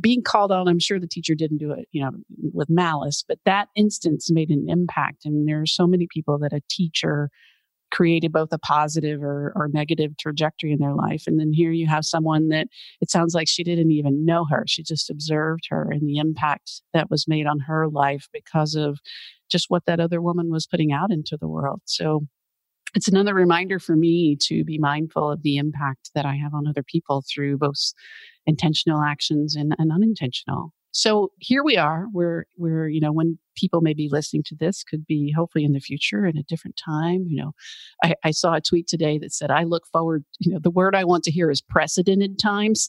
being 0.01 0.23
called 0.23 0.51
out, 0.51 0.67
I'm 0.67 0.79
sure 0.79 0.99
the 0.99 1.07
teacher 1.07 1.35
didn't 1.35 1.59
do 1.59 1.71
it, 1.71 1.87
you 1.91 2.01
know, 2.01 2.11
with 2.51 2.69
malice, 2.71 3.23
but 3.27 3.37
that 3.45 3.67
instance 3.75 4.31
made 4.31 4.49
an 4.49 4.65
impact. 4.67 5.25
And 5.25 5.47
there 5.47 5.61
are 5.61 5.67
so 5.67 5.85
many 5.85 6.07
people 6.11 6.39
that 6.39 6.53
a 6.53 6.61
teacher 6.69 7.29
created 7.95 8.33
both 8.33 8.51
a 8.51 8.59
positive 8.59 9.23
or, 9.23 9.53
or 9.55 9.69
negative 9.69 10.17
trajectory 10.17 10.73
in 10.73 10.79
their 10.79 10.93
life. 10.93 11.23
And 11.27 11.39
then 11.39 11.53
here 11.53 11.71
you 11.71 11.87
have 11.87 12.03
someone 12.03 12.49
that 12.49 12.67
it 12.99 13.09
sounds 13.09 13.33
like 13.33 13.47
she 13.47 13.63
didn't 13.63 13.91
even 13.91 14.25
know 14.25 14.45
her. 14.49 14.65
She 14.67 14.83
just 14.83 15.09
observed 15.09 15.63
her 15.69 15.89
and 15.89 16.01
the 16.01 16.17
impact 16.17 16.81
that 16.93 17.09
was 17.09 17.25
made 17.25 17.47
on 17.47 17.59
her 17.61 17.87
life 17.87 18.27
because 18.33 18.75
of 18.75 18.99
just 19.49 19.67
what 19.69 19.85
that 19.85 20.01
other 20.01 20.21
woman 20.21 20.51
was 20.51 20.67
putting 20.67 20.91
out 20.91 21.09
into 21.09 21.37
the 21.39 21.47
world. 21.47 21.81
So 21.85 22.27
it's 22.95 23.07
another 23.07 23.33
reminder 23.33 23.79
for 23.79 23.95
me 23.95 24.35
to 24.41 24.65
be 24.65 24.77
mindful 24.77 25.31
of 25.31 25.41
the 25.43 25.55
impact 25.55 26.11
that 26.15 26.25
I 26.25 26.35
have 26.35 26.53
on 26.53 26.67
other 26.67 26.83
people 26.83 27.23
through 27.33 27.59
both 27.59 27.93
intentional 28.45 29.03
actions 29.03 29.55
and, 29.55 29.73
and 29.79 29.91
unintentional. 29.93 30.73
So 30.95 31.33
here 31.39 31.61
we 31.61 31.75
are. 31.75 32.05
We're 32.13 32.45
we're 32.55 32.87
you 32.87 33.01
know 33.01 33.11
when 33.11 33.37
people 33.57 33.81
may 33.81 33.93
be 33.93 34.07
listening 34.09 34.43
to 34.43 34.55
this 34.55 34.81
could 34.81 35.05
be 35.05 35.33
hopefully 35.35 35.65
in 35.65 35.73
the 35.73 35.81
future 35.81 36.25
in 36.25 36.37
a 36.37 36.43
different 36.43 36.77
time. 36.77 37.25
You 37.27 37.43
know, 37.43 37.51
I, 38.01 38.13
I 38.23 38.31
saw 38.31 38.53
a 38.53 38.61
tweet 38.61 38.87
today 38.87 39.17
that 39.17 39.33
said, 39.33 39.51
"I 39.51 39.63
look 39.63 39.83
forward." 39.91 40.23
You 40.39 40.53
know, 40.53 40.59
the 40.59 40.71
word 40.71 40.95
I 40.95 41.03
want 41.03 41.25
to 41.25 41.31
hear 41.31 41.51
is 41.51 41.61
precedented 41.61 42.39
times. 42.39 42.87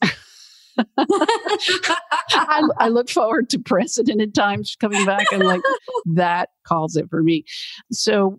I, 0.97 1.99
I, 2.79 2.89
look 2.91 3.11
forward 3.11 3.51
to 3.51 3.59
precedented 3.59 4.37
times 4.37 4.77
coming 4.81 5.05
back, 5.05 5.27
and 5.33 5.43
like 5.43 5.63
that 6.15 6.51
calls 6.65 6.95
it 6.95 7.07
for 7.11 7.25
me. 7.25 7.45
So, 7.91 8.39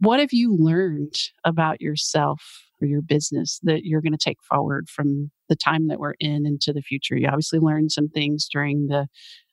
what 0.00 0.20
have 0.20 0.32
you 0.34 0.54
learned 0.54 1.14
about 1.42 1.80
yourself 1.80 2.42
or 2.80 2.86
your 2.86 3.02
business 3.02 3.60
that 3.62 3.84
you're 3.84 4.00
going 4.00 4.12
to 4.12 4.18
take 4.18 4.42
forward 4.42 4.88
from 4.88 5.30
the 5.48 5.56
time 5.56 5.88
that 5.88 5.98
we're 5.98 6.14
in 6.20 6.46
into 6.46 6.72
the 6.72 6.82
future. 6.82 7.16
You 7.16 7.28
obviously 7.28 7.58
learned 7.58 7.92
some 7.92 8.08
things 8.08 8.48
during 8.50 8.86
the, 8.86 9.08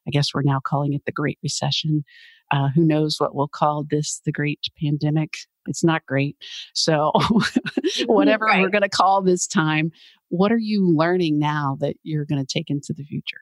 I 0.08 0.12
guess 0.12 0.34
we're 0.34 0.44
now 0.44 0.60
calling 0.66 0.94
it 0.94 1.04
the 1.06 1.12
Great 1.12 1.40
Recession. 1.44 2.04
Uh, 2.52 2.70
who 2.74 2.86
knows 2.86 3.16
what 3.20 3.36
we'll 3.36 3.50
call 3.50 3.86
this 3.90 4.22
the 4.26 4.32
Great 4.32 4.62
Pandemic? 4.82 5.34
It's 5.68 5.84
not 5.84 6.06
great. 6.06 6.38
So, 6.74 7.12
whatever 8.06 8.46
right. 8.46 8.62
we're 8.62 8.70
going 8.70 8.84
to 8.84 8.90
call 8.90 9.22
this 9.22 9.48
time, 9.48 9.92
what 10.30 10.52
are 10.52 10.58
you 10.58 10.96
learning 10.96 11.40
now 11.40 11.78
that 11.82 11.98
you're 12.04 12.26
going 12.26 12.44
to 12.44 12.48
take 12.48 12.70
into 12.70 12.94
the 12.94 13.04
future? 13.04 13.42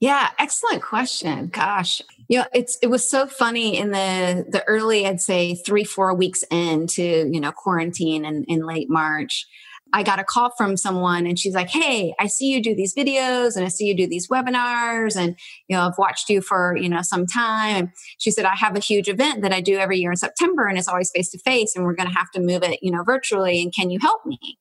Yeah, 0.00 0.28
excellent 0.38 0.82
question. 0.82 1.48
Gosh, 1.48 2.02
you 2.28 2.38
know, 2.38 2.44
it's 2.52 2.78
it 2.82 2.88
was 2.88 3.08
so 3.08 3.26
funny 3.26 3.78
in 3.78 3.90
the 3.90 4.44
the 4.48 4.62
early, 4.66 5.06
I'd 5.06 5.20
say 5.20 5.54
three 5.54 5.84
four 5.84 6.14
weeks 6.14 6.44
into 6.50 7.28
you 7.32 7.40
know 7.40 7.52
quarantine 7.52 8.24
and 8.24 8.44
in 8.46 8.66
late 8.66 8.90
March. 8.90 9.46
I 9.92 10.02
got 10.02 10.18
a 10.18 10.24
call 10.24 10.50
from 10.58 10.76
someone 10.76 11.26
and 11.26 11.38
she's 11.38 11.54
like, 11.54 11.68
Hey, 11.70 12.12
I 12.18 12.26
see 12.26 12.46
you 12.52 12.60
do 12.60 12.74
these 12.74 12.94
videos 12.94 13.56
and 13.56 13.64
I 13.64 13.68
see 13.68 13.86
you 13.86 13.96
do 13.96 14.06
these 14.06 14.28
webinars 14.28 15.16
and, 15.16 15.38
you 15.68 15.76
know, 15.76 15.86
I've 15.86 15.96
watched 15.96 16.28
you 16.28 16.40
for, 16.40 16.76
you 16.76 16.88
know, 16.88 17.02
some 17.02 17.24
time. 17.24 17.92
She 18.18 18.32
said, 18.32 18.44
I 18.44 18.56
have 18.56 18.76
a 18.76 18.80
huge 18.80 19.08
event 19.08 19.42
that 19.42 19.52
I 19.52 19.60
do 19.60 19.76
every 19.78 19.98
year 19.98 20.10
in 20.10 20.16
September 20.16 20.66
and 20.66 20.76
it's 20.76 20.88
always 20.88 21.10
face 21.12 21.30
to 21.30 21.38
face 21.38 21.76
and 21.76 21.84
we're 21.84 21.94
going 21.94 22.08
to 22.08 22.14
have 22.14 22.30
to 22.32 22.40
move 22.40 22.64
it, 22.64 22.80
you 22.82 22.90
know, 22.90 23.04
virtually. 23.04 23.62
And 23.62 23.72
can 23.72 23.88
you 23.90 24.00
help 24.00 24.26
me? 24.26 24.58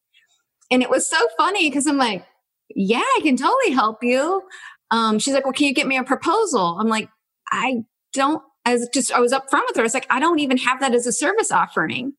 And 0.70 0.84
it 0.84 0.92
was 0.92 1.10
so 1.10 1.18
funny 1.38 1.70
because 1.70 1.88
I'm 1.88 1.98
like, 1.98 2.24
yeah, 2.76 3.00
I 3.00 3.20
can 3.24 3.36
totally 3.36 3.72
help 3.72 4.04
you 4.04 4.44
um, 4.92 5.20
she's 5.20 5.34
like, 5.34 5.46
well, 5.46 5.54
can 5.54 5.68
you 5.68 5.74
get 5.74 5.88
me 5.88 5.98
a 5.98 6.04
proposal? 6.04 6.78
I'm 6.80 6.88
like, 6.88 7.10
I 7.52 7.84
don't, 8.14 8.42
as 8.66 8.88
just, 8.94 9.12
I 9.12 9.20
was 9.20 9.32
upfront 9.32 9.64
with 9.68 9.76
her. 9.76 9.82
I 9.82 9.84
was 9.84 9.94
like, 9.94 10.08
I 10.10 10.20
don't 10.20 10.40
even 10.40 10.58
have 10.58 10.80
that 10.80 10.96
as 10.96 11.06
a 11.06 11.12
service 11.12 11.52
offering. 11.52 12.14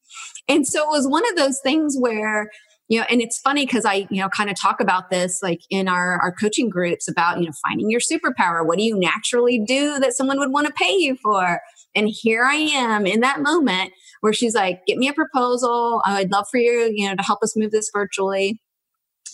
And 0.49 0.67
so 0.67 0.83
it 0.83 0.91
was 0.91 1.09
one 1.09 1.29
of 1.31 1.37
those 1.37 1.61
things 1.61 1.97
where, 1.99 2.51
you 2.89 3.01
know, 3.01 3.07
and 3.11 3.21
it's 3.21 3.41
funny 3.41 3.67
because 3.67 3.85
I, 3.85 4.07
you 4.11 4.21
know, 4.21 4.29
kind 4.29 4.49
of 4.49 4.57
talk 4.57 4.81
about 4.81 5.11
this 5.11 5.43
like 5.43 5.61
in 5.71 5.89
our, 5.89 6.21
our 6.21 6.33
coaching 6.33 6.69
groups 6.69 7.09
about, 7.09 7.41
you 7.41 7.47
know, 7.47 7.53
finding 7.67 7.91
your 7.91 8.01
superpower. 8.01 8.65
What 8.65 8.79
do 8.79 8.85
you 8.85 8.97
naturally 8.97 9.61
do 9.67 9.99
that 9.99 10.13
someone 10.13 10.39
would 10.39 10.53
want 10.53 10.69
to 10.69 10.73
pay 10.73 10.95
you 10.95 11.17
for? 11.17 11.61
And 11.97 12.09
here 12.09 12.45
I 12.45 12.55
am 12.55 13.07
in 13.07 13.21
that 13.21 13.41
moment 13.41 13.93
where 14.21 14.33
she's 14.33 14.55
like, 14.55 14.87
get 14.87 14.99
me 14.99 15.09
a 15.09 15.15
proposal. 15.15 16.01
I'd 16.05 16.31
love 16.31 16.47
for 16.49 16.59
you, 16.59 16.93
you 16.95 17.09
know, 17.09 17.17
to 17.17 17.23
help 17.23 17.43
us 17.43 17.57
move 17.57 17.73
this 17.73 17.91
virtually. 17.93 18.61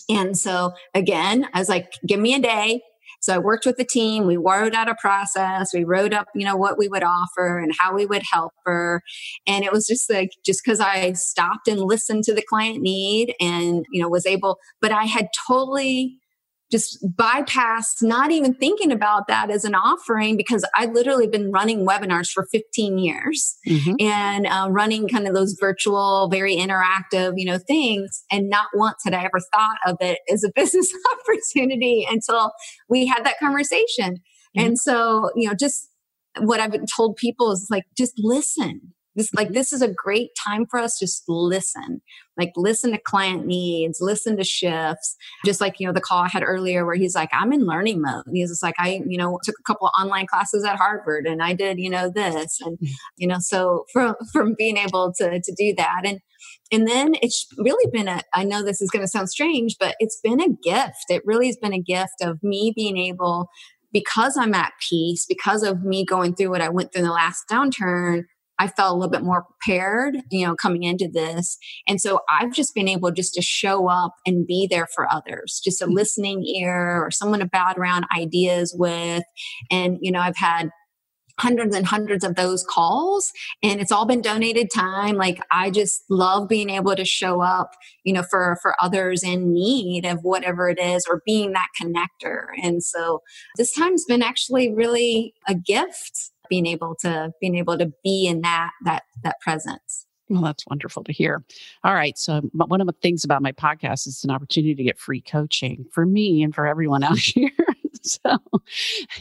And 0.09 0.37
so 0.37 0.73
again, 0.95 1.47
I 1.53 1.59
was 1.59 1.69
like, 1.69 1.93
give 2.07 2.19
me 2.19 2.33
a 2.33 2.39
day. 2.39 2.81
So 3.23 3.33
I 3.33 3.37
worked 3.37 3.65
with 3.65 3.77
the 3.77 3.85
team. 3.85 4.27
We 4.27 4.35
wrote 4.35 4.75
out 4.75 4.89
a 4.89 4.95
process. 4.99 5.73
We 5.73 5.85
wrote 5.85 6.13
up, 6.13 6.27
you 6.35 6.45
know, 6.45 6.57
what 6.57 6.77
we 6.77 6.89
would 6.89 7.03
offer 7.03 7.57
and 7.57 7.71
how 7.79 7.95
we 7.95 8.05
would 8.05 8.23
help 8.29 8.51
her. 8.65 9.01
And 9.47 9.63
it 9.63 9.71
was 9.71 9.87
just 9.87 10.09
like, 10.09 10.31
just 10.45 10.61
because 10.63 10.81
I 10.81 11.13
stopped 11.13 11.69
and 11.69 11.79
listened 11.79 12.25
to 12.25 12.33
the 12.33 12.43
client 12.43 12.81
need 12.81 13.33
and, 13.39 13.85
you 13.93 14.01
know, 14.01 14.09
was 14.09 14.25
able, 14.25 14.57
but 14.81 14.91
I 14.91 15.05
had 15.05 15.29
totally 15.47 16.19
just 16.73 16.97
bypass 17.15 18.01
not 18.01 18.31
even 18.31 18.51
thinking 18.55 18.91
about 18.91 19.27
that 19.27 19.51
as 19.51 19.63
an 19.63 19.75
offering 19.75 20.35
because 20.35 20.67
I 20.73 20.87
literally 20.87 21.27
been 21.27 21.51
running 21.51 21.85
webinars 21.85 22.31
for 22.31 22.47
15 22.51 22.97
years 22.97 23.55
mm-hmm. 23.67 23.93
and 23.99 24.47
uh, 24.47 24.69
running 24.71 25.07
kind 25.07 25.27
of 25.27 25.35
those 25.35 25.55
virtual, 25.59 26.29
very 26.31 26.55
interactive, 26.55 27.33
you 27.35 27.45
know, 27.45 27.59
things. 27.59 28.23
And 28.31 28.49
not 28.49 28.69
once 28.73 29.03
had 29.03 29.13
I 29.13 29.23
ever 29.23 29.39
thought 29.53 29.77
of 29.85 29.97
it 29.99 30.17
as 30.31 30.43
a 30.43 30.51
business 30.55 30.91
opportunity 31.13 32.07
until 32.09 32.51
we 32.89 33.05
had 33.05 33.23
that 33.23 33.37
conversation. 33.37 34.15
Mm-hmm. 34.15 34.65
And 34.65 34.79
so, 34.79 35.29
you 35.35 35.47
know, 35.47 35.53
just 35.53 35.91
what 36.39 36.59
I've 36.59 36.73
told 36.95 37.17
people 37.17 37.51
is 37.51 37.67
like, 37.69 37.83
just 37.95 38.13
listen. 38.17 38.93
This 39.15 39.33
like 39.33 39.53
this 39.53 39.71
is 39.71 39.81
a 39.81 39.93
great 39.93 40.31
time 40.43 40.65
for 40.69 40.79
us 40.79 40.97
just 40.99 41.23
listen. 41.27 42.01
Like 42.37 42.51
listen 42.55 42.91
to 42.91 42.97
client 42.97 43.45
needs, 43.45 43.99
listen 44.01 44.37
to 44.37 44.43
shifts. 44.43 45.15
Just 45.45 45.61
like, 45.61 45.79
you 45.79 45.85
know, 45.85 45.93
the 45.93 46.01
call 46.01 46.23
I 46.23 46.29
had 46.29 46.43
earlier 46.43 46.85
where 46.85 46.95
he's 46.95 47.13
like, 47.13 47.29
I'm 47.31 47.53
in 47.53 47.65
learning 47.65 48.01
mode. 48.01 48.23
He's 48.33 48.49
just 48.49 48.63
like, 48.63 48.75
I, 48.79 49.01
you 49.05 49.17
know, 49.17 49.39
took 49.43 49.55
a 49.59 49.63
couple 49.63 49.87
of 49.87 49.93
online 49.99 50.25
classes 50.25 50.63
at 50.63 50.77
Harvard 50.77 51.27
and 51.27 51.43
I 51.43 51.53
did, 51.53 51.79
you 51.79 51.89
know, 51.89 52.09
this. 52.09 52.59
And, 52.61 52.79
mm. 52.79 52.89
you 53.17 53.27
know, 53.27 53.37
so 53.39 53.85
from 53.93 54.15
from 54.31 54.55
being 54.57 54.77
able 54.77 55.13
to 55.17 55.39
to 55.39 55.55
do 55.55 55.73
that. 55.77 56.01
And 56.05 56.19
and 56.71 56.87
then 56.87 57.13
it's 57.21 57.47
really 57.57 57.89
been 57.91 58.07
a, 58.07 58.21
I 58.33 58.43
know 58.43 58.63
this 58.63 58.81
is 58.81 58.89
going 58.89 59.03
to 59.03 59.07
sound 59.07 59.29
strange, 59.29 59.75
but 59.79 59.95
it's 59.99 60.19
been 60.23 60.41
a 60.41 60.49
gift. 60.49 61.05
It 61.09 61.21
really 61.23 61.45
has 61.47 61.57
been 61.57 61.73
a 61.73 61.79
gift 61.79 62.15
of 62.21 62.41
me 62.41 62.73
being 62.75 62.97
able, 62.97 63.47
because 63.91 64.35
I'm 64.37 64.55
at 64.55 64.73
peace, 64.89 65.25
because 65.27 65.61
of 65.61 65.83
me 65.83 66.03
going 66.03 66.35
through 66.35 66.49
what 66.49 66.61
I 66.61 66.69
went 66.69 66.91
through 66.91 67.03
in 67.03 67.07
the 67.07 67.13
last 67.13 67.43
downturn, 67.49 68.23
I 68.63 68.67
felt 68.67 68.93
a 68.93 68.95
little 68.95 69.11
bit 69.11 69.23
more 69.23 69.43
prepared, 69.43 70.17
you 70.31 70.47
know, 70.47 70.55
coming 70.55 70.83
into 70.83 71.09
this. 71.11 71.57
And 71.85 71.99
so 71.99 72.21
I've 72.29 72.53
just 72.53 72.73
been 72.73 72.87
able 72.87 73.11
just 73.11 73.33
to 73.33 73.41
show 73.41 73.89
up 73.89 74.13
and 74.25 74.47
be 74.47 74.67
there 74.69 74.87
for 74.95 75.11
others, 75.11 75.61
just 75.63 75.81
a 75.81 75.85
mm-hmm. 75.85 75.95
listening 75.95 76.43
ear 76.45 77.03
or 77.03 77.11
someone 77.11 77.39
to 77.39 77.45
bat 77.45 77.77
around 77.77 78.05
ideas 78.17 78.73
with. 78.77 79.23
And, 79.69 79.97
you 80.01 80.11
know, 80.13 80.21
I've 80.21 80.37
had 80.37 80.69
hundreds 81.39 81.75
and 81.75 81.85
hundreds 81.85 82.23
of 82.23 82.35
those 82.35 82.63
calls 82.63 83.31
and 83.63 83.81
it's 83.81 83.91
all 83.91 84.05
been 84.05 84.21
donated 84.21 84.69
time 84.71 85.15
like 85.15 85.41
i 85.49 85.71
just 85.71 86.03
love 86.07 86.47
being 86.47 86.69
able 86.69 86.95
to 86.95 87.03
show 87.03 87.41
up 87.41 87.71
you 88.03 88.13
know 88.13 88.21
for 88.21 88.55
for 88.61 88.75
others 88.79 89.23
in 89.23 89.51
need 89.51 90.05
of 90.05 90.19
whatever 90.21 90.69
it 90.69 90.79
is 90.79 91.07
or 91.09 91.23
being 91.25 91.51
that 91.53 91.69
connector 91.81 92.45
and 92.61 92.83
so 92.83 93.19
this 93.57 93.73
time's 93.73 94.05
been 94.05 94.21
actually 94.21 94.71
really 94.71 95.33
a 95.47 95.55
gift 95.55 96.32
being 96.53 96.67
able 96.67 96.93
to 96.93 97.31
being 97.41 97.55
able 97.55 97.79
to 97.79 97.91
be 98.03 98.27
in 98.27 98.41
that 98.41 98.69
that 98.85 99.03
that 99.23 99.39
presence 99.41 100.05
well, 100.29 100.41
that's 100.41 100.65
wonderful 100.67 101.03
to 101.03 101.11
hear. 101.11 101.43
All 101.83 101.93
right. 101.93 102.17
So, 102.17 102.41
one 102.53 102.79
of 102.79 102.87
the 102.87 102.95
things 103.01 103.25
about 103.25 103.41
my 103.41 103.51
podcast 103.51 104.07
is 104.07 104.23
an 104.23 104.31
opportunity 104.31 104.73
to 104.73 104.83
get 104.83 104.97
free 104.97 105.21
coaching 105.21 105.85
for 105.91 106.05
me 106.05 106.41
and 106.41 106.55
for 106.55 106.65
everyone 106.65 107.03
out 107.03 107.17
here. 107.19 107.51
so, 108.03 108.37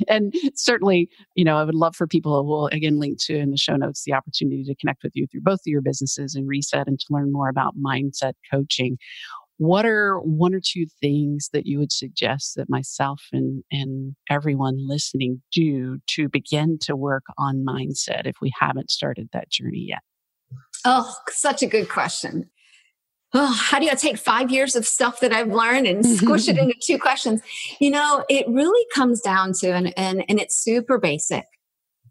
and 0.08 0.32
certainly, 0.54 1.10
you 1.34 1.44
know, 1.44 1.58
I 1.58 1.64
would 1.64 1.74
love 1.74 1.96
for 1.96 2.06
people 2.06 2.40
who 2.40 2.48
will 2.48 2.66
again 2.68 3.00
link 3.00 3.18
to 3.22 3.36
in 3.36 3.50
the 3.50 3.56
show 3.56 3.76
notes 3.76 4.04
the 4.04 4.12
opportunity 4.12 4.62
to 4.64 4.76
connect 4.76 5.02
with 5.02 5.12
you 5.14 5.26
through 5.26 5.42
both 5.42 5.60
of 5.60 5.66
your 5.66 5.82
businesses 5.82 6.36
and 6.36 6.48
Reset 6.48 6.86
and 6.86 7.00
to 7.00 7.06
learn 7.10 7.32
more 7.32 7.48
about 7.48 7.74
mindset 7.76 8.34
coaching. 8.50 8.96
What 9.62 9.86
are 9.86 10.18
one 10.18 10.56
or 10.56 10.60
two 10.60 10.86
things 11.00 11.48
that 11.52 11.66
you 11.66 11.78
would 11.78 11.92
suggest 11.92 12.56
that 12.56 12.68
myself 12.68 13.22
and, 13.32 13.62
and 13.70 14.16
everyone 14.28 14.88
listening 14.88 15.40
do 15.52 16.00
to 16.08 16.28
begin 16.28 16.78
to 16.80 16.96
work 16.96 17.22
on 17.38 17.64
mindset 17.64 18.26
if 18.26 18.34
we 18.40 18.50
haven't 18.58 18.90
started 18.90 19.28
that 19.32 19.50
journey 19.50 19.86
yet? 19.90 20.00
Oh, 20.84 21.14
such 21.30 21.62
a 21.62 21.68
good 21.68 21.88
question. 21.88 22.50
Oh, 23.34 23.56
how 23.56 23.78
do 23.78 23.84
you 23.84 23.94
take 23.94 24.16
five 24.16 24.50
years 24.50 24.74
of 24.74 24.84
stuff 24.84 25.20
that 25.20 25.32
I've 25.32 25.52
learned 25.52 25.86
and 25.86 26.04
squish 26.04 26.48
it 26.48 26.58
into 26.58 26.74
two 26.82 26.98
questions? 26.98 27.40
You 27.78 27.92
know, 27.92 28.24
it 28.28 28.46
really 28.48 28.84
comes 28.92 29.20
down 29.20 29.52
to, 29.60 29.72
and, 29.72 29.96
and, 29.96 30.24
and 30.28 30.40
it's 30.40 30.60
super 30.60 30.98
basic, 30.98 31.44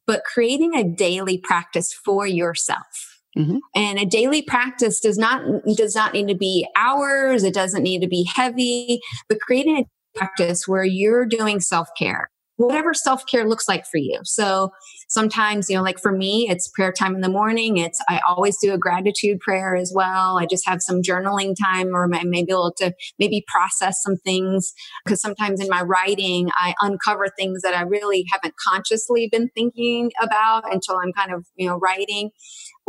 but 0.08 0.24
creating 0.24 0.74
a 0.74 0.86
daily 0.86 1.38
practice 1.38 1.94
for 1.94 2.26
yourself 2.26 3.11
Mm-hmm. 3.38 3.58
And 3.76 4.00
a 4.00 4.06
daily 4.06 4.42
practice 4.42 5.00
does 5.00 5.18
not 5.18 5.44
does 5.76 5.96
not 5.96 6.14
need 6.14 6.28
to 6.28 6.36
be 6.36 6.68
hours. 6.76 7.44
It 7.44 7.54
doesn't 7.54 7.84
need 7.84 8.02
to 8.02 8.08
be 8.08 8.28
heavy, 8.36 9.00
but 9.30 9.40
creating 9.40 9.78
a 9.78 10.18
practice 10.18 10.68
where 10.68 10.84
you're 10.84 11.26
doing 11.26 11.62
self 11.62 11.88
care, 11.98 12.30
whatever 12.58 12.94
self 12.94 13.26
care 13.26 13.48
looks 13.48 13.70
like 13.70 13.86
for 13.86 13.98
you. 13.98 14.20
So 14.24 14.72
sometimes, 15.08 15.70
you 15.70 15.78
know, 15.78 15.82
like 15.82 16.00
for 16.00 16.12
me, 16.12 16.48
it's 16.50 16.68
prayer 16.68 16.92
time 16.92 17.16
in 17.16 17.22
the 17.22 17.30
morning. 17.30 17.78
It's 17.78 18.00
I 18.10 18.20
always 18.28 18.58
do 18.58 18.74
a 18.74 18.78
gratitude 18.78 19.40
prayer 19.40 19.76
as 19.76 19.94
well. 19.96 20.38
I 20.38 20.46
just 20.46 20.68
have 20.68 20.82
some 20.82 21.02
journaling 21.02 21.56
time, 21.62 21.96
or 21.96 22.14
I 22.14 22.24
may 22.24 22.44
be 22.44 22.52
able 22.52 22.74
to 22.80 22.94
maybe 23.18 23.46
process 23.48 24.02
some 24.04 24.18
things 24.18 24.74
because 25.06 25.22
sometimes 25.22 25.62
in 25.62 25.70
my 25.70 25.82
writing, 25.82 26.50
I 26.56 26.76
uncover 26.82 27.28
things 27.30 27.62
that 27.62 27.76
I 27.76 27.84
really 27.84 28.26
haven't 28.32 28.56
consciously 28.68 29.30
been 29.32 29.50
thinking 29.56 30.12
about 30.22 30.64
until 30.72 30.98
I'm 30.98 31.14
kind 31.14 31.34
of 31.34 31.46
you 31.56 31.68
know 31.68 31.78
writing 31.78 32.32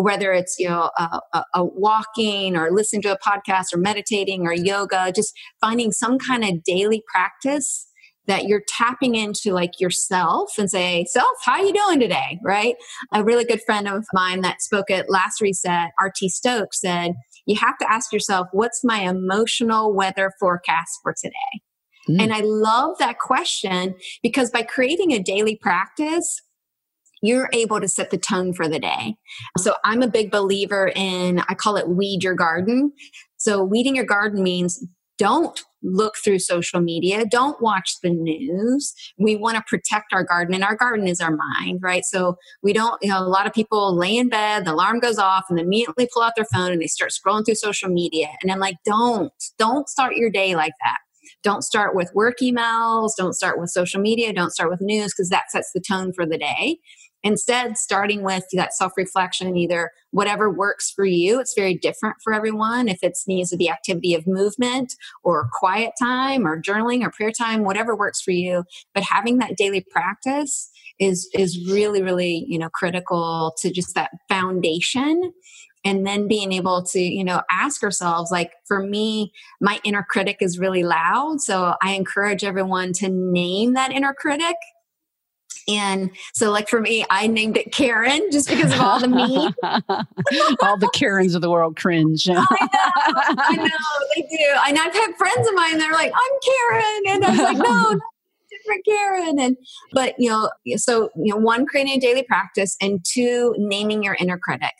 whether 0.02 0.32
it's 0.32 0.56
you 0.58 0.68
know 0.68 0.90
a, 0.98 1.20
a, 1.32 1.44
a, 1.54 1.64
walking 1.64 2.56
or 2.56 2.70
listening 2.70 3.02
to 3.02 3.12
a 3.12 3.18
podcast 3.18 3.72
or 3.72 3.78
meditating 3.78 4.46
or 4.46 4.52
yoga 4.52 5.12
just 5.14 5.32
finding 5.60 5.92
some 5.92 6.18
kind 6.18 6.44
of 6.44 6.62
daily 6.64 7.02
practice 7.10 7.86
that 8.26 8.44
you're 8.44 8.62
tapping 8.68 9.14
into 9.14 9.52
like 9.52 9.80
yourself 9.80 10.52
and 10.58 10.70
say 10.70 11.04
self 11.08 11.26
how 11.44 11.52
are 11.52 11.64
you 11.64 11.72
doing 11.72 12.00
today? 12.00 12.38
Right? 12.44 12.76
A 13.12 13.24
really 13.24 13.44
good 13.44 13.62
friend 13.64 13.88
of 13.88 14.04
mine 14.12 14.42
that 14.42 14.62
spoke 14.62 14.90
at 14.90 15.10
last 15.10 15.40
reset 15.40 15.90
rt 16.00 16.16
stokes 16.28 16.80
said 16.80 17.12
you 17.46 17.56
have 17.56 17.78
to 17.78 17.90
ask 17.90 18.12
yourself 18.12 18.46
what's 18.52 18.82
my 18.84 19.00
emotional 19.00 19.94
weather 19.94 20.32
forecast 20.38 20.98
for 21.02 21.14
today? 21.20 21.62
Mm. 22.08 22.20
and 22.20 22.32
i 22.32 22.40
love 22.40 22.96
that 22.98 23.20
question 23.20 23.94
because 24.24 24.50
by 24.50 24.62
creating 24.62 25.12
a 25.12 25.22
daily 25.22 25.54
practice 25.54 26.42
you're 27.22 27.48
able 27.52 27.80
to 27.80 27.88
set 27.88 28.10
the 28.10 28.18
tone 28.18 28.52
for 28.52 28.68
the 28.68 28.78
day. 28.78 29.16
So 29.58 29.76
I'm 29.84 30.02
a 30.02 30.08
big 30.08 30.30
believer 30.30 30.92
in, 30.94 31.40
I 31.48 31.54
call 31.54 31.76
it 31.76 31.88
weed 31.88 32.22
your 32.22 32.34
garden. 32.34 32.92
So 33.36 33.62
weeding 33.62 33.96
your 33.96 34.04
garden 34.04 34.42
means 34.42 34.84
don't 35.18 35.62
look 35.84 36.16
through 36.16 36.38
social 36.38 36.80
media. 36.80 37.24
Don't 37.24 37.60
watch 37.60 37.96
the 38.02 38.10
news. 38.10 38.94
We 39.18 39.36
want 39.36 39.56
to 39.56 39.62
protect 39.68 40.12
our 40.12 40.24
garden, 40.24 40.54
and 40.54 40.64
our 40.64 40.76
garden 40.76 41.06
is 41.06 41.20
our 41.20 41.36
mind, 41.36 41.80
right? 41.82 42.04
So 42.04 42.36
we 42.62 42.72
don't, 42.72 42.98
you 43.02 43.10
know, 43.10 43.20
a 43.20 43.28
lot 43.28 43.46
of 43.46 43.52
people 43.52 43.96
lay 43.96 44.16
in 44.16 44.28
bed, 44.28 44.64
the 44.64 44.72
alarm 44.72 45.00
goes 45.00 45.18
off, 45.18 45.44
and 45.48 45.58
immediately 45.58 46.08
pull 46.12 46.22
out 46.22 46.32
their 46.36 46.46
phone 46.52 46.72
and 46.72 46.80
they 46.80 46.86
start 46.86 47.12
scrolling 47.12 47.44
through 47.44 47.56
social 47.56 47.88
media. 47.88 48.28
And 48.42 48.50
I'm 48.50 48.58
like, 48.58 48.76
don't, 48.84 49.32
don't 49.58 49.88
start 49.88 50.16
your 50.16 50.30
day 50.30 50.56
like 50.56 50.72
that. 50.84 50.98
Don't 51.42 51.62
start 51.62 51.94
with 51.94 52.10
work 52.14 52.36
emails. 52.40 53.12
Don't 53.16 53.34
start 53.34 53.58
with 53.60 53.70
social 53.70 54.00
media. 54.00 54.32
Don't 54.32 54.52
start 54.52 54.70
with 54.70 54.80
news 54.80 55.12
because 55.12 55.28
that 55.28 55.50
sets 55.50 55.72
the 55.74 55.80
tone 55.80 56.12
for 56.12 56.24
the 56.24 56.38
day. 56.38 56.78
Instead, 57.24 57.78
starting 57.78 58.22
with 58.22 58.44
that 58.52 58.74
self 58.74 58.92
reflection, 58.96 59.56
either 59.56 59.90
whatever 60.10 60.50
works 60.50 60.90
for 60.90 61.04
you, 61.04 61.40
it's 61.40 61.54
very 61.54 61.74
different 61.74 62.16
for 62.22 62.32
everyone. 62.32 62.88
If 62.88 62.98
it 63.02 63.16
needs 63.26 63.50
to 63.50 63.56
be 63.56 63.70
activity 63.70 64.14
of 64.14 64.26
movement 64.26 64.94
or 65.22 65.48
quiet 65.52 65.92
time 66.00 66.46
or 66.46 66.60
journaling 66.60 67.04
or 67.04 67.10
prayer 67.10 67.32
time, 67.32 67.64
whatever 67.64 67.96
works 67.96 68.20
for 68.20 68.32
you. 68.32 68.64
But 68.94 69.04
having 69.04 69.38
that 69.38 69.56
daily 69.56 69.84
practice 69.90 70.70
is 70.98 71.28
is 71.34 71.68
really, 71.70 72.02
really, 72.02 72.44
you 72.48 72.58
know, 72.58 72.68
critical 72.68 73.54
to 73.60 73.70
just 73.70 73.94
that 73.94 74.10
foundation 74.28 75.32
and 75.84 76.06
then 76.06 76.28
being 76.28 76.52
able 76.52 76.82
to 76.82 77.00
you 77.00 77.24
know 77.24 77.42
ask 77.50 77.82
ourselves 77.82 78.30
like 78.30 78.52
for 78.66 78.80
me 78.80 79.32
my 79.60 79.80
inner 79.84 80.04
critic 80.08 80.36
is 80.40 80.58
really 80.58 80.82
loud 80.82 81.40
so 81.40 81.74
i 81.82 81.92
encourage 81.92 82.44
everyone 82.44 82.92
to 82.92 83.08
name 83.08 83.72
that 83.74 83.92
inner 83.92 84.14
critic 84.14 84.54
and 85.68 86.10
so, 86.34 86.50
like 86.50 86.68
for 86.68 86.80
me, 86.80 87.04
I 87.10 87.26
named 87.26 87.56
it 87.56 87.72
Karen 87.72 88.20
just 88.30 88.48
because 88.48 88.72
of 88.72 88.80
all 88.80 89.00
the 89.00 89.08
me. 89.08 89.52
all 90.62 90.76
the 90.76 90.90
Karens 90.92 91.34
of 91.34 91.42
the 91.42 91.50
world 91.50 91.76
cringe. 91.76 92.28
I 92.28 92.34
know, 92.34 92.46
I 92.50 93.56
know, 93.56 93.66
they 94.14 94.22
do. 94.22 94.54
And 94.68 94.78
I've 94.78 94.94
had 94.94 95.14
friends 95.16 95.48
of 95.48 95.54
mine, 95.54 95.78
they're 95.78 95.92
like, 95.92 96.12
I'm 96.12 96.38
Karen. 96.70 97.02
And 97.08 97.24
I 97.24 97.30
was 97.30 97.40
like, 97.40 97.56
no, 97.58 98.00
different 98.50 98.84
Karen. 98.84 99.38
And, 99.40 99.56
but, 99.92 100.14
you 100.18 100.30
know, 100.30 100.50
so, 100.76 101.10
you 101.16 101.34
know, 101.34 101.36
one, 101.36 101.66
creating 101.66 101.94
a 101.94 102.00
daily 102.00 102.22
practice, 102.22 102.76
and 102.80 103.04
two, 103.04 103.54
naming 103.58 104.02
your 104.02 104.16
inner 104.18 104.38
critic 104.38 104.74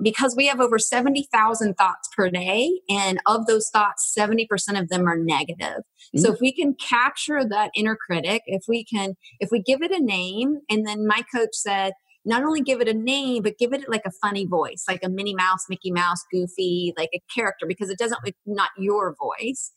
because 0.00 0.34
we 0.36 0.46
have 0.46 0.60
over 0.60 0.78
70,000 0.78 1.74
thoughts 1.74 2.08
per 2.16 2.30
day, 2.30 2.70
and 2.88 3.18
of 3.26 3.46
those 3.46 3.68
thoughts, 3.70 4.12
70% 4.16 4.46
of 4.80 4.88
them 4.88 5.06
are 5.08 5.16
negative. 5.16 5.58
Mm-hmm. 5.78 6.18
So 6.20 6.32
if 6.32 6.40
we 6.40 6.52
can 6.52 6.74
capture 6.74 7.44
that 7.44 7.70
inner 7.74 7.96
critic, 7.96 8.42
if 8.46 8.62
we 8.68 8.84
can, 8.84 9.14
if 9.40 9.50
we 9.50 9.60
give 9.62 9.82
it 9.82 9.90
a 9.90 10.02
name, 10.02 10.58
and 10.70 10.86
then 10.86 11.06
my 11.06 11.22
coach 11.34 11.50
said, 11.52 11.92
not 12.24 12.44
only 12.44 12.60
give 12.60 12.80
it 12.80 12.88
a 12.88 12.94
name, 12.94 13.42
but 13.42 13.58
give 13.58 13.72
it 13.72 13.88
like 13.88 14.02
a 14.04 14.12
funny 14.22 14.46
voice, 14.46 14.84
like 14.86 15.02
a 15.02 15.08
Minnie 15.08 15.34
Mouse, 15.34 15.64
Mickey 15.68 15.90
Mouse, 15.90 16.22
Goofy, 16.30 16.92
like 16.96 17.10
a 17.14 17.22
character, 17.34 17.66
because 17.66 17.90
it 17.90 17.98
doesn't, 17.98 18.18
it's 18.24 18.38
not 18.46 18.70
your 18.76 19.16
voice. 19.18 19.72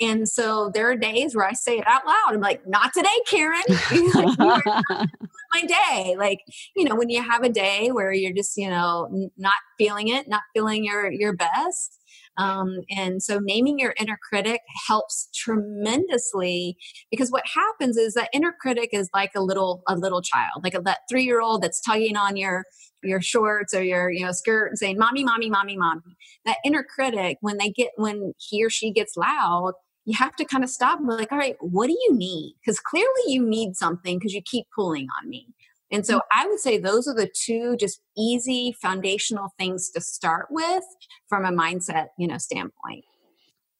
And 0.00 0.26
so 0.26 0.70
there 0.72 0.90
are 0.90 0.96
days 0.96 1.36
where 1.36 1.46
I 1.46 1.52
say 1.52 1.78
it 1.78 1.86
out 1.86 2.06
loud. 2.06 2.34
I'm 2.34 2.40
like, 2.40 2.66
not 2.66 2.92
today, 2.94 3.08
Karen. 3.28 3.60
my 5.52 5.62
day. 5.64 6.16
Like, 6.18 6.40
you 6.76 6.84
know, 6.84 6.94
when 6.94 7.10
you 7.10 7.22
have 7.22 7.42
a 7.42 7.48
day 7.48 7.88
where 7.90 8.12
you're 8.12 8.34
just, 8.34 8.56
you 8.56 8.68
know, 8.68 9.08
not 9.36 9.54
feeling 9.78 10.08
it, 10.08 10.28
not 10.28 10.42
feeling 10.54 10.84
your 10.84 11.10
your 11.10 11.34
best. 11.34 11.98
Um, 12.36 12.80
and 12.90 13.22
so 13.22 13.38
naming 13.40 13.78
your 13.78 13.94
inner 14.00 14.18
critic 14.28 14.60
helps 14.86 15.28
tremendously 15.34 16.76
because 17.10 17.30
what 17.30 17.44
happens 17.46 17.96
is 17.96 18.14
that 18.14 18.30
inner 18.32 18.54
critic 18.60 18.90
is 18.92 19.10
like 19.12 19.32
a 19.36 19.42
little 19.42 19.82
a 19.88 19.96
little 19.96 20.22
child, 20.22 20.62
like 20.62 20.74
a, 20.74 20.80
that 20.82 21.00
three 21.10 21.24
year 21.24 21.40
old 21.40 21.62
that's 21.62 21.80
tugging 21.80 22.16
on 22.16 22.36
your 22.36 22.64
your 23.02 23.20
shorts 23.20 23.74
or 23.74 23.82
your 23.82 24.10
you 24.10 24.24
know 24.24 24.32
skirt 24.32 24.68
and 24.68 24.78
saying 24.78 24.98
mommy 24.98 25.24
mommy 25.24 25.50
mommy 25.50 25.76
mommy 25.76 26.02
that 26.44 26.58
inner 26.64 26.84
critic 26.84 27.38
when 27.40 27.56
they 27.56 27.70
get 27.70 27.90
when 27.96 28.32
he 28.38 28.64
or 28.64 28.70
she 28.70 28.92
gets 28.92 29.16
loud 29.16 29.72
you 30.04 30.16
have 30.16 30.34
to 30.36 30.44
kind 30.44 30.64
of 30.64 30.70
stop 30.70 30.98
and 30.98 31.08
be 31.08 31.14
like, 31.14 31.32
all 31.32 31.38
right, 31.38 31.56
what 31.60 31.86
do 31.86 31.92
you 31.92 32.14
need? 32.14 32.54
Because 32.60 32.80
clearly 32.80 33.08
you 33.26 33.46
need 33.46 33.76
something 33.76 34.18
because 34.18 34.32
you 34.32 34.42
keep 34.42 34.66
pulling 34.74 35.06
on 35.22 35.28
me. 35.28 35.46
And 35.92 36.06
so 36.06 36.22
I 36.32 36.46
would 36.46 36.60
say 36.60 36.78
those 36.78 37.08
are 37.08 37.14
the 37.14 37.30
two 37.32 37.76
just 37.76 38.00
easy 38.16 38.76
foundational 38.80 39.52
things 39.58 39.90
to 39.90 40.00
start 40.00 40.46
with 40.50 40.84
from 41.28 41.44
a 41.44 41.50
mindset, 41.50 42.08
you 42.16 42.28
know, 42.28 42.38
standpoint. 42.38 43.04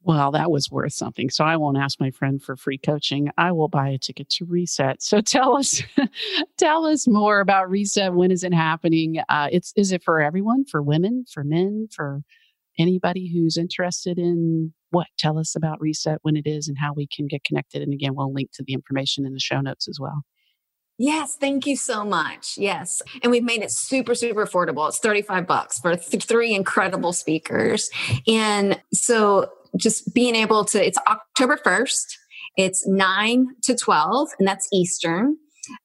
Well, 0.03 0.31
that 0.31 0.51
was 0.51 0.71
worth 0.71 0.95
something. 0.95 1.29
So 1.29 1.45
I 1.45 1.57
won't 1.57 1.77
ask 1.77 2.01
my 2.01 2.11
friend 2.11 2.43
for 2.43 2.57
free 2.57 2.79
coaching. 2.79 3.31
I 3.37 3.53
will 3.53 3.69
buy 3.69 3.89
a 3.91 3.99
ticket 3.99 4.31
to 4.31 4.47
Reset. 4.47 5.03
So 5.03 5.21
tell 5.21 5.57
us, 5.57 5.83
tell 6.57 6.87
us 6.87 7.07
more 7.07 7.41
about 7.41 7.71
Reset. 7.71 8.15
When 8.15 8.31
is 8.31 8.43
it 8.43 8.55
happening? 8.55 9.21
Uh, 9.29 9.49
it's 9.53 9.73
is 9.77 9.93
it 9.93 10.03
for 10.03 10.21
everyone? 10.21 10.65
For 10.65 10.83
women? 10.83 11.27
For 11.31 11.45
men? 11.45 11.89
For 11.95 12.23
anybody 12.79 13.31
who's 13.31 13.59
interested 13.59 14.19
in 14.19 14.73
what? 14.91 15.07
Tell 15.19 15.39
us 15.39 15.55
about 15.57 15.81
Reset, 15.81 16.19
when 16.23 16.37
it 16.37 16.47
is, 16.47 16.69
and 16.69 16.77
how 16.79 16.93
we 16.93 17.07
can 17.07 17.27
get 17.27 17.45
connected. 17.45 17.83
And 17.83 17.93
again, 17.93 18.15
we'll 18.15 18.33
link 18.33 18.51
to 18.55 18.65
the 18.67 18.73
information 18.73 19.25
in 19.25 19.33
the 19.33 19.41
show 19.41 19.61
notes 19.61 19.89
as 19.89 19.99
well. 20.01 20.23
Yes, 20.99 21.37
thank 21.37 21.67
you 21.67 21.77
so 21.77 22.05
much. 22.05 22.59
Yes. 22.59 23.01
And 23.23 23.31
we've 23.31 23.43
made 23.43 23.63
it 23.63 23.71
super, 23.71 24.15
super 24.15 24.45
affordable. 24.45 24.87
It's 24.87 24.99
35 24.99 25.47
bucks 25.47 25.79
for 25.79 25.97
th- 25.97 26.25
three 26.25 26.55
incredible 26.55 27.15
speakers. 27.15 27.89
And 28.29 28.79
so 28.93 29.51
just 29.79 30.13
being 30.13 30.35
able 30.35 30.67
to, 30.67 30.87
it's 30.87 30.99
October 31.07 31.57
1st. 31.57 32.05
It's 32.59 32.87
9 32.87 33.47
to 33.63 33.75
12, 33.75 34.29
and 34.39 34.47
that's 34.47 34.69
Eastern 34.73 35.37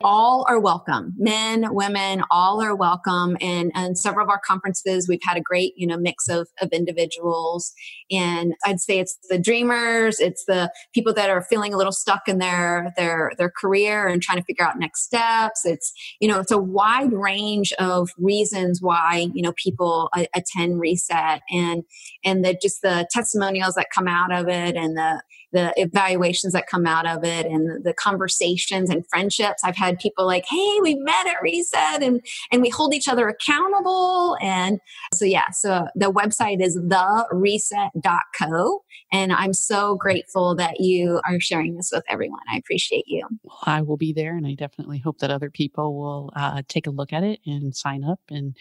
all 0.02 0.46
are 0.50 0.60
welcome. 0.60 1.14
Men 1.18 1.74
women 1.74 2.24
all 2.32 2.62
are 2.62 2.76
welcome. 2.76 3.38
And 3.42 3.72
and 3.76 3.98
several 3.98 4.26
of 4.26 4.30
our 4.30 4.42
conferences 4.46 5.08
we've 5.08 5.20
had 5.24 5.38
a 5.38 5.42
great 5.42 5.74
you 5.76 5.88
know 5.88 5.98
mix 5.98 6.30
of 6.30 6.48
of 6.62 6.70
individuals. 6.72 7.74
And 8.12 8.54
i'd 8.66 8.80
say 8.80 9.00
it's 9.00 9.18
the 9.30 9.40
dreamers 9.40 10.20
it's 10.20 10.46
the 10.46 10.72
people 10.94 11.14
that 11.14 11.30
are 11.30 11.44
feeling 11.44 11.74
a 11.74 11.78
little 11.78 11.92
stuck 11.92 12.28
in 12.28 12.38
their 12.40 12.94
their 12.98 13.32
their 13.38 13.52
career 13.52 14.08
and 14.08 14.22
trying 14.22 14.38
to 14.38 14.44
figure 14.44 14.66
out 14.66 14.80
next 14.80 15.04
steps. 15.04 15.66
It's 15.66 15.92
you 16.20 16.28
know 16.28 16.40
it's 16.40 16.52
a 16.52 16.58
wide 16.58 17.14
range 17.14 17.74
of 17.74 18.10
reasons 18.18 18.80
why 18.82 19.28
you 19.34 19.42
know 19.42 19.54
people 19.54 20.10
uh, 20.16 20.26
attend 20.36 20.80
reset. 20.80 21.42
And 21.52 21.84
and 22.24 22.44
the 22.44 22.58
just 22.62 22.82
the 22.82 23.08
testimonials 23.12 23.76
that 23.76 23.88
come 23.94 24.08
out 24.08 24.34
of 24.34 24.48
it 24.48 24.76
and 24.76 24.98
the 24.98 25.22
the 25.56 25.74
evaluations 25.78 26.54
that 26.54 26.68
come 26.68 26.86
out 26.86 27.08
of 27.08 27.24
it 27.24 27.46
and 27.46 27.84
the 27.84 27.94
conversations 27.94 28.90
and 28.90 29.08
friendships. 29.08 29.62
I've 29.64 29.78
had 29.78 29.98
people 29.98 30.26
like, 30.26 30.44
hey, 30.50 30.80
we 30.82 30.96
met 30.96 31.28
at 31.28 31.42
Reset 31.42 32.04
and, 32.04 32.20
and 32.52 32.62
we 32.62 32.70
hold 32.70 32.94
each 32.94 33.08
other 33.08 33.30
accountable. 33.30 34.36
And 34.42 34.80
so, 35.14 35.24
yeah, 35.24 35.50
so 35.52 35.88
the 35.96 36.12
website 36.12 36.62
is 36.62 36.78
thereset.co. 36.78 38.84
And 39.12 39.32
I'm 39.32 39.54
so 39.54 39.96
grateful 39.96 40.56
that 40.56 40.82
you 40.82 41.22
are 41.26 41.40
sharing 41.40 41.78
this 41.78 41.90
with 41.94 42.04
everyone. 42.10 42.42
I 42.52 42.58
appreciate 42.58 43.06
you. 43.08 43.26
Well, 43.44 43.60
I 43.64 43.82
will 43.82 43.98
be 43.98 44.12
there 44.12 44.36
and 44.36 44.46
I 44.46 44.56
definitely 44.56 45.00
hope 45.00 45.20
that 45.20 45.32
other 45.32 45.50
people 45.50 45.98
will 45.98 46.34
uh, 46.36 46.64
take 46.68 46.86
a 46.86 46.92
look 46.92 47.14
at 47.14 47.24
it 47.24 47.40
and 47.46 47.74
sign 47.74 48.04
up 48.04 48.20
and 48.30 48.58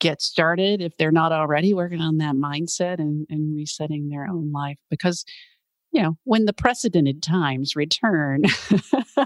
get 0.00 0.20
started 0.20 0.80
if 0.80 0.96
they're 0.96 1.12
not 1.12 1.32
already 1.32 1.72
working 1.72 2.00
on 2.00 2.18
that 2.18 2.34
mindset 2.34 2.98
and, 2.98 3.26
and 3.30 3.56
resetting 3.56 4.08
their 4.08 4.26
own 4.26 4.52
life 4.52 4.78
because 4.90 5.24
you 5.94 6.02
know, 6.02 6.18
when 6.24 6.44
the 6.44 6.52
precedented 6.52 7.22
times 7.22 7.76
return, 7.76 8.42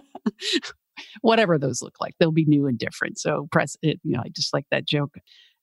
whatever 1.22 1.58
those 1.58 1.80
look 1.80 1.94
like, 1.98 2.14
they'll 2.20 2.30
be 2.30 2.44
new 2.44 2.66
and 2.66 2.78
different. 2.78 3.18
So, 3.18 3.48
press 3.50 3.76
it, 3.82 3.98
you 4.04 4.12
know, 4.12 4.20
I 4.24 4.28
just 4.28 4.52
like 4.52 4.66
that 4.70 4.86
joke. 4.86 5.16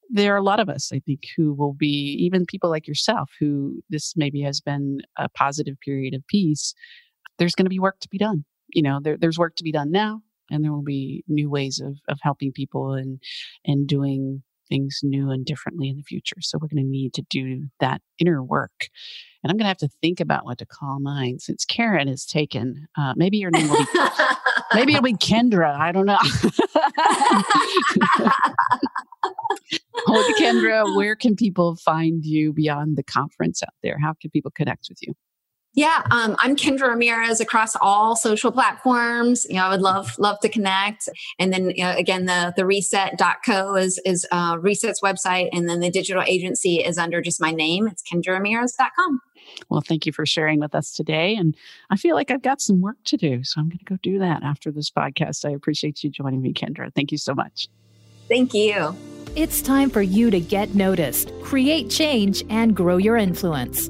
There 0.09 0.33
are 0.33 0.37
a 0.37 0.43
lot 0.43 0.59
of 0.59 0.67
us, 0.67 0.91
I 0.91 0.99
think, 0.99 1.21
who 1.37 1.53
will 1.53 1.73
be, 1.73 2.17
even 2.19 2.45
people 2.47 2.71
like 2.71 2.87
yourself, 2.87 3.29
who 3.39 3.81
this 3.89 4.13
maybe 4.15 4.41
has 4.41 4.61
been 4.61 4.99
a 5.17 5.29
positive 5.29 5.75
period 5.79 6.15
of 6.15 6.25
peace. 6.27 6.73
There's 7.37 7.55
going 7.55 7.65
to 7.65 7.69
be 7.69 7.79
work 7.79 7.99
to 8.01 8.09
be 8.09 8.17
done. 8.17 8.43
You 8.69 8.81
know, 8.81 8.99
there, 9.01 9.17
there's 9.17 9.37
work 9.37 9.55
to 9.57 9.63
be 9.63 9.71
done 9.71 9.91
now, 9.91 10.21
and 10.49 10.63
there 10.63 10.73
will 10.73 10.83
be 10.83 11.23
new 11.27 11.51
ways 11.51 11.79
of, 11.79 11.97
of 12.07 12.17
helping 12.21 12.51
people 12.51 12.93
and, 12.93 13.19
and 13.63 13.87
doing 13.87 14.41
things 14.67 14.99
new 15.03 15.29
and 15.29 15.45
differently 15.45 15.89
in 15.89 15.97
the 15.97 16.03
future. 16.03 16.37
So 16.41 16.57
we're 16.57 16.67
going 16.67 16.83
to 16.83 16.89
need 16.89 17.13
to 17.15 17.23
do 17.29 17.67
that 17.79 18.01
inner 18.19 18.43
work. 18.43 18.89
And 19.43 19.51
I'm 19.51 19.57
going 19.57 19.65
to 19.65 19.69
have 19.69 19.77
to 19.77 19.89
think 20.01 20.19
about 20.19 20.45
what 20.45 20.57
to 20.57 20.65
call 20.65 20.99
mine 20.99 21.39
since 21.39 21.65
Karen 21.65 22.07
is 22.07 22.25
taken. 22.25 22.87
Uh, 22.97 23.13
maybe 23.15 23.37
your 23.37 23.51
name 23.51 23.69
will 23.69 23.77
be, 23.77 23.85
maybe 24.73 24.93
it'll 24.93 25.03
be 25.03 25.13
Kendra. 25.13 25.77
I 25.79 25.91
don't 25.91 26.07
know. 26.07 26.17
oh, 30.07 30.33
Kendra, 30.39 30.95
where 30.95 31.15
can 31.15 31.35
people 31.35 31.75
find 31.75 32.25
you 32.25 32.53
beyond 32.53 32.97
the 32.97 33.03
conference 33.03 33.61
out 33.61 33.73
there? 33.83 33.97
How 34.01 34.13
can 34.19 34.31
people 34.31 34.51
connect 34.51 34.87
with 34.89 34.97
you? 35.01 35.13
Yeah, 35.75 36.03
um, 36.09 36.37
I'm 36.39 36.55
Kendra 36.55 36.87
Ramirez 36.87 37.41
across 37.41 37.75
all 37.75 38.15
social 38.15 38.49
platforms. 38.49 39.45
You 39.49 39.55
know, 39.55 39.65
I 39.65 39.69
would 39.69 39.81
love 39.81 40.17
love 40.17 40.39
to 40.39 40.49
connect. 40.49 41.09
And 41.37 41.51
then 41.51 41.71
you 41.71 41.83
know, 41.83 41.91
again, 41.91 42.25
the 42.25 42.53
the 42.55 42.65
reset.co 42.65 43.75
is 43.75 43.99
is 44.05 44.25
uh, 44.31 44.57
Reset's 44.59 45.01
website, 45.01 45.49
and 45.51 45.69
then 45.69 45.81
the 45.81 45.91
digital 45.91 46.23
agency 46.25 46.77
is 46.77 46.97
under 46.97 47.21
just 47.21 47.41
my 47.41 47.51
name. 47.51 47.87
It's 47.87 48.01
kendraramirez.com. 48.03 49.21
Well, 49.69 49.81
thank 49.81 50.05
you 50.05 50.13
for 50.13 50.25
sharing 50.25 50.59
with 50.59 50.73
us 50.73 50.91
today. 50.91 51.35
And 51.35 51.55
I 51.89 51.97
feel 51.97 52.15
like 52.15 52.31
I've 52.31 52.41
got 52.41 52.61
some 52.61 52.81
work 52.81 52.97
to 53.05 53.17
do, 53.17 53.43
so 53.43 53.59
I'm 53.59 53.67
going 53.67 53.79
to 53.79 53.85
go 53.85 53.97
do 54.01 54.17
that 54.19 54.43
after 54.43 54.71
this 54.71 54.89
podcast. 54.89 55.45
I 55.45 55.51
appreciate 55.51 56.03
you 56.03 56.09
joining 56.09 56.41
me, 56.41 56.53
Kendra. 56.53 56.93
Thank 56.95 57.11
you 57.11 57.17
so 57.17 57.35
much. 57.35 57.67
Thank 58.29 58.53
you. 58.53 58.95
It's 59.35 59.61
time 59.61 59.89
for 59.89 60.01
you 60.01 60.31
to 60.31 60.39
get 60.39 60.73
noticed, 60.73 61.31
create 61.43 61.89
change, 61.89 62.43
and 62.49 62.75
grow 62.75 62.95
your 62.95 63.17
influence. 63.17 63.89